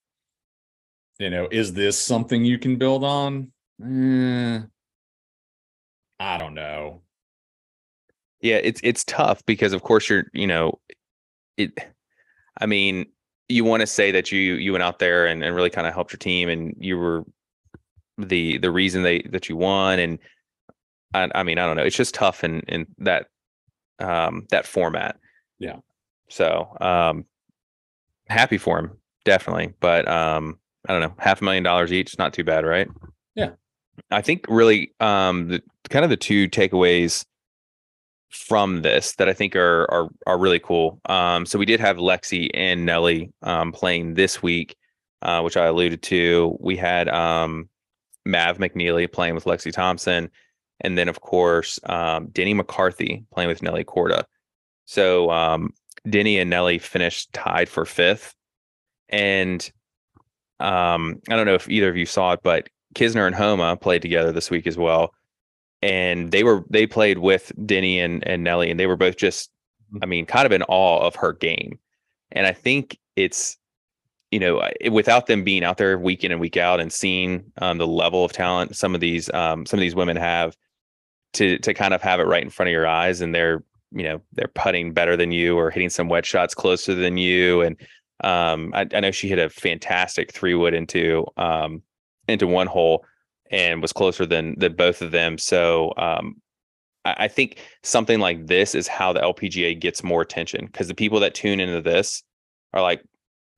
you 1.20 1.30
know, 1.30 1.48
is 1.50 1.74
this 1.74 1.98
something 1.98 2.44
you 2.44 2.58
can 2.58 2.78
build 2.78 3.04
on? 3.04 3.52
Eh, 3.82 4.62
I 6.20 6.38
don't 6.38 6.56
know. 6.56 7.02
Yeah, 8.42 8.58
it's 8.58 8.82
it's 8.84 9.04
tough 9.06 9.46
because 9.46 9.74
of 9.74 9.82
course 9.82 10.10
you're, 10.10 10.26
you 10.34 10.48
know, 10.48 10.80
it 11.58 11.72
I 12.60 12.66
mean, 12.66 13.08
you 13.48 13.64
want 13.64 13.82
to 13.82 13.88
say 13.88 14.12
that 14.12 14.32
you 14.32 14.56
you 14.56 14.72
went 14.72 14.84
out 14.84 15.00
there 15.00 15.26
and, 15.28 15.44
and 15.44 15.56
really 15.56 15.70
kind 15.70 15.88
of 15.88 15.94
helped 15.94 16.12
your 16.12 16.18
team 16.18 16.50
and 16.50 16.76
you 16.80 16.98
were 16.98 17.24
the 18.18 18.58
the 18.60 18.72
reason 18.72 19.04
they 19.04 19.22
that 19.30 19.50
you 19.50 19.56
won 19.58 20.00
and 20.00 20.20
I, 21.14 21.30
I 21.36 21.44
mean 21.44 21.58
I 21.58 21.66
don't 21.66 21.76
know 21.78 21.84
it's 21.84 21.96
just 21.96 22.16
tough 22.16 22.44
in 22.44 22.62
in 22.62 22.88
that 23.00 23.28
um 24.00 24.46
that 24.52 24.66
format 24.66 25.18
Yeah. 25.60 25.78
so 26.30 26.76
um 26.82 27.26
happy 28.28 28.58
for 28.58 28.80
him 28.80 28.92
definitely 29.26 29.74
but 29.80 30.08
um 30.08 30.58
I 30.88 30.94
don't 30.94 31.02
know 31.02 31.14
half 31.20 31.42
a 31.42 31.44
million 31.44 31.64
dollars 31.64 31.92
each 31.94 32.18
not 32.18 32.34
too 32.34 32.44
bad 32.44 32.66
right 32.66 32.88
Yeah. 33.36 33.52
I 34.12 34.22
think 34.22 34.46
really 34.50 34.94
um 35.00 35.50
the 35.50 35.62
kind 35.90 36.04
of 36.04 36.10
the 36.10 36.18
two 36.18 36.50
takeaways 36.50 37.26
from 38.36 38.82
this 38.82 39.16
that 39.16 39.30
I 39.30 39.34
think 39.34 39.56
are 39.56 39.90
are 39.92 40.10
are 40.28 40.38
really 40.38 40.60
cool. 40.60 41.00
Um, 41.06 41.46
so 41.46 41.58
we 41.58 41.66
did 41.66 41.80
have 41.80 41.98
Lexi 41.98 42.50
and 42.54 42.86
Nelly 42.86 43.32
um, 43.42 43.72
playing 43.72 44.16
this 44.16 44.44
week, 44.44 44.76
uh, 45.22 45.42
which 45.42 45.58
I 45.58 45.66
alluded 45.66 46.02
to. 46.04 46.58
We 46.60 46.76
had 46.76 47.08
um, 47.10 47.70
Mav 48.26 48.58
McNealy 48.58 49.12
playing 49.12 49.36
with 49.36 49.46
Lexi 49.46 49.72
Thompson, 49.72 50.30
and 50.82 50.98
then 50.98 51.08
of 51.08 51.22
course 51.22 51.80
um, 51.86 52.28
Denny 52.28 52.54
McCarthy 52.54 53.26
playing 53.34 53.48
with 53.48 53.64
Nelly 53.64 53.86
Korda. 53.86 54.26
So 54.86 55.32
um, 55.32 55.74
Denny 56.08 56.38
and 56.38 56.50
Nelly 56.50 56.78
finished 56.78 57.32
tied 57.34 57.70
for 57.70 57.86
fifth, 57.86 58.36
and 59.10 59.62
um, 60.60 61.22
I 61.30 61.36
don't 61.36 61.46
know 61.46 61.56
if 61.56 61.70
either 61.70 61.90
of 61.90 61.98
you 61.98 62.06
saw 62.06 62.34
it, 62.34 62.42
but 62.44 62.70
Kisner 62.96 63.26
and 63.26 63.36
Homa 63.36 63.78
played 63.78 64.02
together 64.02 64.32
this 64.32 64.52
week 64.52 64.68
as 64.68 64.78
well 64.78 65.14
and 65.86 66.32
they 66.32 66.44
were 66.44 66.66
they 66.72 66.88
played 66.88 67.20
with 67.20 67.52
Denny 67.64 68.00
and 68.00 68.28
and 68.28 68.44
Nelly, 68.44 68.72
and 68.72 68.80
they 68.80 68.88
were 68.88 68.98
both 68.98 69.18
just, 69.18 69.52
I 70.02 70.08
mean, 70.08 70.26
kind 70.26 70.48
of 70.48 70.52
in 70.52 70.64
awe 70.64 71.06
of 71.06 71.16
her 71.16 71.32
game. 71.32 71.78
And 72.32 72.48
I 72.48 72.54
think 72.54 72.98
it's, 73.16 73.58
you 74.32 74.40
know, 74.40 74.68
without 74.92 75.28
them 75.28 75.44
being 75.44 75.64
out 75.64 75.78
there 75.78 75.98
week 76.00 76.24
in 76.24 76.32
and 76.32 76.42
week 76.42 76.58
out 76.58 76.80
and 76.80 76.92
seeing 76.92 77.52
um, 77.62 77.78
the 77.78 77.86
level 77.86 78.26
of 78.26 78.34
talent 78.34 78.76
some 78.76 78.96
of 78.96 79.00
these 79.00 79.32
um, 79.32 79.68
some 79.68 79.78
of 79.78 79.82
these 79.82 79.94
women 79.94 80.18
have, 80.18 80.58
to 81.34 81.60
to 81.60 81.74
kind 81.76 81.94
of 81.94 82.02
have 82.02 82.20
it 82.20 82.24
right 82.24 82.44
in 82.44 82.50
front 82.50 82.70
of 82.70 82.74
your 82.74 82.88
eyes, 82.88 83.22
and 83.22 83.36
they're 83.36 83.64
you 83.92 84.04
know 84.04 84.20
they're 84.34 84.52
putting 84.56 84.92
better 84.92 85.16
than 85.16 85.32
you 85.32 85.56
or 85.56 85.70
hitting 85.70 85.92
some 85.92 86.10
wedge 86.10 86.26
shots 86.26 86.56
closer 86.56 86.96
than 86.96 87.18
you, 87.18 87.62
and 87.62 87.80
um, 88.24 88.72
I, 88.74 88.88
I 88.92 89.02
know 89.02 89.12
she 89.12 89.30
hit 89.30 89.38
a 89.38 89.50
fantastic 89.50 90.34
three 90.34 90.56
wood 90.56 90.74
into 90.74 91.28
um, 91.38 91.84
into 92.28 92.48
one 92.48 92.66
hole 92.66 93.06
and 93.52 93.82
was 93.82 93.94
closer 93.94 94.26
than 94.26 94.58
than 94.58 94.74
both 94.74 95.02
of 95.02 95.12
them. 95.12 95.38
So 95.38 95.94
um, 95.98 96.42
I, 97.04 97.16
I, 97.20 97.28
think 97.28 97.60
something 97.84 98.20
like 98.20 98.48
this 98.48 98.76
is 98.76 98.88
how 98.88 99.14
the 99.14 99.22
LPGA 99.22 99.80
gets 99.80 100.04
more 100.04 100.22
attention 100.22 100.66
because 100.66 100.88
the 100.88 100.96
people 100.96 101.20
that 101.22 101.36
tune 101.36 101.60
into 101.60 101.82
this 101.82 102.24
are 102.74 102.82
like, 102.82 103.02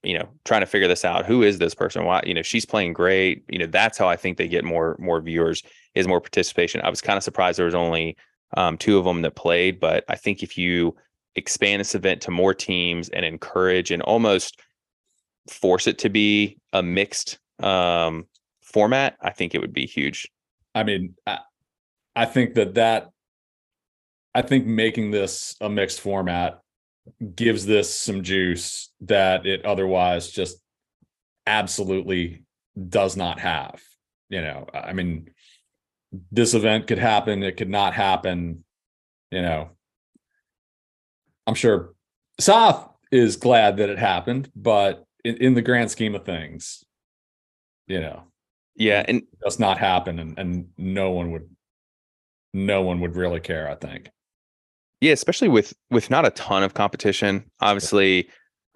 you 0.03 0.17
know, 0.17 0.27
trying 0.45 0.61
to 0.61 0.67
figure 0.67 0.87
this 0.87 1.05
out. 1.05 1.25
Who 1.25 1.43
is 1.43 1.57
this 1.57 1.73
person? 1.73 2.05
Why, 2.05 2.21
you 2.25 2.33
know, 2.33 2.41
she's 2.41 2.65
playing 2.65 2.93
great. 2.93 3.43
You 3.49 3.59
know, 3.59 3.65
that's 3.65 3.97
how 3.97 4.07
I 4.07 4.15
think 4.15 4.37
they 4.37 4.47
get 4.47 4.63
more 4.63 4.95
more 4.99 5.21
viewers 5.21 5.63
is 5.95 6.07
more 6.07 6.21
participation. 6.21 6.81
I 6.81 6.89
was 6.89 7.01
kind 7.01 7.17
of 7.17 7.23
surprised 7.23 7.57
there 7.57 7.65
was 7.65 7.75
only 7.75 8.15
um, 8.55 8.77
two 8.77 8.97
of 8.97 9.05
them 9.05 9.21
that 9.23 9.35
played, 9.35 9.79
but 9.79 10.03
I 10.07 10.15
think 10.15 10.43
if 10.43 10.57
you 10.57 10.95
expand 11.35 11.79
this 11.79 11.95
event 11.95 12.21
to 12.21 12.31
more 12.31 12.53
teams 12.53 13.09
and 13.09 13.25
encourage 13.25 13.91
and 13.91 14.01
almost 14.03 14.59
force 15.49 15.87
it 15.87 15.97
to 15.99 16.09
be 16.09 16.57
a 16.73 16.83
mixed 16.83 17.39
um, 17.59 18.25
format, 18.73 19.15
I 19.21 19.31
think 19.31 19.55
it 19.55 19.61
would 19.61 19.73
be 19.73 19.85
huge. 19.85 20.29
I 20.75 20.83
mean, 20.83 21.15
I, 21.25 21.39
I 22.15 22.25
think 22.25 22.55
that 22.55 22.75
that 22.75 23.09
I 24.35 24.41
think 24.41 24.65
making 24.65 25.11
this 25.11 25.55
a 25.61 25.69
mixed 25.69 26.01
format 26.01 26.59
gives 27.35 27.65
this 27.65 27.93
some 27.93 28.23
juice 28.23 28.91
that 29.01 29.45
it 29.45 29.65
otherwise 29.65 30.29
just 30.29 30.57
absolutely 31.45 32.43
does 32.89 33.15
not 33.15 33.39
have. 33.39 33.81
You 34.29 34.41
know, 34.41 34.67
I 34.73 34.93
mean, 34.93 35.29
this 36.31 36.53
event 36.53 36.87
could 36.87 36.99
happen, 36.99 37.43
it 37.43 37.57
could 37.57 37.69
not 37.69 37.93
happen. 37.93 38.63
You 39.31 39.41
know, 39.41 39.69
I'm 41.47 41.55
sure 41.55 41.93
Sahith 42.39 42.89
is 43.11 43.37
glad 43.37 43.77
that 43.77 43.89
it 43.89 43.97
happened, 43.97 44.51
but 44.55 45.05
in, 45.23 45.37
in 45.37 45.53
the 45.53 45.61
grand 45.61 45.89
scheme 45.91 46.13
of 46.13 46.25
things, 46.25 46.83
you 47.87 48.01
know, 48.01 48.23
yeah, 48.77 49.03
and 49.07 49.23
does 49.43 49.59
not 49.59 49.77
happen, 49.77 50.19
and 50.19 50.37
and 50.37 50.69
no 50.77 51.11
one 51.11 51.31
would, 51.31 51.49
no 52.53 52.81
one 52.83 53.01
would 53.01 53.15
really 53.15 53.39
care. 53.39 53.69
I 53.69 53.75
think. 53.75 54.09
Yeah, 55.01 55.13
especially 55.13 55.49
with 55.49 55.73
with 55.89 56.09
not 56.09 56.25
a 56.25 56.31
ton 56.31 56.63
of 56.63 56.75
competition. 56.75 57.43
Obviously, 57.59 58.29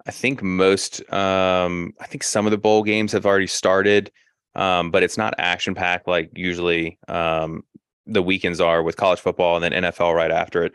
I 0.06 0.10
think 0.10 0.42
most, 0.42 1.00
um, 1.12 1.92
I 2.00 2.06
think 2.06 2.24
some 2.24 2.46
of 2.46 2.50
the 2.50 2.58
bowl 2.58 2.82
games 2.82 3.12
have 3.12 3.26
already 3.26 3.46
started, 3.46 4.10
um, 4.54 4.90
but 4.90 5.02
it's 5.02 5.16
not 5.16 5.34
action 5.38 5.74
packed 5.74 6.08
like 6.08 6.30
usually 6.34 6.98
um, 7.08 7.62
the 8.06 8.22
weekends 8.22 8.60
are 8.60 8.82
with 8.82 8.96
college 8.96 9.20
football 9.20 9.56
and 9.56 9.64
then 9.64 9.84
NFL 9.84 10.14
right 10.14 10.30
after 10.30 10.64
it. 10.64 10.74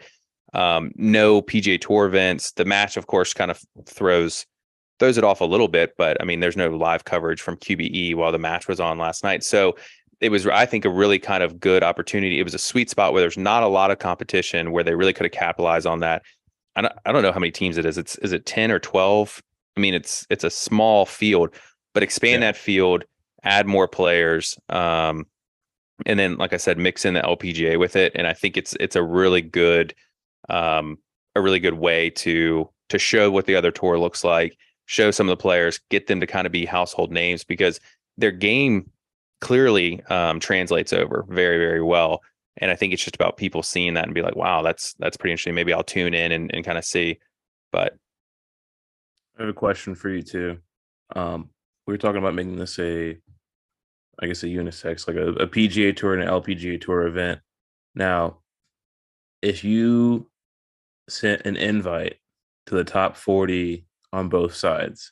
Um, 0.54 0.92
no 0.96 1.42
PGA 1.42 1.80
Tour 1.80 2.06
events. 2.06 2.54
The 2.54 2.66
match, 2.66 2.96
of 2.96 3.08
course, 3.08 3.34
kind 3.34 3.52
of 3.52 3.62
throws 3.86 4.46
throws 5.00 5.18
it 5.18 5.24
off 5.24 5.42
a 5.42 5.46
little 5.46 5.68
bit, 5.68 5.96
but 5.98 6.18
I 6.22 6.26
mean, 6.26 6.40
there's 6.40 6.58
no 6.58 6.70
live 6.70 7.06
coverage 7.06 7.42
from 7.42 7.58
QBE 7.58 8.16
while 8.16 8.32
the 8.32 8.40
match 8.40 8.68
was 8.68 8.80
on 8.80 8.98
last 8.98 9.24
night. 9.24 9.44
So 9.44 9.76
it 10.20 10.30
was, 10.30 10.48
I 10.48 10.66
think, 10.66 10.86
a 10.86 10.90
really 10.90 11.20
kind 11.20 11.44
of 11.44 11.60
good 11.60 11.84
opportunity. 11.84 12.40
It 12.40 12.44
was 12.44 12.56
a 12.56 12.60
sweet 12.60 12.90
spot 12.90 13.14
where 13.14 13.22
there's 13.22 13.38
not 13.38 13.64
a 13.64 13.68
lot 13.68 13.92
of 13.92 14.00
competition 14.00 14.72
where 14.72 14.84
they 14.84 14.96
really 14.96 15.14
could 15.14 15.26
have 15.26 15.34
capitalized 15.34 15.86
on 15.86 16.00
that. 16.00 16.24
I 16.76 16.82
don't, 16.82 16.94
I 17.06 17.12
don't 17.12 17.22
know 17.22 17.32
how 17.32 17.40
many 17.40 17.52
teams 17.52 17.78
it 17.78 17.86
is. 17.86 17.98
It's 17.98 18.16
is 18.18 18.34
it 18.34 18.46
10 18.46 18.72
or 18.72 18.80
12? 18.80 19.42
I 19.76 19.80
mean, 19.80 19.94
it's 19.94 20.26
it's 20.30 20.44
a 20.44 20.50
small 20.50 21.06
field, 21.06 21.52
but 21.94 22.02
expand 22.02 22.42
yeah. 22.42 22.52
that 22.52 22.58
field, 22.58 23.04
add 23.44 23.68
more 23.68 23.88
players. 23.88 24.58
Um, 24.70 25.28
and 26.06 26.20
then, 26.20 26.38
like 26.38 26.54
I 26.54 26.58
said, 26.58 26.78
mix 26.78 27.06
in 27.06 27.14
the 27.14 27.22
LPGA 27.22 27.80
with 27.80 27.96
it. 27.96 28.12
And 28.16 28.28
I 28.28 28.34
think 28.34 28.58
it's 28.58 28.76
it's 28.80 28.96
a 28.96 29.04
really 29.04 29.42
good 29.42 29.94
um, 30.50 30.98
a 31.36 31.42
really 31.42 31.60
good 31.60 31.76
way 31.76 32.10
to 32.12 32.70
to 32.90 32.98
show 32.98 33.30
what 33.30 33.46
the 33.46 33.56
other 33.56 33.72
tour 33.72 34.00
looks 34.00 34.24
like 34.24 34.58
show 34.88 35.12
some 35.12 35.30
of 35.30 35.38
the 35.38 35.42
players, 35.42 35.80
get 35.90 36.08
them 36.08 36.20
to 36.20 36.28
kind 36.28 36.48
of 36.48 36.52
be 36.52 36.66
household 36.66 37.12
names 37.12 37.44
because 37.44 37.80
their 38.18 38.32
game 38.32 38.90
clearly 39.42 40.02
um, 40.06 40.40
translates 40.40 40.92
over 40.92 41.26
very, 41.30 41.58
very 41.58 41.84
well. 41.84 42.24
And 42.58 42.72
I 42.72 42.76
think 42.76 42.94
it's 42.94 43.04
just 43.04 43.16
about 43.16 43.38
people 43.38 43.62
seeing 43.62 43.94
that 43.94 44.06
and 44.06 44.16
be 44.16 44.24
like, 44.24 44.36
wow, 44.36 44.64
that's 44.64 44.96
that's 44.98 45.16
pretty 45.16 45.34
interesting. 45.34 45.54
Maybe 45.54 45.74
I'll 45.74 45.84
tune 45.84 46.16
in 46.16 46.32
and, 46.32 46.50
and 46.54 46.66
kind 46.66 46.78
of 46.78 46.86
see. 46.86 47.20
But 47.72 47.94
I 49.38 49.44
have 49.44 49.50
a 49.50 49.54
question 49.54 49.94
for 49.94 50.10
you 50.10 50.24
too. 50.24 50.58
Um, 51.16 51.50
we 51.86 51.94
were 51.94 52.00
talking 52.00 52.18
about 52.18 52.34
making 52.34 52.56
this 52.56 52.80
a 52.80 53.18
I 54.20 54.26
guess 54.26 54.42
a 54.42 54.48
unisex, 54.48 55.08
like 55.08 55.18
a, 55.18 55.30
a 55.44 55.48
PGA 55.48 55.96
tour 55.96 56.16
and 56.16 56.24
an 56.24 56.30
LPGA 56.30 56.82
tour 56.82 57.06
event. 57.06 57.40
Now, 57.94 58.38
if 59.44 59.64
you 59.64 60.28
sent 61.08 61.46
an 61.46 61.56
invite 61.56 62.18
to 62.66 62.76
the 62.76 62.84
top 62.84 63.16
40 63.16 63.86
on 64.14 64.30
both 64.30 64.56
sides 64.56 65.12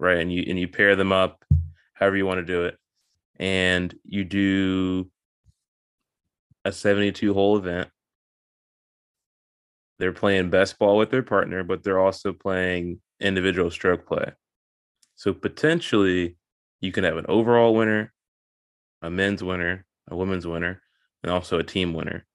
right? 0.00 0.18
And 0.18 0.32
you 0.32 0.44
and 0.48 0.58
you 0.58 0.66
pair 0.66 0.96
them 0.96 1.12
up 1.12 1.44
however 1.94 2.16
you 2.16 2.26
want 2.26 2.38
to 2.38 2.52
do 2.52 2.64
it. 2.64 2.76
And 3.38 3.94
you 4.04 4.24
do 4.24 5.10
a 6.64 6.72
72 6.72 7.32
hole 7.32 7.56
event. 7.56 7.88
They're 9.98 10.12
playing 10.12 10.50
best 10.50 10.78
ball 10.78 10.96
with 10.96 11.10
their 11.10 11.22
partner 11.22 11.62
but 11.62 11.84
they're 11.84 12.00
also 12.00 12.32
playing 12.32 13.00
individual 13.20 13.70
stroke 13.70 14.06
play. 14.06 14.32
So 15.14 15.34
potentially 15.34 16.36
you 16.80 16.90
can 16.90 17.04
have 17.04 17.18
an 17.18 17.26
overall 17.28 17.74
winner 17.74 18.12
a 19.02 19.10
men's 19.10 19.44
winner 19.44 19.84
a 20.08 20.16
women's 20.16 20.46
winner 20.46 20.82
and 21.22 21.30
also 21.30 21.58
a 21.58 21.62
team 21.62 21.92
winner. 21.92 22.26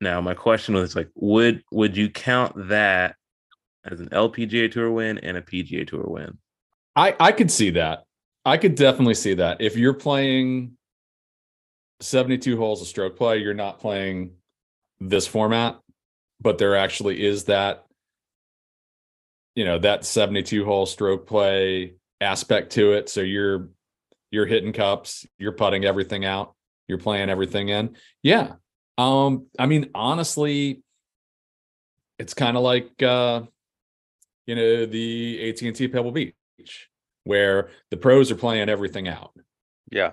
Now 0.00 0.20
my 0.22 0.34
question 0.34 0.74
was 0.74 0.96
like 0.96 1.10
would 1.14 1.62
would 1.70 1.96
you 1.96 2.08
count 2.08 2.68
that 2.68 3.16
as 3.90 4.00
an 4.00 4.08
LPGA 4.08 4.70
Tour 4.70 4.90
win 4.90 5.18
and 5.18 5.36
a 5.36 5.42
PGA 5.42 5.86
Tour 5.86 6.04
win. 6.06 6.38
I 6.94 7.14
I 7.18 7.32
could 7.32 7.50
see 7.50 7.70
that. 7.70 8.04
I 8.44 8.56
could 8.56 8.74
definitely 8.74 9.14
see 9.14 9.34
that. 9.34 9.60
If 9.60 9.76
you're 9.76 9.94
playing 9.94 10.76
72 12.00 12.56
holes 12.56 12.82
of 12.82 12.88
stroke 12.88 13.16
play, 13.16 13.38
you're 13.38 13.54
not 13.54 13.78
playing 13.78 14.32
this 15.00 15.26
format, 15.26 15.78
but 16.40 16.58
there 16.58 16.76
actually 16.76 17.24
is 17.24 17.44
that 17.44 17.86
you 19.54 19.64
know, 19.64 19.78
that 19.78 20.04
72 20.04 20.64
hole 20.64 20.86
stroke 20.86 21.26
play 21.26 21.94
aspect 22.20 22.72
to 22.72 22.92
it. 22.92 23.08
So 23.08 23.20
you're 23.20 23.68
you're 24.30 24.46
hitting 24.46 24.72
cups, 24.72 25.26
you're 25.38 25.52
putting 25.52 25.84
everything 25.84 26.24
out, 26.24 26.54
you're 26.88 26.98
playing 26.98 27.28
everything 27.28 27.68
in. 27.68 27.96
Yeah. 28.22 28.54
Um 28.98 29.46
I 29.58 29.66
mean 29.66 29.90
honestly 29.94 30.82
it's 32.18 32.34
kind 32.34 32.56
of 32.56 32.62
like 32.62 33.02
uh 33.02 33.42
you 34.46 34.54
know 34.54 34.86
the 34.86 35.50
AT&T 35.50 35.88
Pebble 35.88 36.12
Beach 36.12 36.88
where 37.24 37.70
the 37.90 37.96
pros 37.96 38.30
are 38.30 38.36
playing 38.36 38.68
everything 38.68 39.08
out. 39.08 39.32
Yeah. 39.90 40.12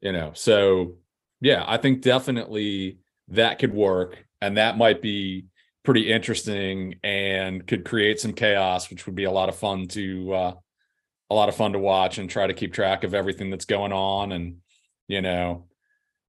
You 0.00 0.12
know, 0.12 0.32
so 0.34 0.94
yeah, 1.40 1.64
I 1.66 1.76
think 1.76 2.02
definitely 2.02 2.98
that 3.28 3.58
could 3.58 3.74
work 3.74 4.24
and 4.40 4.56
that 4.56 4.78
might 4.78 5.02
be 5.02 5.46
pretty 5.84 6.10
interesting 6.10 6.96
and 7.02 7.66
could 7.66 7.84
create 7.84 8.20
some 8.20 8.32
chaos 8.32 8.90
which 8.90 9.06
would 9.06 9.14
be 9.14 9.24
a 9.24 9.30
lot 9.30 9.48
of 9.48 9.56
fun 9.56 9.86
to 9.88 10.32
uh 10.34 10.52
a 11.30 11.34
lot 11.34 11.48
of 11.48 11.56
fun 11.56 11.72
to 11.72 11.78
watch 11.78 12.18
and 12.18 12.28
try 12.28 12.46
to 12.46 12.54
keep 12.54 12.72
track 12.72 13.04
of 13.04 13.14
everything 13.14 13.50
that's 13.50 13.64
going 13.64 13.92
on 13.92 14.32
and 14.32 14.56
you 15.06 15.22
know 15.22 15.66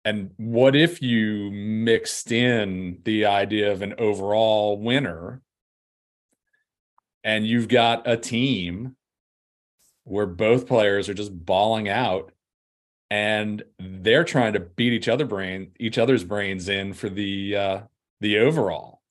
and 0.06 0.32
what 0.38 0.76
if 0.76 1.02
you 1.02 1.52
mixed 1.52 2.32
in 2.32 3.00
the 3.04 3.26
idea 3.26 3.72
of 3.72 3.82
an 3.82 3.96
overall 3.98 4.80
winner 4.80 5.42
and 7.24 7.46
you've 7.46 7.68
got 7.68 8.08
a 8.08 8.18
team 8.18 8.96
where 10.04 10.26
both 10.26 10.68
players 10.68 11.10
are 11.10 11.14
just 11.14 11.46
bawling 11.46 11.90
out 11.90 12.32
and 13.12 13.64
they're 13.80 14.24
trying 14.24 14.54
to 14.54 14.60
beat 14.60 14.94
each 14.94 15.08
other 15.08 15.26
brain 15.26 15.72
each 15.80 15.98
other's 15.98 16.24
brains 16.24 16.70
in 16.70 16.94
for 16.94 17.10
the 17.10 17.56
uh 17.56 17.82
the 18.22 18.38
overall. 18.40 19.02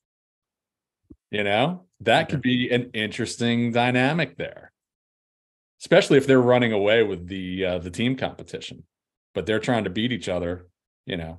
You 1.30 1.44
know? 1.44 1.84
That 2.00 2.28
could 2.28 2.42
be 2.42 2.70
an 2.70 2.90
interesting 2.94 3.72
dynamic 3.72 4.36
there. 4.36 4.72
Especially 5.80 6.16
if 6.16 6.26
they're 6.26 6.40
running 6.40 6.72
away 6.72 7.02
with 7.02 7.26
the 7.26 7.64
uh, 7.64 7.78
the 7.78 7.90
team 7.90 8.16
competition 8.16 8.84
but 9.34 9.46
they're 9.46 9.60
trying 9.60 9.84
to 9.84 9.90
beat 9.90 10.12
each 10.12 10.28
other 10.28 10.66
you 11.08 11.16
know? 11.16 11.38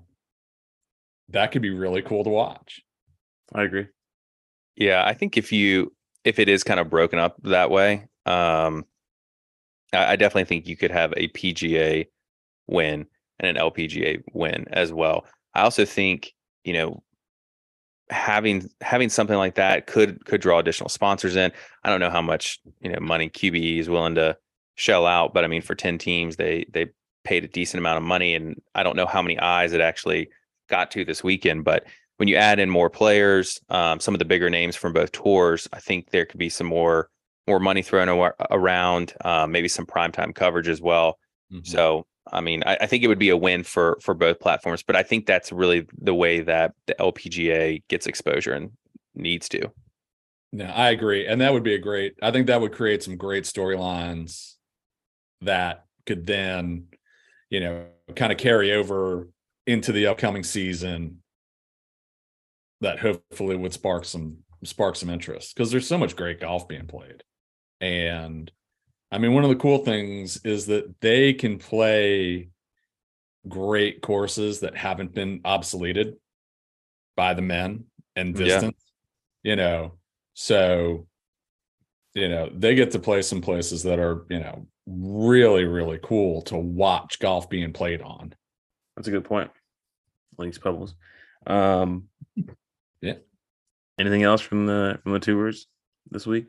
That 1.29 1.51
could 1.51 1.61
be 1.61 1.69
really 1.69 2.01
cool 2.01 2.23
to 2.23 2.29
watch. 2.29 2.81
I 3.53 3.63
agree. 3.63 3.85
Yeah, 4.75 5.05
I 5.05 5.13
think 5.13 5.37
if 5.37 5.51
you 5.51 5.93
if 6.23 6.39
it 6.39 6.49
is 6.49 6.63
kind 6.63 6.79
of 6.79 6.89
broken 6.89 7.19
up 7.19 7.35
that 7.43 7.71
way, 7.71 8.07
um, 8.25 8.85
I, 9.93 10.13
I 10.13 10.15
definitely 10.15 10.45
think 10.45 10.67
you 10.67 10.77
could 10.77 10.91
have 10.91 11.13
a 11.17 11.29
PGA 11.29 12.07
win 12.67 13.07
and 13.39 13.57
an 13.57 13.63
LPGA 13.63 14.23
win 14.33 14.65
as 14.71 14.93
well. 14.93 15.25
I 15.53 15.61
also 15.61 15.85
think 15.85 16.33
you 16.63 16.73
know 16.73 17.03
having 18.09 18.69
having 18.81 19.09
something 19.09 19.37
like 19.37 19.55
that 19.55 19.87
could 19.87 20.25
could 20.25 20.41
draw 20.41 20.59
additional 20.59 20.89
sponsors 20.89 21.35
in. 21.35 21.51
I 21.83 21.89
don't 21.89 21.99
know 21.99 22.09
how 22.09 22.21
much 22.21 22.59
you 22.81 22.91
know 22.91 22.99
money 22.99 23.29
QBE 23.29 23.79
is 23.79 23.89
willing 23.89 24.15
to 24.15 24.37
shell 24.75 25.05
out, 25.05 25.33
but 25.33 25.43
I 25.43 25.47
mean 25.47 25.61
for 25.61 25.75
ten 25.75 25.97
teams 25.97 26.35
they 26.35 26.65
they 26.71 26.87
paid 27.23 27.43
a 27.43 27.47
decent 27.47 27.79
amount 27.79 27.97
of 27.97 28.03
money, 28.03 28.35
and 28.35 28.61
I 28.75 28.83
don't 28.83 28.95
know 28.95 29.05
how 29.05 29.21
many 29.21 29.39
eyes 29.39 29.73
it 29.73 29.81
actually 29.81 30.29
got 30.69 30.91
to 30.91 31.05
this 31.05 31.23
weekend, 31.23 31.63
but 31.63 31.85
when 32.19 32.27
you 32.27 32.35
add 32.35 32.59
in 32.59 32.69
more 32.69 32.89
players, 32.89 33.61
um, 33.69 34.01
some 34.01 34.13
of 34.13 34.19
the 34.19 34.25
bigger 34.25 34.49
names 34.49 34.75
from 34.75 34.91
both 34.91 35.13
tours, 35.13 35.69
I 35.71 35.79
think 35.79 36.09
there 36.09 36.25
could 36.25 36.37
be 36.37 36.49
some 36.49 36.67
more 36.67 37.09
more 37.47 37.61
money 37.61 37.81
thrown 37.81 38.09
around, 38.51 39.13
uh, 39.25 39.47
maybe 39.47 39.67
some 39.67 39.85
primetime 39.85 40.35
coverage 40.35 40.67
as 40.67 40.79
well. 40.79 41.17
Mm-hmm. 41.51 41.63
So, 41.63 42.05
I 42.31 42.41
mean, 42.41 42.61
I, 42.65 42.77
I 42.81 42.85
think 42.85 43.03
it 43.03 43.07
would 43.07 43.17
be 43.19 43.29
a 43.29 43.37
win 43.37 43.63
for 43.63 43.97
for 44.01 44.13
both 44.13 44.41
platforms, 44.41 44.83
but 44.83 44.97
I 44.97 45.01
think 45.01 45.27
that's 45.27 45.53
really 45.53 45.87
the 45.97 46.13
way 46.13 46.41
that 46.41 46.73
the 46.87 46.95
LPGA 46.99 47.81
gets 47.87 48.05
exposure 48.05 48.51
and 48.51 48.71
needs 49.15 49.47
to. 49.49 49.71
Yeah, 50.51 50.73
I 50.73 50.89
agree. 50.89 51.25
And 51.25 51.39
that 51.39 51.53
would 51.53 51.63
be 51.63 51.75
a 51.75 51.79
great, 51.79 52.15
I 52.21 52.31
think 52.31 52.47
that 52.47 52.59
would 52.59 52.73
create 52.73 53.01
some 53.01 53.15
great 53.15 53.45
storylines 53.45 54.55
that 55.41 55.85
could 56.05 56.25
then, 56.25 56.87
you 57.49 57.61
know, 57.61 57.85
kind 58.15 58.33
of 58.33 58.37
carry 58.37 58.73
over 58.73 59.29
into 59.65 59.93
the 59.93 60.07
upcoming 60.07 60.43
season 60.43 61.21
that 62.81 62.99
hopefully 62.99 63.55
would 63.55 63.73
spark 63.73 64.05
some 64.05 64.37
spark 64.63 64.95
some 64.95 65.09
interest 65.09 65.55
because 65.55 65.71
there's 65.71 65.87
so 65.87 65.97
much 65.97 66.15
great 66.15 66.39
golf 66.41 66.67
being 66.67 66.85
played. 66.87 67.23
And 67.79 68.51
I 69.11 69.17
mean, 69.17 69.33
one 69.33 69.43
of 69.43 69.49
the 69.49 69.55
cool 69.55 69.79
things 69.85 70.39
is 70.43 70.65
that 70.67 70.99
they 71.01 71.33
can 71.33 71.57
play 71.57 72.49
great 73.47 74.01
courses 74.01 74.59
that 74.59 74.75
haven't 74.75 75.13
been 75.13 75.39
obsoleted 75.41 76.15
by 77.15 77.33
the 77.33 77.41
men 77.41 77.85
and 78.15 78.37
Yeah. 78.37 78.45
distance, 78.45 78.83
you 79.43 79.55
know. 79.55 79.97
So, 80.33 81.07
you 82.13 82.27
know, 82.29 82.49
they 82.53 82.75
get 82.75 82.91
to 82.91 82.99
play 82.99 83.21
some 83.21 83.41
places 83.41 83.83
that 83.83 83.99
are, 83.99 84.25
you 84.29 84.39
know, 84.39 84.67
really, 84.85 85.63
really 85.65 85.99
cool 86.03 86.41
to 86.43 86.57
watch 86.57 87.19
golf 87.19 87.49
being 87.49 87.71
played 87.73 88.01
on. 88.01 88.33
That's 88.95 89.07
a 89.07 89.11
good 89.11 89.25
point. 89.25 89.51
Links 90.37 90.57
Pebbles. 90.57 90.95
Um, 91.47 92.09
Yeah. 92.18 92.18
Anything 93.99 94.23
else 94.23 94.41
from 94.41 94.65
the 94.65 94.99
from 95.03 95.11
the 95.11 95.19
tours 95.19 95.67
this 96.09 96.25
week? 96.25 96.47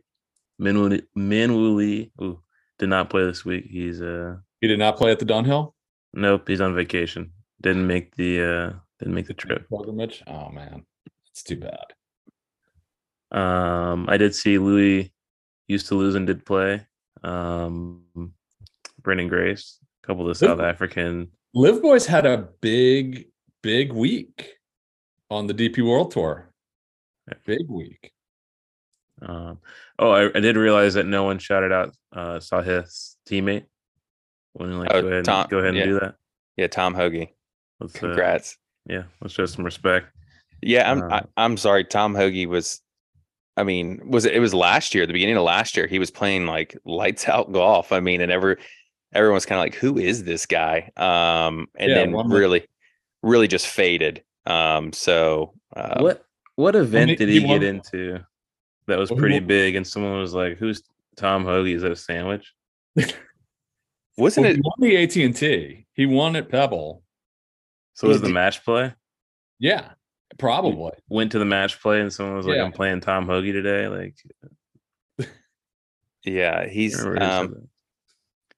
Minwoo 0.61 1.03
Minwoo 1.17 1.75
Lee 1.75 2.13
ooh, 2.23 2.41
did 2.79 2.89
not 2.89 3.11
play 3.11 3.25
this 3.25 3.45
week. 3.45 3.67
He's 3.69 4.01
uh 4.01 4.37
He 4.61 4.69
did 4.69 4.79
not 4.79 4.97
play 4.97 5.11
at 5.11 5.19
the 5.19 5.27
Dunhill 5.27 5.73
nope. 6.15 6.49
He's 6.49 6.61
on 6.61 6.75
vacation. 6.75 7.33
Didn't 7.61 7.87
make 7.87 8.15
the 8.17 8.43
uh 8.43 8.73
didn't 8.99 9.15
make 9.15 9.27
the 9.27 9.35
trip. 9.35 9.69
pilgrimage. 9.69 10.23
Oh 10.27 10.51
man, 10.51 10.85
it's 11.31 11.43
too 11.43 11.57
bad. 11.57 11.95
Um, 13.33 14.07
I 14.09 14.17
did 14.17 14.35
see 14.35 14.59
Louis 14.59 15.13
Oosthuizen 15.71 16.27
did 16.27 16.45
play. 16.45 16.85
Um, 17.23 18.03
Branden 19.03 19.29
Grace, 19.29 19.79
a 20.03 20.07
couple 20.07 20.23
of 20.23 20.29
the 20.29 20.47
South 20.47 20.61
African. 20.61 21.29
Liv 21.55 21.81
Boys 21.81 22.07
had 22.07 22.27
a 22.27 22.49
big, 22.61 23.27
big 23.63 23.93
week 23.93 24.57
on 25.31 25.47
the 25.47 25.55
DP 25.55 25.87
World 25.87 26.11
Tour. 26.11 26.50
Yeah. 27.29 27.35
Big 27.47 27.69
week. 27.69 28.13
Um, 29.23 29.59
oh, 29.99 30.11
I, 30.11 30.27
I 30.35 30.41
did 30.41 30.57
realize 30.57 30.95
that 30.95 31.07
no 31.07 31.25
one 31.25 31.39
shouted 31.39 31.73
out 31.73 31.95
uh 32.13 32.39
Sahith's 32.39 33.17
teammate. 33.29 33.65
Wouldn't 34.55 34.79
like 34.79 34.89
Oh, 34.93 35.03
go 35.03 35.07
ahead 35.09 35.19
and 35.19 35.27
Tom- 35.27 35.47
go 35.51 35.59
ahead 35.59 35.69
and 35.71 35.79
yeah. 35.79 35.85
do 35.85 36.01
that. 36.01 36.15
Yeah, 36.57 36.67
Tom 36.67 36.95
Hoge, 36.95 37.29
Let's 37.79 37.95
uh, 37.97 37.99
congrats. 37.99 38.57
yeah, 38.89 39.05
let's 39.21 39.35
show 39.35 39.47
some 39.47 39.65
respect. 39.65 40.07
Yeah, 40.63 40.91
I'm 40.91 41.03
I, 41.05 41.19
Um, 41.19 41.29
I'm 41.37 41.57
sorry. 41.57 41.85
Tom 41.85 42.15
Hoge 42.15 42.47
was, 42.47 42.81
I 43.57 43.63
mean, 43.63 44.01
was 44.11 44.25
it, 44.25 44.35
it 44.35 44.41
was 44.41 44.53
last 44.53 44.95
year, 44.95 45.07
the 45.07 45.13
beginning 45.13 45.37
of 45.37 45.43
last 45.45 45.77
year, 45.77 45.87
he 45.87 45.99
was 45.99 46.11
playing 46.11 46.47
like 46.47 46.77
lights 46.85 47.29
out 47.29 47.53
golf. 47.53 47.93
I 47.93 48.01
mean, 48.01 48.21
and 48.21 48.33
ever 48.33 48.57
everyone 49.13 49.35
was 49.35 49.47
kind 49.47 49.59
of 49.59 49.65
like, 49.65 49.75
who 49.75 49.99
is 49.99 50.25
this 50.25 50.47
guy? 50.47 50.91
Um, 50.97 51.67
and 51.77 51.91
Yeah, 51.91 51.95
then 51.97 52.13
really, 52.31 52.67
really 53.23 53.49
just 53.49 53.67
faded. 53.67 54.23
Um, 54.47 54.93
so 54.93 55.55
uh, 55.77 56.01
what 56.01 56.25
what 56.61 56.77
event 56.77 57.19
did 57.19 57.29
he 57.29 57.41
he 57.41 57.47
get 57.47 57.63
into 57.63 58.21
that 58.87 58.99
was 58.99 59.11
pretty 59.11 59.41
big? 59.41 59.77
And 59.77 59.87
someone 59.87 60.19
was 60.21 60.35
like, 60.35 60.59
"Who's 60.59 60.83
Tom 61.17 61.45
Hoge? 61.45 61.69
Is 61.69 61.83
that 61.83 61.93
a 61.93 61.97
sandwich?" 61.97 62.53
wasn't 64.17 64.45
Well, 64.45 64.51
it? 64.51 64.57
he 64.57 64.63
won 64.63 64.75
the 64.81 64.97
AT 65.03 65.17
and 65.17 65.35
T. 65.37 65.87
He 65.95 66.07
won 66.07 66.37
at 66.37 66.49
Pebble. 66.49 67.03
So 67.95 68.09
was 68.09 68.21
the 68.21 68.29
match 68.29 68.65
play? 68.65 68.95
Yeah, 69.59 69.91
probably. 70.39 70.93
Went 71.09 71.33
to 71.33 71.39
the 71.39 71.45
match 71.45 71.81
play, 71.81 72.01
and 72.01 72.13
someone 72.13 72.37
was 72.37 72.47
like, 72.47 72.57
Yeah. 72.57 72.65
"I'm 72.65 72.73
playing 72.73 73.01
Tom 73.01 73.27
Hoge 73.27 73.53
today." 73.53 73.89
Like, 73.89 74.17
Yeah, 76.25 76.67
he's 76.69 76.99
remember 76.99 77.21
who 77.25 77.31
said 77.31 77.41
um, 77.57 77.69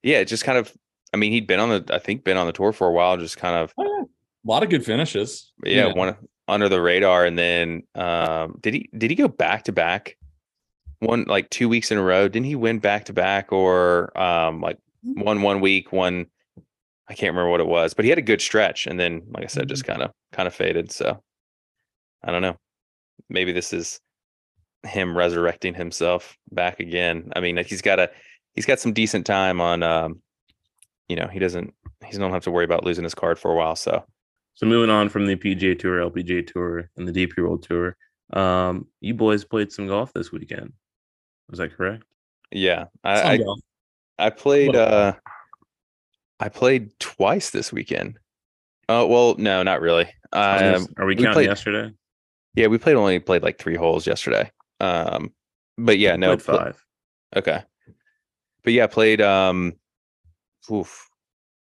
yeah, 0.02 0.24
just 0.24 0.44
kind 0.44 0.58
of. 0.58 0.72
I 1.14 1.18
mean, 1.18 1.30
he'd 1.32 1.46
been 1.46 1.60
on 1.60 1.68
the, 1.68 1.94
I 1.94 1.98
think, 1.98 2.24
been 2.24 2.36
on 2.38 2.46
the 2.46 2.52
tour 2.52 2.72
for 2.72 2.88
a 2.88 2.92
while, 2.92 3.18
just 3.18 3.36
kind 3.36 3.54
of, 3.54 3.74
Oh, 3.76 3.84
yeah. 3.84 4.04
A 4.04 4.48
lot 4.50 4.62
of 4.62 4.70
good 4.70 4.82
finishes. 4.84 5.52
you 5.62 5.74
yeah, 5.76 5.88
know. 5.88 5.94
one 5.94 6.16
under 6.48 6.68
the 6.68 6.80
radar. 6.80 7.24
And 7.24 7.38
then, 7.38 7.82
um, 7.94 8.58
did 8.60 8.74
he 8.74 8.90
did 8.96 9.10
he 9.10 9.16
go 9.16 9.28
back 9.28 9.64
to 9.64 9.72
back? 9.72 10.16
One 11.00 11.24
like 11.24 11.50
two 11.50 11.68
weeks 11.68 11.90
in 11.90 11.98
a 11.98 12.02
row. 12.02 12.28
Didn't 12.28 12.46
he 12.46 12.54
win 12.54 12.78
back 12.78 13.06
to 13.06 13.12
back 13.12 13.52
or 13.52 14.16
um 14.18 14.60
like 14.60 14.78
one 15.02 15.42
one 15.42 15.60
week, 15.60 15.92
one 15.92 16.26
I 17.08 17.14
can't 17.14 17.32
remember 17.32 17.50
what 17.50 17.60
it 17.60 17.66
was, 17.66 17.94
but 17.94 18.04
he 18.04 18.08
had 18.08 18.18
a 18.18 18.22
good 18.22 18.40
stretch, 18.40 18.86
and 18.86 18.98
then, 18.98 19.22
like 19.34 19.44
I 19.44 19.48
said, 19.48 19.68
just 19.68 19.84
kind 19.84 20.02
of 20.02 20.12
kind 20.32 20.46
of 20.46 20.54
faded. 20.54 20.92
So 20.92 21.22
I 22.24 22.32
don't 22.32 22.42
know. 22.42 22.56
Maybe 23.28 23.52
this 23.52 23.72
is 23.72 24.00
him 24.84 25.16
resurrecting 25.16 25.74
himself 25.74 26.36
back 26.50 26.80
again. 26.80 27.32
I 27.36 27.40
mean, 27.40 27.56
he's 27.64 27.82
got 27.82 28.00
a 28.00 28.10
he's 28.54 28.66
got 28.66 28.80
some 28.80 28.92
decent 28.92 29.26
time 29.26 29.60
on. 29.60 29.82
um 29.82 30.22
You 31.08 31.16
know, 31.16 31.26
he 31.26 31.38
doesn't 31.38 31.74
he 32.06 32.16
don't 32.16 32.32
have 32.32 32.44
to 32.44 32.50
worry 32.50 32.64
about 32.64 32.84
losing 32.84 33.04
his 33.04 33.14
card 33.14 33.38
for 33.38 33.50
a 33.52 33.56
while. 33.56 33.76
So 33.76 34.04
So 34.54 34.66
moving 34.66 34.90
on 34.90 35.08
from 35.08 35.26
the 35.26 35.36
PGA 35.36 35.78
Tour, 35.78 35.98
LPGA 36.10 36.46
Tour, 36.46 36.90
and 36.96 37.08
the 37.08 37.12
DP 37.12 37.38
World 37.38 37.62
Tour, 37.62 37.96
um, 38.32 38.86
you 39.00 39.14
boys 39.14 39.44
played 39.44 39.72
some 39.72 39.86
golf 39.86 40.12
this 40.12 40.30
weekend. 40.32 40.72
Was 41.50 41.58
that 41.58 41.74
correct? 41.76 42.04
Yeah, 42.50 42.86
I 43.04 43.34
I. 43.34 43.38
I 44.18 44.30
played 44.30 44.76
uh 44.76 45.14
I 46.38 46.48
played 46.48 46.98
twice 47.00 47.50
this 47.50 47.72
weekend. 47.72 48.18
Oh 48.88 49.06
well, 49.06 49.34
no, 49.38 49.62
not 49.62 49.80
really. 49.80 50.06
I 50.32 50.52
was 50.52 50.60
gonna 50.62 50.76
Um, 50.76 50.86
Are 50.98 51.06
we, 51.06 51.14
we 51.14 51.22
counting 51.22 51.32
played- 51.34 51.46
yesterday? 51.46 51.94
yeah, 52.54 52.66
we 52.66 52.78
played 52.78 52.96
only 52.96 53.18
played 53.20 53.42
like 53.42 53.58
three 53.58 53.76
holes 53.76 54.06
yesterday. 54.06 54.50
Um, 54.80 55.32
but 55.78 55.98
yeah, 55.98 56.12
We 56.12 56.18
no, 56.18 56.36
pl- 56.36 56.58
five. 56.58 56.84
Okay. 57.36 57.62
But 58.64 58.72
yeah, 58.74 58.86
played 58.86 59.20
um 59.22 59.72
oof. 60.70 61.08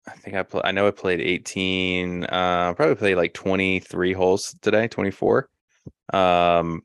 I 0.06 0.12
think 0.12 0.36
I 0.36 0.42
play 0.42 0.62
I 0.64 0.72
know 0.72 0.86
I 0.88 0.90
played 0.90 1.20
18 1.20 2.24
uh 2.24 2.74
probably 2.74 2.94
played 2.94 3.16
like 3.16 3.34
23 3.34 4.12
holes 4.12 4.54
today, 4.62 4.88
24. 4.88 5.48
Um 6.12 6.82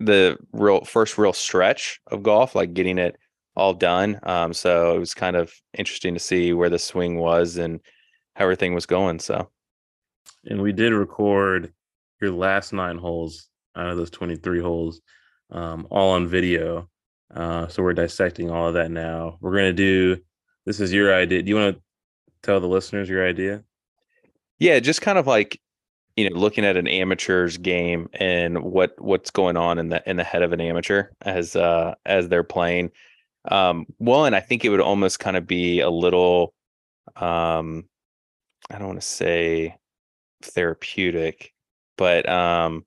the 0.00 0.36
real 0.52 0.84
first 0.84 1.18
real 1.18 1.32
stretch 1.32 2.00
of 2.08 2.22
golf, 2.22 2.54
like 2.54 2.74
getting 2.74 2.98
it 2.98 3.16
all 3.56 3.74
done. 3.74 4.18
Um 4.24 4.52
so 4.52 4.94
it 4.96 4.98
was 4.98 5.14
kind 5.14 5.36
of 5.36 5.52
interesting 5.78 6.14
to 6.14 6.20
see 6.20 6.52
where 6.52 6.70
the 6.70 6.78
swing 6.78 7.18
was 7.18 7.56
and 7.56 7.80
how 8.36 8.44
everything 8.44 8.74
was 8.74 8.86
going. 8.86 9.18
So 9.20 9.50
And 10.44 10.62
we 10.62 10.72
did 10.72 10.92
record 10.92 11.72
your 12.20 12.32
last 12.32 12.72
nine 12.72 12.98
holes 12.98 13.48
out 13.76 13.88
of 13.88 13.96
those 13.96 14.10
23 14.10 14.60
holes, 14.60 15.00
um, 15.50 15.86
all 15.90 16.10
on 16.12 16.26
video. 16.28 16.88
Uh, 17.34 17.66
so 17.68 17.82
we're 17.82 17.94
dissecting 17.94 18.50
all 18.50 18.68
of 18.68 18.74
that 18.74 18.90
now. 18.90 19.38
We're 19.40 19.52
going 19.52 19.64
to 19.64 19.72
do 19.72 20.22
this 20.66 20.80
is 20.80 20.92
your 20.92 21.14
idea. 21.14 21.42
Do 21.42 21.48
you 21.48 21.56
want 21.56 21.76
to 21.76 21.82
tell 22.42 22.60
the 22.60 22.68
listeners 22.68 23.08
your 23.08 23.26
idea? 23.26 23.64
yeah, 24.62 24.78
just 24.78 25.02
kind 25.02 25.18
of 25.18 25.26
like 25.26 25.60
you 26.16 26.28
know 26.28 26.36
looking 26.38 26.64
at 26.64 26.76
an 26.76 26.86
amateur's 26.86 27.56
game 27.58 28.08
and 28.12 28.62
what 28.62 28.94
what's 29.00 29.30
going 29.30 29.56
on 29.56 29.78
in 29.78 29.88
the 29.88 30.08
in 30.08 30.16
the 30.16 30.24
head 30.24 30.42
of 30.42 30.52
an 30.52 30.60
amateur 30.60 31.04
as 31.22 31.56
uh 31.56 31.94
as 32.06 32.28
they're 32.28 32.44
playing 32.44 32.90
um 33.50 33.86
one 33.98 34.34
i 34.34 34.40
think 34.40 34.64
it 34.64 34.68
would 34.68 34.80
almost 34.80 35.18
kind 35.18 35.36
of 35.36 35.46
be 35.46 35.80
a 35.80 35.88
little 35.90 36.52
um 37.16 37.84
i 38.70 38.78
don't 38.78 38.88
want 38.88 39.00
to 39.00 39.06
say 39.06 39.74
therapeutic 40.42 41.52
but 41.96 42.28
um 42.28 42.84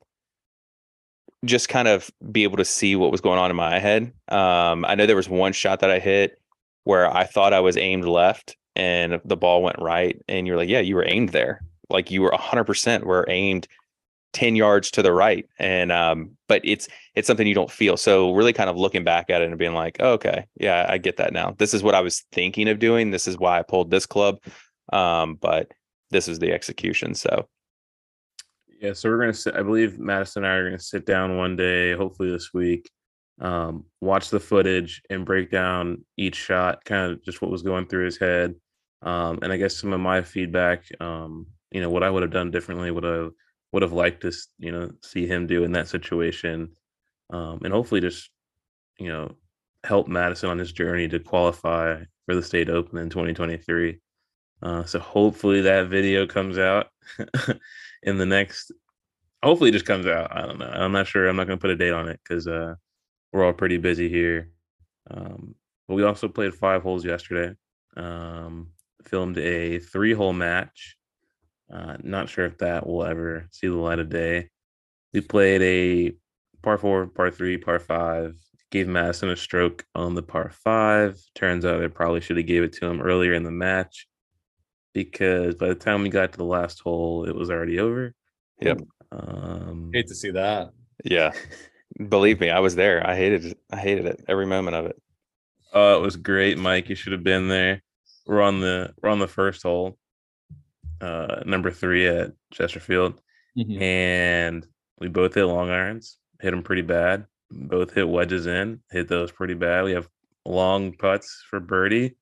just 1.46 1.68
kind 1.68 1.88
of 1.88 2.10
be 2.32 2.44
able 2.44 2.58
to 2.58 2.66
see 2.66 2.96
what 2.96 3.12
was 3.12 3.22
going 3.22 3.40
on 3.40 3.50
in 3.50 3.56
my 3.58 3.80
head 3.80 4.14
um 4.30 4.86
i 4.86 4.94
know 4.96 5.08
there 5.08 5.16
was 5.16 5.30
one 5.30 5.52
shot 5.52 5.80
that 5.80 5.90
i 5.92 6.00
hit 6.00 6.40
where 6.84 7.12
i 7.12 7.24
thought 7.24 7.54
i 7.54 7.60
was 7.60 7.76
aimed 7.76 8.06
left 8.06 8.56
and 8.76 9.22
the 9.26 9.38
ball 9.38 9.64
went 9.64 9.80
right 9.80 10.22
and 10.28 10.48
you're 10.48 10.58
like 10.58 10.70
yeah 10.70 10.80
you 10.80 10.96
were 10.96 11.08
aimed 11.08 11.30
there. 11.30 11.62
Like 11.90 12.10
you 12.10 12.22
were 12.22 12.32
100% 12.32 13.04
were 13.04 13.26
aimed 13.30 13.68
10 14.34 14.56
yards 14.56 14.92
to 14.92 15.02
the 15.02 15.14
right 15.14 15.48
and 15.60 15.92
um 15.92 16.32
but 16.50 16.62
it's 16.66 16.90
it's 17.16 17.28
something 17.28 17.48
you 17.48 17.56
don't 17.56 17.72
feel. 17.72 17.98
So 17.98 18.34
really 18.34 18.54
kind 18.54 18.70
of 18.70 18.78
looking 18.78 19.04
back 19.04 19.30
at 19.30 19.42
it 19.42 19.50
and 19.50 19.58
being 19.58 19.74
like 19.74 19.98
oh, 20.00 20.14
okay. 20.14 20.46
Yeah 20.60 20.86
i 20.90 20.98
get 20.98 21.18
that 21.18 21.34
now. 21.34 21.56
This 21.58 21.74
is 21.74 21.84
what 21.84 21.96
i 21.96 22.02
was 22.02 22.24
thinking 22.32 22.68
of 22.70 22.80
doing. 22.80 23.12
This 23.12 23.28
is 23.28 23.38
why 23.38 23.60
i 23.60 23.64
pulled 23.64 23.92
this 23.92 24.06
club. 24.06 24.40
Um 24.92 25.36
but 25.36 25.72
this 26.12 26.28
is 26.28 26.40
the 26.40 26.52
execution 26.52 27.16
so. 27.16 27.48
Yeah, 28.80 28.94
so 28.94 29.10
we're 29.10 29.20
gonna 29.20 29.34
sit. 29.34 29.56
I 29.56 29.64
believe 29.64 29.98
Madison 30.00 30.44
and 30.44 30.52
I 30.52 30.56
are 30.58 30.66
gonna 30.66 30.80
sit 30.80 31.06
down 31.06 31.38
one 31.38 31.56
day, 31.56 31.94
hopefully 31.94 32.30
this 32.30 32.54
week, 32.54 32.92
um, 33.40 33.86
watch 34.02 34.30
the 34.30 34.40
footage 34.40 35.02
and 35.10 35.26
break 35.26 35.50
down 35.50 36.04
each 36.18 36.36
shot, 36.36 36.84
kind 36.86 37.12
of 37.12 37.24
just 37.24 37.42
what 37.42 37.52
was 37.52 37.62
going 37.62 37.88
through 37.88 38.06
his 38.06 38.18
head, 38.18 38.56
um, 39.02 39.40
and 39.42 39.52
I 39.52 39.58
guess 39.58 39.76
some 39.76 39.94
of 39.94 40.00
my 40.00 40.22
feedback, 40.22 40.84
um, 41.00 41.48
you 41.72 41.82
know, 41.82 41.90
what 41.90 42.04
I 42.04 42.10
would 42.10 42.24
have 42.24 42.32
done 42.32 42.52
differently, 42.52 42.92
what 42.92 43.06
I 43.06 43.28
would 43.72 43.82
have 43.82 43.94
liked 43.94 44.22
to, 44.22 44.32
you 44.58 44.72
know, 44.72 44.92
see 45.02 45.28
him 45.28 45.48
do 45.48 45.64
in 45.64 45.72
that 45.74 45.88
situation, 45.88 46.72
um, 47.30 47.60
and 47.64 47.74
hopefully 47.74 48.02
just, 48.02 48.30
you 48.98 49.10
know, 49.10 49.36
help 49.84 50.08
Madison 50.08 50.50
on 50.50 50.58
his 50.58 50.72
journey 50.72 51.08
to 51.08 51.20
qualify 51.20 52.02
for 52.26 52.36
the 52.36 52.44
state 52.44 52.70
open 52.70 52.98
in 52.98 53.10
2023. 53.10 54.00
Uh, 54.62 54.84
so 54.84 55.00
hopefully 55.00 55.62
that 55.62 55.90
video 55.90 56.26
comes 56.26 56.58
out 56.58 56.88
in 58.04 58.18
the 58.18 58.26
next. 58.26 58.72
Hopefully, 59.44 59.70
just 59.70 59.86
comes 59.86 60.08
out. 60.08 60.36
I 60.36 60.42
don't 60.42 60.58
know. 60.58 60.66
I'm 60.66 60.92
not 60.92 61.08
sure. 61.08 61.28
I'm 61.28 61.36
not 61.36 61.46
going 61.46 61.60
to 61.60 61.62
put 61.62 61.70
a 61.70 61.76
date 61.76 61.94
on 61.94 62.08
it 62.08 62.20
because 62.24 62.48
uh, 62.48 62.74
we're 63.32 63.46
all 63.46 63.54
pretty 63.54 63.78
busy 63.78 64.10
here. 64.10 64.50
Um, 65.12 65.54
but 65.88 65.96
we 65.96 66.04
also 66.04 66.28
played 66.28 66.56
five 66.56 66.82
holes 66.82 67.06
yesterday. 67.06 67.56
Um, 67.96 68.70
filmed 69.08 69.38
a 69.38 69.80
three 69.80 70.14
hole 70.14 70.34
match. 70.34 70.98
Uh, 71.72 71.98
not 72.04 72.30
sure 72.30 72.46
if 72.46 72.58
that 72.60 72.86
will 72.86 73.04
ever 73.04 73.48
see 73.52 73.68
the 73.68 73.76
light 73.76 74.00
of 74.00 74.10
day. 74.10 74.50
We 75.14 75.22
played 75.22 75.62
a 75.62 76.16
par 76.62 76.78
four, 76.78 77.08
par 77.08 77.32
three, 77.32 77.58
par 77.58 77.80
five. 77.80 78.36
Gave 78.72 78.88
Madison 78.88 79.30
a 79.30 79.36
stroke 79.36 79.86
on 79.96 80.16
the 80.16 80.24
par 80.24 80.52
five. 80.52 81.20
Turns 81.36 81.66
out 81.66 81.84
I 81.84 81.88
probably 81.88 82.20
should 82.22 82.38
have 82.38 82.46
gave 82.46 82.64
it 82.64 82.74
to 82.74 82.86
him 82.88 83.02
earlier 83.02 83.34
in 83.34 83.44
the 83.44 83.52
match 83.52 84.08
because 84.94 85.56
by 85.56 85.68
the 85.68 85.76
time 85.76 86.02
we 86.04 86.10
got 86.10 86.32
to 86.32 86.38
the 86.38 86.44
last 86.44 86.80
hole, 86.82 87.26
it 87.26 87.36
was 87.36 87.50
already 87.50 87.80
over. 87.80 88.14
Yep. 88.62 88.82
Um, 89.12 89.92
Hate 89.94 90.08
to 90.08 90.16
see 90.16 90.32
that. 90.32 90.72
yeah 91.04 91.32
believe 92.10 92.40
me 92.42 92.50
i 92.50 92.60
was 92.60 92.76
there 92.76 93.06
i 93.08 93.16
hated 93.16 93.46
it 93.46 93.58
i 93.72 93.78
hated 93.78 94.06
it 94.06 94.24
every 94.28 94.46
moment 94.46 94.76
of 94.76 94.86
it 94.86 95.02
Oh, 95.78 95.98
it 95.98 96.02
was 96.02 96.16
great, 96.16 96.58
Mike. 96.58 96.88
You 96.88 96.96
should 96.96 97.12
have 97.12 97.24
been 97.24 97.50
there. 97.50 97.84
We're 98.26 98.42
on 98.42 98.60
the 98.62 98.94
we're 99.02 99.10
on 99.10 99.20
the 99.20 99.28
first 99.28 99.64
hole, 99.64 99.98
uh, 101.02 101.42
number 101.46 101.72
three 101.72 102.08
at 102.08 102.32
Chesterfield, 102.52 103.22
Mhm. 103.58 103.82
and 103.82 104.68
we 105.00 105.08
both 105.08 105.34
hit 105.36 105.46
long 105.46 105.70
irons. 105.70 106.18
Hit 106.42 106.52
them 106.52 106.64
pretty 106.64 106.82
bad. 106.82 107.28
Both 107.52 107.94
hit 107.94 108.08
wedges 108.10 108.48
in. 108.48 108.82
Hit 108.92 109.08
those 109.08 109.32
pretty 109.32 109.54
bad. 109.54 109.84
We 109.86 109.92
have 109.94 110.10
long 110.46 110.94
putts 110.94 111.44
for 111.50 111.60
birdie. 111.60 112.16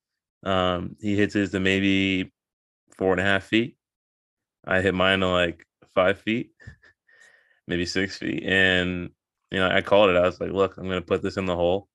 Um, 0.44 0.96
he 1.00 1.16
hits 1.16 1.34
his 1.34 1.52
to 1.52 1.60
maybe 1.60 2.32
four 2.98 3.12
and 3.14 3.22
a 3.22 3.24
half 3.24 3.46
feet. 3.46 3.78
I 4.66 4.82
hit 4.82 4.94
mine 4.96 5.20
to 5.22 5.28
like 5.30 5.66
five 5.96 6.20
feet, 6.20 6.52
maybe 7.68 7.86
six 7.86 8.18
feet, 8.18 8.44
and 8.44 9.12
you 9.52 9.60
know 9.60 9.70
I 9.70 9.82
called 9.82 10.10
it. 10.10 10.18
I 10.18 10.22
was 10.22 10.40
like, 10.42 10.52
"Look, 10.52 10.78
I'm 10.78 10.88
gonna 10.88 11.02
put 11.02 11.22
this 11.24 11.38
in 11.38 11.46
the 11.46 11.56
hole." 11.56 11.90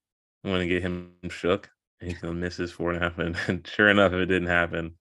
I'm 0.44 0.50
gonna 0.52 0.66
get 0.68 0.82
him 0.82 1.14
shook. 1.30 1.70
And 2.00 2.10
He's 2.10 2.20
gonna 2.20 2.34
miss 2.34 2.56
his 2.56 2.70
four 2.72 2.90
and 2.92 3.02
a 3.02 3.08
half, 3.08 3.18
and, 3.18 3.36
and 3.48 3.66
sure 3.66 3.88
enough, 3.88 4.12
it 4.12 4.26
didn't 4.26 4.48
happen. 4.48 4.94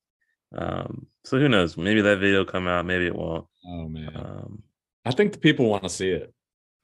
Um, 0.55 1.07
so 1.25 1.37
who 1.39 1.49
knows? 1.49 1.75
Maybe 1.77 2.01
that 2.01 2.19
video 2.19 2.39
will 2.39 2.45
come 2.45 2.67
out. 2.67 2.85
Maybe 2.85 3.05
it 3.07 3.15
won't. 3.15 3.45
Oh 3.67 3.87
man, 3.89 4.11
Um, 4.15 4.63
I 5.05 5.11
think 5.11 5.33
the 5.33 5.39
people 5.39 5.65
want 5.69 5.83
to 5.83 5.89
see 5.89 6.09
it. 6.09 6.33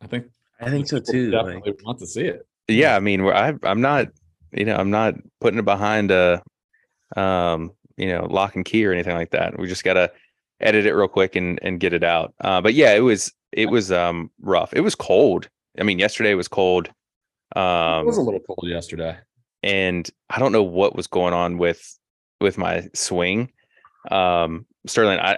I 0.01 0.07
think 0.07 0.25
I 0.59 0.69
think 0.69 0.87
so 0.87 0.99
too. 0.99 1.31
Definitely 1.31 1.71
Like, 1.71 1.85
want 1.85 1.99
to 1.99 2.07
see 2.07 2.25
it. 2.25 2.45
yeah 2.67 2.95
i 2.95 2.99
mean 3.01 3.21
I, 3.21 3.53
i'm 3.63 3.81
not 3.81 4.07
you 4.53 4.63
know 4.65 4.75
i'm 4.77 4.89
not 4.89 5.15
putting 5.41 5.59
it 5.59 5.65
behind 5.65 6.11
a 6.11 6.41
um 7.17 7.71
you 7.97 8.07
know 8.07 8.25
lock 8.29 8.55
and 8.55 8.63
key 8.65 8.85
or 8.85 8.93
anything 8.93 9.15
like 9.15 9.31
that 9.31 9.57
we 9.59 9.67
just 9.67 9.83
gotta 9.83 10.11
edit 10.61 10.85
it 10.85 10.93
real 10.93 11.07
quick 11.09 11.35
and 11.35 11.59
and 11.61 11.79
get 11.81 11.91
it 11.93 12.03
out 12.03 12.33
uh 12.41 12.61
but 12.61 12.73
yeah 12.73 12.93
it 12.93 13.01
was 13.01 13.33
it 13.51 13.65
was 13.69 13.91
um 13.91 14.31
rough 14.41 14.73
it 14.73 14.79
was 14.81 14.95
cold 14.95 15.49
i 15.79 15.83
mean 15.83 15.99
yesterday 15.99 16.33
was 16.35 16.47
cold 16.47 16.87
Um, 17.55 17.63
it 17.63 17.99
um 17.99 18.05
was 18.05 18.17
a 18.17 18.21
little 18.21 18.39
cold 18.39 18.63
yesterday. 18.69 19.17
And 19.63 20.09
i 20.29 20.37
don't 20.39 20.51
know 20.51 20.63
what 20.63 20.95
was 20.95 21.07
going 21.07 21.33
on 21.33 21.57
with 21.57 21.97
with 22.41 22.57
my 22.57 22.87
swing 22.93 23.51
um 24.11 24.65
sterling 24.87 25.19
i 25.19 25.37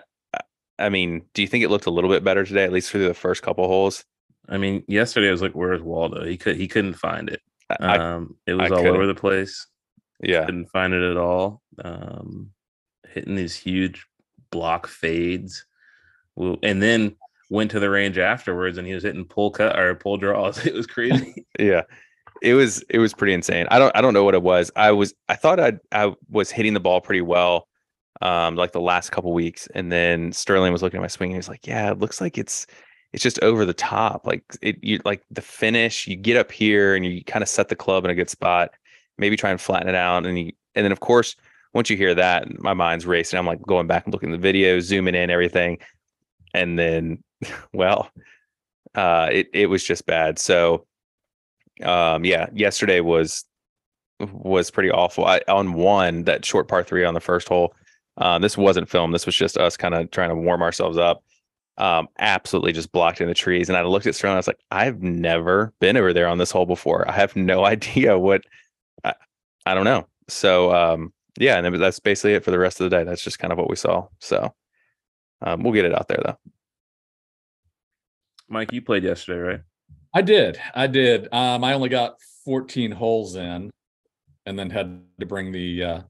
I- 0.80 0.90
mean 0.90 1.22
do 1.34 1.42
you 1.42 1.48
think 1.48 1.64
it 1.64 1.70
looked 1.70 1.86
a 1.86 1.92
little 1.92 2.10
bit 2.10 2.24
better 2.24 2.44
today 2.44 2.64
at 2.64 2.72
least 2.74 2.90
through 2.92 3.08
the 3.08 3.14
first 3.14 3.42
couple 3.44 3.68
holes 3.68 4.04
I 4.48 4.60
mean, 4.60 4.84
yesterday 4.88 5.30
I 5.30 5.32
was 5.32 5.42
like, 5.42 5.54
"Where's 5.54 5.82
Waldo?" 5.82 6.24
He 6.24 6.38
could 6.38 6.56
he 6.56 6.68
couldn't 6.68 6.94
find 6.94 7.30
it. 7.32 7.42
I 7.80 7.98
Um, 7.98 8.38
it 8.46 8.54
was 8.54 8.72
I 8.72 8.76
all 8.76 8.82
couldn't. 8.84 8.94
over 8.96 9.08
the 9.08 9.16
place. 9.16 9.66
yeah 10.22 10.46
Couldn't 10.46 10.70
find 10.70 10.94
it 10.94 11.02
at 11.02 11.18
all. 11.18 11.64
Um, 11.84 12.52
hitting 13.10 13.34
these 13.34 13.56
huge 13.56 14.06
block 14.52 14.86
fades, 14.86 15.66
and 16.38 16.80
then 16.80 17.16
went 17.50 17.72
to 17.72 17.80
the 17.80 17.90
range 17.90 18.20
afterwards, 18.20 18.78
and 18.78 18.86
he 18.86 18.94
was 18.94 19.02
hitting 19.02 19.26
pull 19.26 19.50
cut 19.50 19.80
or 19.80 19.96
pull 19.96 20.18
draws. 20.18 20.64
It 20.68 20.76
was 20.76 20.86
crazy. 20.96 21.44
yeah 21.58 21.82
it 22.42 22.54
was 22.54 22.84
it 22.90 23.00
was 23.00 23.14
pretty 23.14 23.34
insane. 23.34 23.68
I 23.72 23.80
don't 23.80 23.96
i 23.96 24.02
don't 24.02 24.14
know 24.14 24.24
what 24.24 24.36
it 24.36 24.44
was. 24.44 24.72
I 24.76 24.92
was 24.92 25.14
i 25.30 25.36
thought 25.36 25.60
i 25.60 25.74
i 25.92 26.14
was 26.30 26.52
hitting 26.52 26.74
the 26.74 26.80
ball 26.80 27.02
pretty 27.02 27.22
well 27.22 27.68
um 28.22 28.56
like 28.56 28.72
the 28.72 28.82
last 28.82 29.12
couple 29.12 29.34
weeks 29.34 29.68
and 29.76 29.92
then 29.92 30.32
sterling 30.32 30.72
was 30.72 30.82
looking 30.82 31.00
at 31.00 31.02
my 31.02 31.08
swing 31.08 31.32
and 31.32 31.38
he's 31.38 31.50
like 31.50 31.68
yeah 31.68 31.92
it 31.92 32.00
looks 32.00 32.22
like 32.22 32.38
it's 32.38 32.66
it's 33.16 33.24
just 33.24 33.42
over 33.42 33.66
the 33.66 33.74
top. 33.74 34.28
Like 34.28 34.44
it 34.62 34.84
you 34.84 35.00
like 35.06 35.24
the 35.32 35.42
finish 35.42 36.06
you 36.06 36.18
get 36.18 36.36
up 36.36 36.52
here 36.52 36.96
and 36.96 37.06
you 37.06 37.24
kind 37.24 37.42
of 37.44 37.48
set 37.48 37.70
the 37.70 37.76
club 37.76 38.04
in 38.04 38.12
a 38.12 38.16
good 38.16 38.30
spot 38.30 38.72
maybe 39.18 39.38
try 39.38 39.52
and 39.52 39.62
flatten 39.62 39.88
it 39.88 39.96
out 39.96 40.26
and 40.26 40.38
you 40.38 40.52
and 40.76 40.84
then 40.84 40.92
of 40.92 41.00
course 41.00 41.38
once 41.74 41.90
you 41.90 41.96
hear 41.96 42.14
that 42.14 42.60
my 42.62 42.74
mind's 42.74 43.06
racing. 43.06 43.40
I'm 43.40 43.46
like 43.46 43.62
going 43.62 43.88
back 43.88 44.06
and 44.06 44.14
looking 44.14 44.34
at 44.34 44.34
the 44.34 44.42
video 44.42 44.82
zooming 44.82 45.16
in 45.16 45.30
everything 45.30 45.78
and 46.54 46.78
then 46.78 47.24
well 47.74 48.10
uh 48.96 49.30
it, 49.32 49.48
it 49.54 49.68
was 49.68 49.82
just 49.82 50.06
bad. 50.06 50.38
So 50.38 50.86
um 51.84 52.24
yeah 52.26 52.48
yesterday 52.54 53.00
was 53.00 53.46
was 54.20 54.72
pretty 54.72 54.92
awful 54.92 55.26
I, 55.26 55.42
on 55.48 55.74
one 55.74 56.24
that 56.24 56.46
short 56.46 56.68
par 56.68 56.84
three 56.84 57.04
on 57.04 57.14
the 57.14 57.20
first 57.20 57.48
hole 57.50 57.74
um 58.18 58.42
this 58.42 58.58
wasn't 58.58 58.90
filmed 58.90 59.14
this 59.14 59.26
was 59.26 59.36
just 59.36 59.58
us 59.58 59.76
kind 59.76 59.94
of 59.94 60.10
trying 60.12 60.30
to 60.30 60.36
warm 60.36 60.62
ourselves 60.62 60.98
up 60.98 61.24
um, 61.78 62.08
absolutely 62.20 62.72
just 62.74 62.92
blocked 62.92 63.22
in 63.22 63.28
the 63.28 63.34
trees. 63.34 63.70
And 63.70 63.78
I 63.78 63.84
looked 63.84 64.08
at 64.08 64.16
Sterling. 64.16 64.36
I 64.36 64.40
was 64.40 64.48
like, 64.48 64.60
I've 64.72 65.02
never 65.02 65.74
been 65.80 65.98
over 65.98 66.14
there 66.14 66.28
on 66.28 66.38
this 66.38 66.52
hole 66.52 66.66
before. 66.66 67.08
I 67.10 67.14
have 67.14 67.36
no 67.36 67.66
idea 67.66 68.18
what. 68.18 68.44
I, 69.04 69.14
I 69.66 69.74
don't 69.74 69.84
know. 69.84 70.08
So 70.28 70.74
um, 70.74 71.14
yeah, 71.38 71.58
and 71.58 71.82
that's 71.82 72.00
basically 72.00 72.34
it 72.34 72.44
for 72.44 72.52
the 72.52 72.60
rest 72.60 72.80
of 72.80 72.90
the 72.90 72.96
day. 72.96 73.04
That's 73.04 73.24
just 73.24 73.40
kind 73.40 73.52
of 73.52 73.60
what 73.60 73.70
we 73.70 73.76
saw. 73.76 74.08
So 74.20 74.54
um, 75.42 75.64
we'll 75.64 75.74
get 75.74 75.86
it 75.86 75.94
out 75.94 76.08
there 76.08 76.22
though. 76.24 76.38
Mike, 78.48 78.72
you 78.72 78.82
played 78.82 79.04
yesterday, 79.04 79.40
right? 79.40 79.62
I 80.16 80.22
did. 80.22 80.58
I 80.74 80.88
did. 80.88 81.28
Um, 81.34 81.66
I 81.66 81.74
only 81.74 81.90
got 81.90 82.22
14 82.46 82.92
holes 82.92 83.36
in, 83.36 83.70
and 84.46 84.58
then 84.58 84.70
had 84.70 85.02
to 85.20 85.26
bring 85.26 85.52
the 85.52 85.84
uh, 85.84 86.02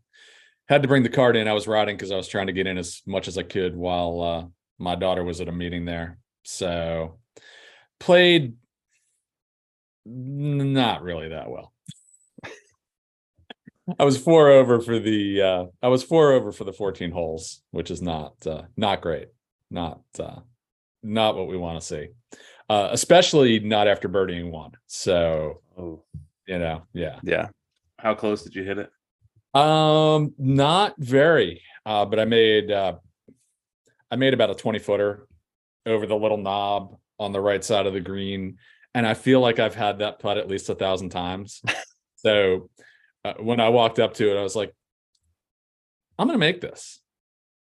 had 0.70 0.84
to 0.84 0.88
bring 0.88 1.02
the 1.02 1.10
card 1.10 1.36
in. 1.36 1.48
I 1.48 1.54
was 1.54 1.68
riding 1.68 1.98
because 1.98 2.12
I 2.12 2.16
was 2.16 2.28
trying 2.28 2.46
to 2.48 2.54
get 2.54 2.68
in 2.68 2.78
as 2.78 3.02
much 3.08 3.28
as 3.28 3.36
I 3.36 3.44
could 3.44 3.76
while 3.76 4.22
uh, 4.22 4.46
my 4.78 4.94
daughter 4.94 5.24
was 5.24 5.42
at 5.42 5.48
a 5.48 5.52
meeting 5.52 5.86
there. 5.86 6.20
So 6.44 7.18
played 8.00 8.54
not 10.06 11.02
really 11.02 11.30
that 11.30 11.50
well. 11.50 11.74
I 14.00 14.04
was 14.04 14.18
four 14.20 14.52
over 14.52 14.82
for 14.82 15.00
the 15.00 15.42
uh 15.42 15.66
I 15.82 15.88
was 15.88 16.04
four 16.04 16.34
over 16.34 16.52
for 16.52 16.64
the 16.64 16.74
14 16.74 17.12
holes, 17.12 17.62
which 17.72 17.90
is 17.90 18.02
not 18.04 18.34
uh 18.46 18.64
not 18.78 19.02
great. 19.02 19.30
Not 19.72 20.02
uh 20.20 20.42
not 21.02 21.36
what 21.36 21.48
we 21.48 21.58
want 21.58 21.80
to 21.80 21.86
see. 21.86 22.10
Uh 22.70 22.90
especially 22.92 23.60
not 23.60 23.88
after 23.88 24.10
birdieing 24.10 24.52
one. 24.52 24.72
So 24.88 25.62
Oh, 25.78 26.04
you 26.48 26.60
know, 26.60 26.84
yeah. 26.94 27.20
Yeah. 27.24 27.48
how 28.00 28.14
close 28.16 28.44
did 28.44 28.56
you 28.56 28.64
hit 28.64 28.78
it? 28.78 28.90
Um, 29.60 30.34
not 30.38 30.96
very. 30.98 31.62
Uh, 31.86 32.06
but 32.06 32.20
I 32.20 32.26
made 32.26 32.72
uh 32.72 32.96
I 34.12 34.16
made 34.16 34.34
about 34.34 34.52
a 34.52 34.56
20 34.56 34.80
footer 34.80 35.28
over 35.86 36.06
the 36.06 36.16
little 36.16 36.38
knob 36.38 36.98
on 37.20 37.32
the 37.32 37.42
right 37.42 37.64
side 37.64 37.86
of 37.86 37.94
the 37.94 38.00
green. 38.02 38.58
And 38.94 39.06
I 39.06 39.14
feel 39.14 39.40
like 39.42 39.60
I've 39.60 39.76
had 39.76 40.00
that 40.00 40.20
putt 40.20 40.38
at 40.38 40.48
least 40.48 40.70
a 40.70 40.76
thousand 40.76 41.10
times. 41.10 41.62
so 42.16 42.70
uh, 43.26 43.34
when 43.40 43.60
I 43.60 43.70
walked 43.70 44.00
up 44.00 44.14
to 44.16 44.32
it, 44.32 44.40
I 44.40 44.44
was 44.44 44.56
like, 44.56 44.74
I'm 46.18 46.28
gonna 46.28 46.38
make 46.40 46.62
this. 46.62 47.00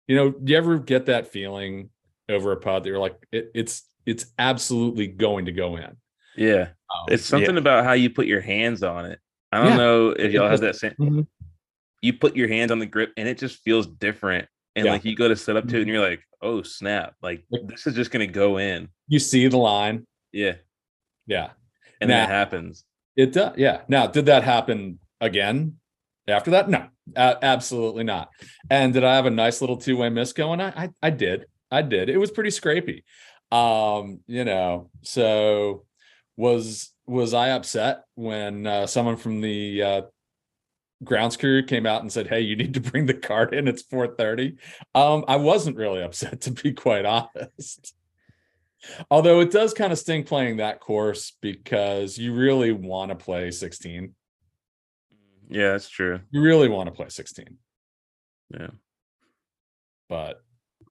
You 0.09 0.17
know, 0.17 0.31
do 0.31 0.51
you 0.53 0.57
ever 0.59 0.79
get 0.79 1.07
that 1.07 1.29
feeling 1.29 1.91
over 2.29 2.53
a 2.53 2.57
putt 2.57 2.83
that 2.83 2.89
you're 2.89 2.99
like, 2.99 3.17
it, 3.31 3.51
it's 3.55 3.83
it's 4.07 4.27
absolutely 4.39 5.07
going 5.07 5.45
to 5.47 5.53
go 5.53 5.77
in. 5.77 5.97
Yeah, 6.37 6.69
Um, 6.91 7.07
it's 7.09 7.25
something 7.25 7.57
about 7.57 7.85
how 7.85 7.93
you 7.93 8.11
put 8.11 8.27
your 8.27 8.41
hands 8.41 8.83
on 8.83 9.07
it. 9.07 9.19
I 9.53 9.59
don't 9.59 9.73
Yeah. 9.73 9.77
know 9.77 10.09
if 10.11 10.33
y'all 10.33 10.49
have 10.49 10.61
that 10.61 10.77
same. 10.77 10.93
Mhm. 10.99 11.27
You 12.03 12.13
put 12.15 12.37
your 12.37 12.49
hands 12.49 12.71
on 12.71 12.79
the 12.79 12.87
grip, 12.87 13.13
and 13.17 13.29
it 13.29 13.37
just 13.39 13.63
feels 13.63 13.87
different. 13.87 14.49
And 14.77 14.87
Yeah. 14.87 14.93
like 14.93 15.05
you 15.05 15.15
go 15.17 15.29
to 15.29 15.37
set 15.37 15.57
up 15.57 15.67
to 15.69 15.77
it, 15.77 15.81
and 15.83 15.91
you're 15.91 16.01
like, 16.01 16.23
"Oh 16.41 16.63
snap! 16.63 17.15
Like 17.21 17.45
this 17.51 17.87
is 17.87 17.95
just 17.95 18.11
gonna 18.11 18.27
go 18.27 18.59
in." 18.59 18.89
you 19.09 19.19
see 19.19 19.49
the 19.49 19.59
line. 19.59 20.07
Yeah, 20.33 20.55
Yeah. 21.27 21.51
and 22.01 22.09
then 22.09 22.19
it 22.23 22.27
Nah. 22.29 22.29
happens. 22.29 22.85
It 23.17 23.33
does. 23.33 23.59
Yeah. 23.59 23.83
Now, 23.89 24.07
did 24.07 24.27
that 24.27 24.45
happen 24.45 25.01
again 25.21 25.79
after 26.29 26.53
that? 26.53 26.71
No, 26.71 26.89
absolutely 27.17 28.05
not. 28.05 28.31
And 28.71 28.93
did 28.95 29.03
I 29.05 29.17
have 29.17 29.27
a 29.27 29.31
nice 29.31 29.61
little 29.61 29.77
two 29.77 29.97
way 29.97 30.09
miss 30.11 30.33
going? 30.33 30.61
I, 30.61 30.69
I, 30.85 30.89
I 31.03 31.11
did. 31.11 31.47
I 31.73 31.83
did. 31.83 32.09
It 32.09 32.19
was 32.19 32.31
pretty 32.31 32.51
scrapey. 32.51 33.03
Um, 33.51 34.21
you 34.27 34.45
know, 34.45 34.91
so 35.03 35.85
was 36.37 36.93
was 37.07 37.35
I 37.35 37.51
upset 37.51 38.05
when 38.15 38.67
uh, 38.67 38.87
someone 38.87 39.17
from 39.17 39.41
the 39.41 39.83
uh, 39.83 40.03
grounds 41.03 41.37
crew 41.37 41.65
came 41.65 41.87
out 41.87 42.03
and 42.03 42.13
said, 42.13 42.29
"Hey, 42.29 42.41
you 42.41 42.57
need 42.57 42.75
to 42.75 42.81
bring 42.81 43.07
the 43.07 43.15
cart 43.15 43.55
in. 43.55 43.69
It's 43.69 43.83
four 43.83 44.09
4:30." 44.09 44.59
Um, 44.95 45.25
I 45.29 45.37
wasn't 45.37 45.77
really 45.77 46.03
upset, 46.05 46.43
to 46.43 46.51
be 46.51 46.73
quite 46.73 47.05
honest. 47.05 47.95
Although 49.11 49.41
it 49.41 49.51
does 49.51 49.75
kind 49.75 49.93
of 49.93 49.99
sting 49.99 50.25
playing 50.25 50.57
that 50.57 50.81
course 50.81 51.33
because 51.41 52.17
you 52.17 52.35
really 52.35 52.73
want 52.73 53.11
to 53.11 53.15
play 53.15 53.51
16. 53.51 54.15
Yeah, 55.51 55.73
that's 55.73 55.89
true. 55.89 56.21
You 56.31 56.41
really 56.41 56.69
want 56.69 56.87
to 56.87 56.93
play 56.93 57.09
16. 57.09 57.59
Yeah, 58.51 58.69
But, 60.09 60.43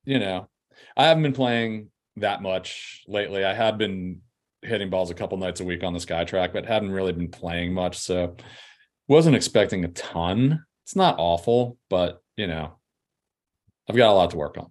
you 0.06 0.20
know, 0.20 0.50
I 0.96 1.06
haven't 1.06 1.24
been 1.24 1.34
playing 1.34 1.90
that 2.22 2.42
much 2.42 3.04
lately. 3.08 3.44
I 3.46 3.54
have 3.54 3.78
been 3.78 4.22
hitting 4.62 4.90
balls 4.90 5.10
a 5.10 5.16
couple 5.16 5.38
nights 5.38 5.62
a 5.62 5.66
week 5.66 5.84
on 5.84 5.94
the 5.94 6.00
SkyTrak, 6.00 6.54
but 6.54 6.66
hadn't 6.66 6.92
really 6.92 7.14
been 7.14 7.32
playing 7.32 7.74
much. 7.74 7.98
So 7.98 8.36
wasn't 9.08 9.36
expecting 9.36 9.86
a 9.86 9.90
ton. 9.90 10.64
It's 10.86 10.96
not 10.96 11.16
awful, 11.18 11.78
but, 11.90 12.22
you 12.36 12.48
know, 12.48 12.74
I've 13.90 13.96
got 13.96 14.12
a 14.12 14.14
lot 14.14 14.32
to 14.32 14.38
work 14.38 14.58
on. 14.58 14.70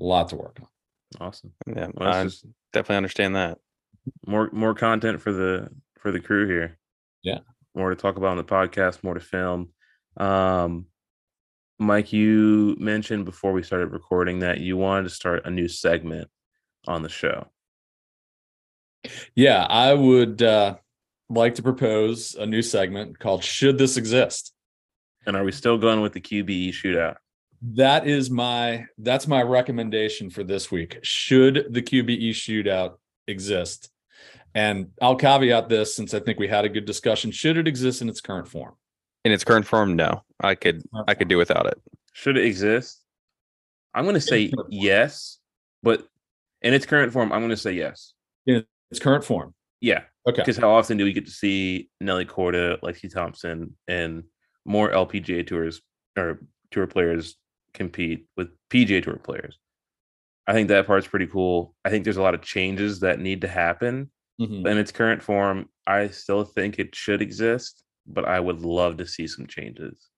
A 0.00 0.04
lot 0.04 0.28
to 0.28 0.36
work 0.36 0.58
on. 0.60 1.26
awesome. 1.26 1.52
Yeah. 1.66 1.88
Well, 1.94 2.08
I 2.08 2.24
just 2.24 2.44
definitely 2.72 2.98
understand 2.98 3.36
that. 3.36 3.58
more 4.26 4.48
more 4.52 4.74
content 4.74 5.20
for 5.20 5.32
the 5.32 5.68
for 5.98 6.12
the 6.12 6.20
crew 6.20 6.46
here. 6.46 6.78
Yeah. 7.22 7.40
more 7.74 7.90
to 7.90 7.96
talk 7.96 8.16
about 8.16 8.30
on 8.30 8.36
the 8.36 8.44
podcast, 8.44 9.02
more 9.02 9.14
to 9.14 9.20
film. 9.20 9.70
Um, 10.16 10.86
Mike, 11.78 12.12
you 12.12 12.76
mentioned 12.78 13.24
before 13.24 13.52
we 13.52 13.62
started 13.62 13.92
recording 13.92 14.40
that 14.40 14.58
you 14.58 14.76
wanted 14.76 15.04
to 15.04 15.10
start 15.10 15.46
a 15.46 15.50
new 15.50 15.68
segment 15.68 16.28
on 16.86 17.02
the 17.02 17.08
show. 17.08 17.48
Yeah, 19.34 19.64
I 19.64 19.94
would 19.94 20.42
uh, 20.42 20.76
like 21.28 21.54
to 21.56 21.62
propose 21.62 22.34
a 22.34 22.46
new 22.46 22.62
segment 22.62 23.18
called 23.18 23.44
Should 23.44 23.78
This 23.78 23.96
Exist? 23.96 24.52
And 25.26 25.36
are 25.36 25.44
we 25.44 25.52
still 25.52 25.78
going 25.78 26.00
with 26.00 26.12
the 26.12 26.20
QBE 26.20 26.70
shootout? 26.70 27.16
That 27.60 28.06
is 28.06 28.30
my 28.30 28.86
that's 28.98 29.26
my 29.26 29.42
recommendation 29.42 30.30
for 30.30 30.44
this 30.44 30.70
week. 30.70 30.98
Should 31.02 31.66
the 31.70 31.82
QBE 31.82 32.30
shootout 32.30 32.94
exist? 33.26 33.90
And 34.54 34.90
I'll 35.02 35.16
caveat 35.16 35.68
this 35.68 35.94
since 35.94 36.14
I 36.14 36.20
think 36.20 36.38
we 36.38 36.48
had 36.48 36.64
a 36.64 36.68
good 36.68 36.84
discussion. 36.84 37.30
Should 37.30 37.58
it 37.58 37.68
exist 37.68 38.00
in 38.00 38.08
its 38.08 38.20
current 38.20 38.48
form? 38.48 38.74
In 39.24 39.32
its 39.32 39.44
current 39.44 39.66
form, 39.66 39.96
no. 39.96 40.24
I 40.40 40.54
could 40.54 40.82
I 41.06 41.14
could 41.14 41.28
do 41.28 41.36
without 41.36 41.66
it. 41.66 41.80
Should 42.12 42.36
it 42.36 42.44
exist? 42.44 43.04
I'm 43.94 44.04
going 44.04 44.14
to 44.14 44.20
say 44.20 44.52
yes, 44.68 45.38
but 45.82 46.06
in 46.62 46.74
its 46.74 46.86
current 46.86 47.12
form, 47.12 47.32
I'm 47.32 47.40
going 47.40 47.50
to 47.50 47.56
say 47.56 47.72
yes. 47.72 48.14
In 48.46 48.64
its 48.90 49.00
current 49.00 49.24
form. 49.24 49.54
Yeah, 49.80 50.02
Okay. 50.26 50.42
because 50.42 50.56
how 50.56 50.70
often 50.70 50.96
do 50.98 51.04
we 51.04 51.12
get 51.12 51.26
to 51.26 51.30
see 51.30 51.88
Nelly 52.00 52.24
Korda, 52.24 52.80
Lexi 52.80 53.12
Thompson, 53.12 53.76
and 53.86 54.24
more 54.64 54.90
LPGA 54.90 55.46
tours 55.46 55.80
or 56.16 56.40
tour 56.70 56.86
players 56.86 57.36
compete 57.74 58.26
with 58.36 58.48
PGA 58.70 59.02
tour 59.02 59.16
players? 59.16 59.58
I 60.46 60.52
think 60.52 60.68
that 60.68 60.86
part's 60.86 61.06
pretty 61.06 61.26
cool. 61.26 61.74
I 61.84 61.90
think 61.90 62.04
there's 62.04 62.16
a 62.16 62.22
lot 62.22 62.34
of 62.34 62.42
changes 62.42 63.00
that 63.00 63.20
need 63.20 63.42
to 63.42 63.48
happen 63.48 64.10
Mhm. 64.40 64.66
in 64.66 64.78
its 64.78 64.90
current 64.90 65.22
form. 65.22 65.68
I 65.86 66.08
still 66.08 66.44
think 66.44 66.78
it 66.78 66.94
should 66.94 67.20
exist, 67.22 67.84
but 68.06 68.24
I 68.24 68.40
would 68.40 68.60
love 68.62 68.96
to 68.96 69.06
see 69.06 69.26
some 69.26 69.46
changes. 69.46 70.08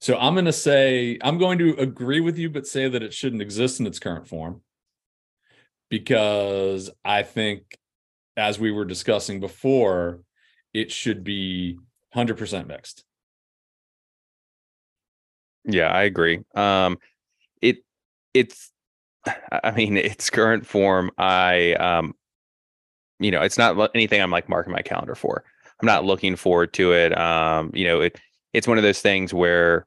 So 0.00 0.16
I'm 0.18 0.34
going 0.34 0.44
to 0.44 0.52
say 0.52 1.18
I'm 1.22 1.38
going 1.38 1.58
to 1.58 1.74
agree 1.78 2.20
with 2.20 2.38
you, 2.38 2.50
but 2.50 2.66
say 2.66 2.88
that 2.88 3.02
it 3.02 3.12
shouldn't 3.12 3.42
exist 3.42 3.80
in 3.80 3.86
its 3.86 3.98
current 3.98 4.28
form 4.28 4.62
because 5.94 6.90
I 7.04 7.22
think, 7.22 7.78
as 8.36 8.58
we 8.58 8.72
were 8.72 8.84
discussing 8.84 9.38
before, 9.38 10.22
it 10.72 10.90
should 10.90 11.22
be 11.22 11.78
100% 12.16 12.66
mixed. 12.66 13.04
Yeah, 15.64 15.86
I 15.86 16.02
agree. 16.02 16.40
Um, 16.56 16.98
it 17.62 17.84
it's, 18.34 18.72
I 19.52 19.70
mean, 19.70 19.96
its 19.96 20.30
current 20.30 20.66
form. 20.66 21.12
I 21.16 21.74
um, 21.74 22.16
you 23.20 23.30
know, 23.30 23.42
it's 23.42 23.56
not 23.56 23.90
anything 23.94 24.20
I'm 24.20 24.32
like 24.32 24.48
marking 24.48 24.72
my 24.72 24.82
calendar 24.82 25.14
for. 25.14 25.44
I'm 25.80 25.86
not 25.86 26.04
looking 26.04 26.34
forward 26.34 26.72
to 26.72 26.92
it. 26.92 27.16
Um, 27.16 27.70
you 27.72 27.86
know, 27.86 28.00
it 28.00 28.20
it's 28.52 28.66
one 28.66 28.78
of 28.78 28.82
those 28.82 29.00
things 29.00 29.32
where 29.32 29.86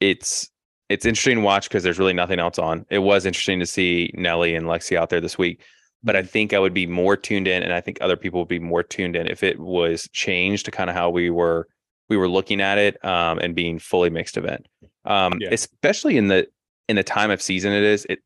it's 0.00 0.50
it's 0.88 1.04
interesting 1.06 1.36
to 1.36 1.42
watch 1.42 1.68
because 1.68 1.82
there's 1.82 1.98
really 1.98 2.12
nothing 2.12 2.38
else 2.38 2.58
on. 2.58 2.86
It 2.90 3.00
was 3.00 3.26
interesting 3.26 3.58
to 3.60 3.66
see 3.66 4.10
Nelly 4.14 4.54
and 4.54 4.66
Lexi 4.66 4.96
out 4.96 5.10
there 5.10 5.20
this 5.20 5.36
week, 5.38 5.62
but 6.02 6.14
I 6.16 6.22
think 6.22 6.52
I 6.52 6.58
would 6.58 6.74
be 6.74 6.86
more 6.86 7.16
tuned 7.16 7.48
in, 7.48 7.62
and 7.62 7.72
I 7.72 7.80
think 7.80 7.98
other 8.00 8.16
people 8.16 8.40
would 8.40 8.48
be 8.48 8.58
more 8.58 8.82
tuned 8.82 9.16
in 9.16 9.26
if 9.26 9.42
it 9.42 9.58
was 9.58 10.08
changed 10.12 10.64
to 10.66 10.70
kind 10.70 10.88
of 10.90 10.96
how 10.96 11.10
we 11.10 11.30
were 11.30 11.66
we 12.08 12.16
were 12.16 12.28
looking 12.28 12.60
at 12.60 12.78
it 12.78 13.04
um, 13.04 13.38
and 13.40 13.54
being 13.56 13.78
fully 13.80 14.10
mixed 14.10 14.36
event. 14.36 14.66
Um, 15.04 15.38
Yeah. 15.40 15.48
especially 15.52 16.16
in 16.16 16.28
the 16.28 16.46
in 16.88 16.94
the 16.96 17.02
time 17.02 17.30
of 17.30 17.42
season 17.42 17.72
it 17.72 17.82
is. 17.82 18.06
It 18.08 18.20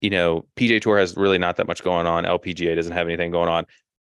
you 0.00 0.10
know 0.10 0.44
PGA 0.56 0.80
Tour 0.80 0.98
has 0.98 1.16
really 1.16 1.38
not 1.38 1.56
that 1.56 1.68
much 1.68 1.84
going 1.84 2.06
on. 2.06 2.24
LPGA 2.24 2.74
doesn't 2.74 2.92
have 2.92 3.06
anything 3.06 3.30
going 3.30 3.48
on. 3.48 3.64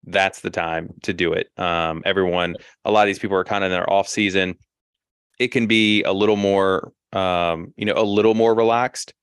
That's 0.06 0.42
the 0.42 0.50
time 0.50 0.90
to 1.02 1.12
do 1.12 1.32
it. 1.32 1.48
Um, 1.56 2.02
everyone, 2.04 2.54
a 2.84 2.90
lot 2.92 3.02
of 3.02 3.06
these 3.06 3.18
people 3.18 3.36
are 3.36 3.44
kind 3.44 3.64
of 3.64 3.72
in 3.72 3.76
their 3.76 3.90
off 3.90 4.06
season. 4.06 4.54
It 5.40 5.48
can 5.48 5.66
be 5.66 6.02
a 6.04 6.12
little 6.12 6.36
more, 6.36 6.92
um, 7.14 7.72
you 7.76 7.84
know, 7.84 7.94
a 7.96 8.02
little 8.02 8.34
more 8.34 8.54
relaxed. 8.54 9.14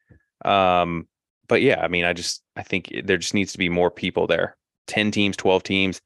Um, 0.46 1.08
but 1.48 1.62
yeah, 1.62 1.82
I 1.82 1.88
mean, 1.88 2.06
I 2.06 2.14
just 2.14 2.42
I 2.56 2.64
think 2.64 2.92
there 3.04 3.18
just 3.18 3.34
needs 3.34 3.52
to 3.52 3.58
be 3.58 3.70
more 3.70 3.92
people 3.92 4.28
there. 4.28 4.56
Ten 4.88 5.12
teams, 5.12 5.38
twelve 5.38 5.64
teams. 5.64 6.02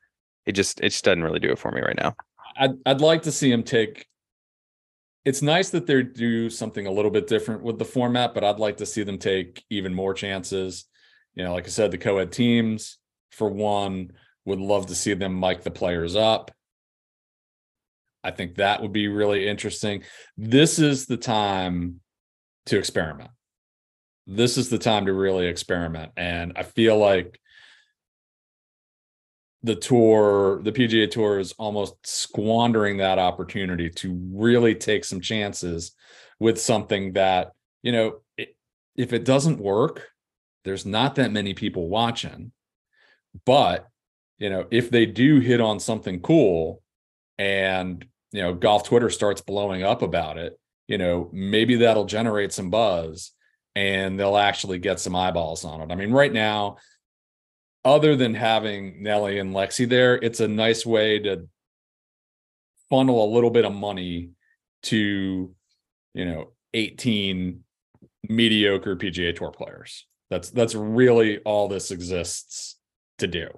It 0.45 0.53
just 0.53 0.79
it 0.81 0.89
just 0.89 1.05
doesn't 1.05 1.23
really 1.23 1.39
do 1.39 1.51
it 1.51 1.59
for 1.59 1.71
me 1.71 1.81
right 1.81 1.97
now. 1.97 2.15
I'd, 2.57 2.75
I'd 2.85 3.01
like 3.01 3.23
to 3.23 3.31
see 3.31 3.51
them 3.51 3.63
take. 3.63 4.07
It's 5.23 5.41
nice 5.41 5.69
that 5.71 5.87
they 5.87 6.03
do 6.03 6.49
something 6.49 6.85
a 6.85 6.91
little 6.91 7.11
bit 7.11 7.27
different 7.27 7.63
with 7.63 7.79
the 7.79 7.85
format, 7.85 8.33
but 8.33 8.43
I'd 8.43 8.59
like 8.59 8.77
to 8.77 8.85
see 8.85 9.03
them 9.03 9.17
take 9.17 9.63
even 9.69 9.93
more 9.93 10.13
chances. 10.13 10.85
You 11.33 11.43
know, 11.43 11.53
like 11.53 11.65
I 11.65 11.69
said, 11.69 11.91
the 11.91 11.97
co-ed 11.97 12.31
teams, 12.31 12.97
for 13.31 13.49
one, 13.49 14.11
would 14.45 14.59
love 14.59 14.85
to 14.87 14.95
see 14.95 15.13
them 15.15 15.39
mic 15.39 15.63
the 15.63 15.71
players 15.71 16.15
up. 16.15 16.51
I 18.25 18.31
think 18.31 18.55
that 18.55 18.81
would 18.81 18.91
be 18.91 19.07
really 19.07 19.47
interesting. 19.47 20.03
This 20.35 20.79
is 20.79 21.05
the 21.05 21.17
time 21.17 22.01
to 22.65 22.77
experiment. 22.77 23.29
This 24.25 24.57
is 24.57 24.69
the 24.69 24.79
time 24.79 25.05
to 25.05 25.13
really 25.13 25.45
experiment. 25.45 26.11
And 26.17 26.53
I 26.55 26.63
feel 26.63 26.97
like 26.97 27.39
the 29.61 29.75
tour, 29.75 30.61
the 30.63 30.71
PGA 30.71 31.09
Tour 31.09 31.37
is 31.37 31.51
almost 31.53 31.95
squandering 32.03 32.97
that 32.97 33.19
opportunity 33.19 33.91
to 33.91 34.19
really 34.33 34.73
take 34.73 35.05
some 35.05 35.21
chances 35.21 35.91
with 36.39 36.59
something 36.59 37.13
that, 37.13 37.51
you 37.83 37.91
know, 37.91 38.21
it, 38.37 38.55
if 38.95 39.13
it 39.13 39.23
doesn't 39.23 39.59
work, 39.59 40.07
there's 40.63 40.85
not 40.85 41.15
that 41.15 41.31
many 41.31 41.53
people 41.53 41.89
watching. 41.89 42.51
But, 43.45 43.87
you 44.39 44.49
know, 44.49 44.65
if 44.71 44.89
they 44.89 45.05
do 45.05 45.39
hit 45.39 45.61
on 45.61 45.79
something 45.79 46.21
cool 46.21 46.81
and, 47.37 48.05
you 48.31 48.41
know, 48.41 48.53
golf 48.53 48.83
Twitter 48.83 49.09
starts 49.09 49.41
blowing 49.41 49.83
up 49.83 50.01
about 50.01 50.37
it, 50.37 50.59
you 50.87 50.97
know, 50.97 51.29
maybe 51.31 51.77
that'll 51.77 52.05
generate 52.05 52.53
some 52.53 52.69
buzz 52.69 53.31
and 53.75 54.19
they'll 54.19 54.37
actually 54.37 54.79
get 54.79 54.99
some 54.99 55.15
eyeballs 55.15 55.65
on 55.65 55.81
it. 55.81 55.91
I 55.91 55.95
mean, 55.95 56.11
right 56.11 56.31
now, 56.31 56.77
other 57.83 58.15
than 58.15 58.33
having 58.33 59.03
Nelly 59.03 59.39
and 59.39 59.53
Lexi 59.53 59.87
there, 59.87 60.15
it's 60.15 60.39
a 60.39 60.47
nice 60.47 60.85
way 60.85 61.19
to 61.19 61.47
funnel 62.89 63.23
a 63.23 63.33
little 63.33 63.51
bit 63.51 63.65
of 63.65 63.73
money 63.73 64.31
to, 64.83 65.53
you 66.13 66.25
know, 66.25 66.51
18 66.73 67.63
mediocre 68.29 68.95
PGA 68.95 69.35
Tour 69.35 69.51
players. 69.51 70.05
That's 70.29 70.49
that's 70.49 70.73
really 70.73 71.39
all 71.39 71.67
this 71.67 71.91
exists 71.91 72.77
to 73.19 73.27
do. 73.27 73.49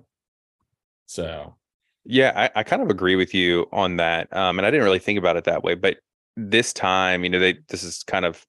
So, 1.06 1.56
yeah, 2.08 2.50
I, 2.56 2.60
I 2.60 2.64
kind 2.64 2.82
of 2.82 2.90
agree 2.90 3.16
with 3.16 3.34
you 3.34 3.68
on 3.72 3.98
that. 3.98 4.34
Um, 4.36 4.58
and 4.58 4.66
I 4.66 4.72
didn't 4.72 4.86
really 4.86 5.00
think 5.00 5.20
about 5.20 5.36
it 5.36 5.44
that 5.44 5.64
way, 5.64 5.76
but 5.76 5.98
this 6.38 6.72
time, 6.72 7.24
you 7.24 7.30
know, 7.30 7.40
they 7.40 7.58
this 7.68 7.84
is 7.84 8.04
kind 8.04 8.26
of 8.26 8.46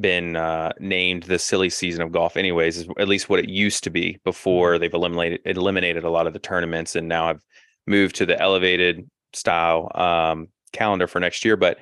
been 0.00 0.36
uh, 0.36 0.72
named 0.80 1.24
the 1.24 1.38
silly 1.38 1.70
season 1.70 2.02
of 2.02 2.10
golf 2.10 2.36
anyways 2.36 2.78
is 2.78 2.88
at 2.98 3.06
least 3.06 3.28
what 3.28 3.38
it 3.38 3.48
used 3.48 3.84
to 3.84 3.90
be 3.90 4.18
before 4.24 4.72
mm-hmm. 4.72 4.80
they've 4.80 4.94
eliminated 4.94 5.40
eliminated 5.44 6.02
a 6.02 6.10
lot 6.10 6.26
of 6.26 6.32
the 6.32 6.38
tournaments 6.38 6.96
and 6.96 7.08
now 7.08 7.28
have 7.28 7.40
moved 7.86 8.16
to 8.16 8.26
the 8.26 8.40
elevated 8.40 9.08
style 9.32 9.90
um, 9.94 10.48
calendar 10.72 11.06
for 11.06 11.20
next 11.20 11.44
year 11.44 11.56
but 11.56 11.78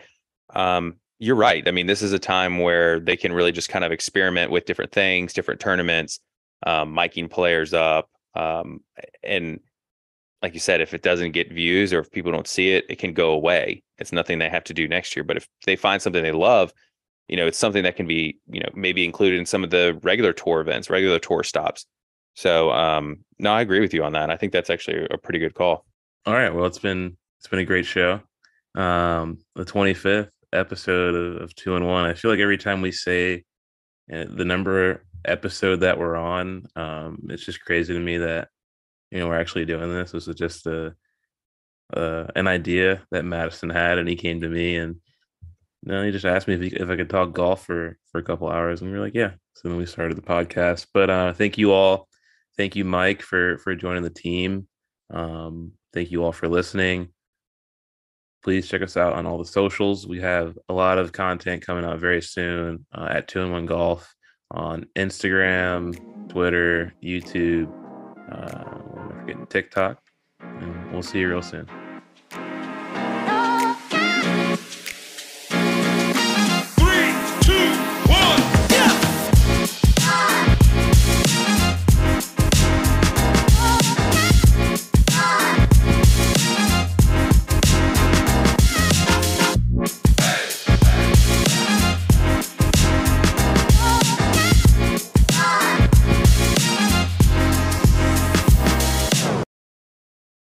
um, 0.50 0.96
you're 1.20 1.36
right 1.36 1.66
i 1.66 1.70
mean 1.70 1.86
this 1.86 2.02
is 2.02 2.12
a 2.12 2.18
time 2.18 2.58
where 2.58 3.00
they 3.00 3.16
can 3.16 3.32
really 3.32 3.52
just 3.52 3.70
kind 3.70 3.84
of 3.84 3.92
experiment 3.92 4.50
with 4.50 4.66
different 4.66 4.92
things 4.92 5.32
different 5.32 5.60
tournaments 5.60 6.20
um, 6.66 6.94
miking 6.94 7.30
players 7.30 7.72
up 7.72 8.10
um, 8.34 8.80
and 9.24 9.58
like 10.42 10.54
you 10.54 10.60
said 10.60 10.80
if 10.80 10.92
it 10.92 11.02
doesn't 11.02 11.32
get 11.32 11.52
views 11.52 11.92
or 11.92 12.00
if 12.00 12.10
people 12.10 12.32
don't 12.32 12.48
see 12.48 12.70
it 12.70 12.84
it 12.88 12.98
can 12.98 13.12
go 13.12 13.30
away 13.30 13.82
it's 13.98 14.12
nothing 14.12 14.38
they 14.38 14.48
have 14.48 14.64
to 14.64 14.74
do 14.74 14.88
next 14.88 15.16
year 15.16 15.24
but 15.24 15.36
if 15.36 15.48
they 15.66 15.76
find 15.76 16.02
something 16.02 16.22
they 16.22 16.32
love 16.32 16.72
you 17.28 17.36
know, 17.36 17.46
it's 17.46 17.56
something 17.56 17.84
that 17.84 17.96
can 17.96 18.06
be, 18.06 18.38
you 18.50 18.60
know, 18.60 18.68
maybe 18.74 19.04
included 19.04 19.38
in 19.38 19.46
some 19.46 19.64
of 19.64 19.70
the 19.70 19.98
regular 20.02 20.34
tour 20.34 20.60
events, 20.60 20.90
regular 20.90 21.18
tour 21.18 21.42
stops. 21.42 21.86
So, 22.34 22.70
um, 22.70 23.24
no, 23.38 23.52
I 23.52 23.60
agree 23.60 23.80
with 23.80 23.94
you 23.94 24.04
on 24.04 24.12
that. 24.12 24.30
I 24.30 24.36
think 24.36 24.52
that's 24.52 24.68
actually 24.68 25.06
a 25.10 25.16
pretty 25.16 25.38
good 25.38 25.54
call. 25.54 25.86
All 26.26 26.34
right. 26.34 26.54
Well, 26.54 26.66
it's 26.66 26.78
been 26.78 27.16
it's 27.38 27.48
been 27.48 27.60
a 27.60 27.64
great 27.64 27.86
show. 27.86 28.20
Um, 28.74 29.38
the 29.54 29.64
25th 29.64 30.28
episode 30.52 31.14
of, 31.14 31.42
of 31.42 31.54
Two 31.54 31.74
and 31.74 31.86
One. 31.86 32.04
I 32.04 32.12
feel 32.12 32.30
like 32.30 32.40
every 32.40 32.58
time 32.58 32.80
we 32.80 32.92
say 32.92 33.44
uh, 34.12 34.24
the 34.28 34.44
number 34.44 35.04
episode 35.24 35.80
that 35.80 35.98
we're 35.98 36.16
on, 36.16 36.66
um, 36.76 37.18
it's 37.30 37.46
just 37.46 37.60
crazy 37.62 37.94
to 37.94 38.00
me 38.00 38.18
that 38.18 38.48
you 39.12 39.20
know 39.20 39.28
we're 39.28 39.40
actually 39.40 39.66
doing 39.66 39.92
this. 39.92 40.12
This 40.12 40.26
is 40.26 40.34
just 40.34 40.66
a 40.66 40.94
uh, 41.94 42.26
an 42.34 42.48
idea 42.48 43.02
that 43.10 43.24
Madison 43.24 43.70
had, 43.70 43.98
and 43.98 44.08
he 44.08 44.16
came 44.16 44.40
to 44.40 44.48
me 44.48 44.76
and 44.76 44.96
no, 45.84 46.02
he 46.04 46.12
just 46.12 46.24
asked 46.24 46.46
me 46.46 46.54
if, 46.54 46.60
he, 46.60 46.68
if 46.68 46.88
I 46.88 46.96
could 46.96 47.10
talk 47.10 47.32
golf 47.32 47.66
for 47.66 47.98
for 48.10 48.18
a 48.18 48.22
couple 48.22 48.48
hours, 48.48 48.80
and 48.80 48.90
we 48.90 48.96
were 48.96 49.04
like, 49.04 49.14
yeah. 49.14 49.32
So 49.54 49.68
then 49.68 49.76
we 49.76 49.86
started 49.86 50.16
the 50.16 50.22
podcast. 50.22 50.86
But 50.94 51.10
uh, 51.10 51.32
thank 51.32 51.58
you 51.58 51.72
all, 51.72 52.08
thank 52.56 52.76
you, 52.76 52.84
Mike, 52.84 53.22
for 53.22 53.58
for 53.58 53.74
joining 53.74 54.02
the 54.02 54.10
team. 54.10 54.68
Um, 55.10 55.72
thank 55.92 56.10
you 56.10 56.24
all 56.24 56.32
for 56.32 56.48
listening. 56.48 57.08
Please 58.44 58.68
check 58.68 58.82
us 58.82 58.96
out 58.96 59.12
on 59.12 59.26
all 59.26 59.38
the 59.38 59.44
socials. 59.44 60.06
We 60.06 60.20
have 60.20 60.56
a 60.68 60.72
lot 60.72 60.98
of 60.98 61.12
content 61.12 61.64
coming 61.64 61.84
out 61.84 62.00
very 62.00 62.22
soon 62.22 62.86
uh, 62.92 63.08
at 63.10 63.28
Two 63.28 63.42
and 63.42 63.52
One 63.52 63.66
Golf 63.66 64.14
on 64.50 64.86
Instagram, 64.96 66.28
Twitter, 66.28 66.92
YouTube, 67.02 67.72
uh, 68.30 68.91
TikTok, 69.48 70.02
and 70.40 70.92
we'll 70.92 71.02
see 71.02 71.20
you 71.20 71.28
real 71.28 71.42
soon. 71.42 71.68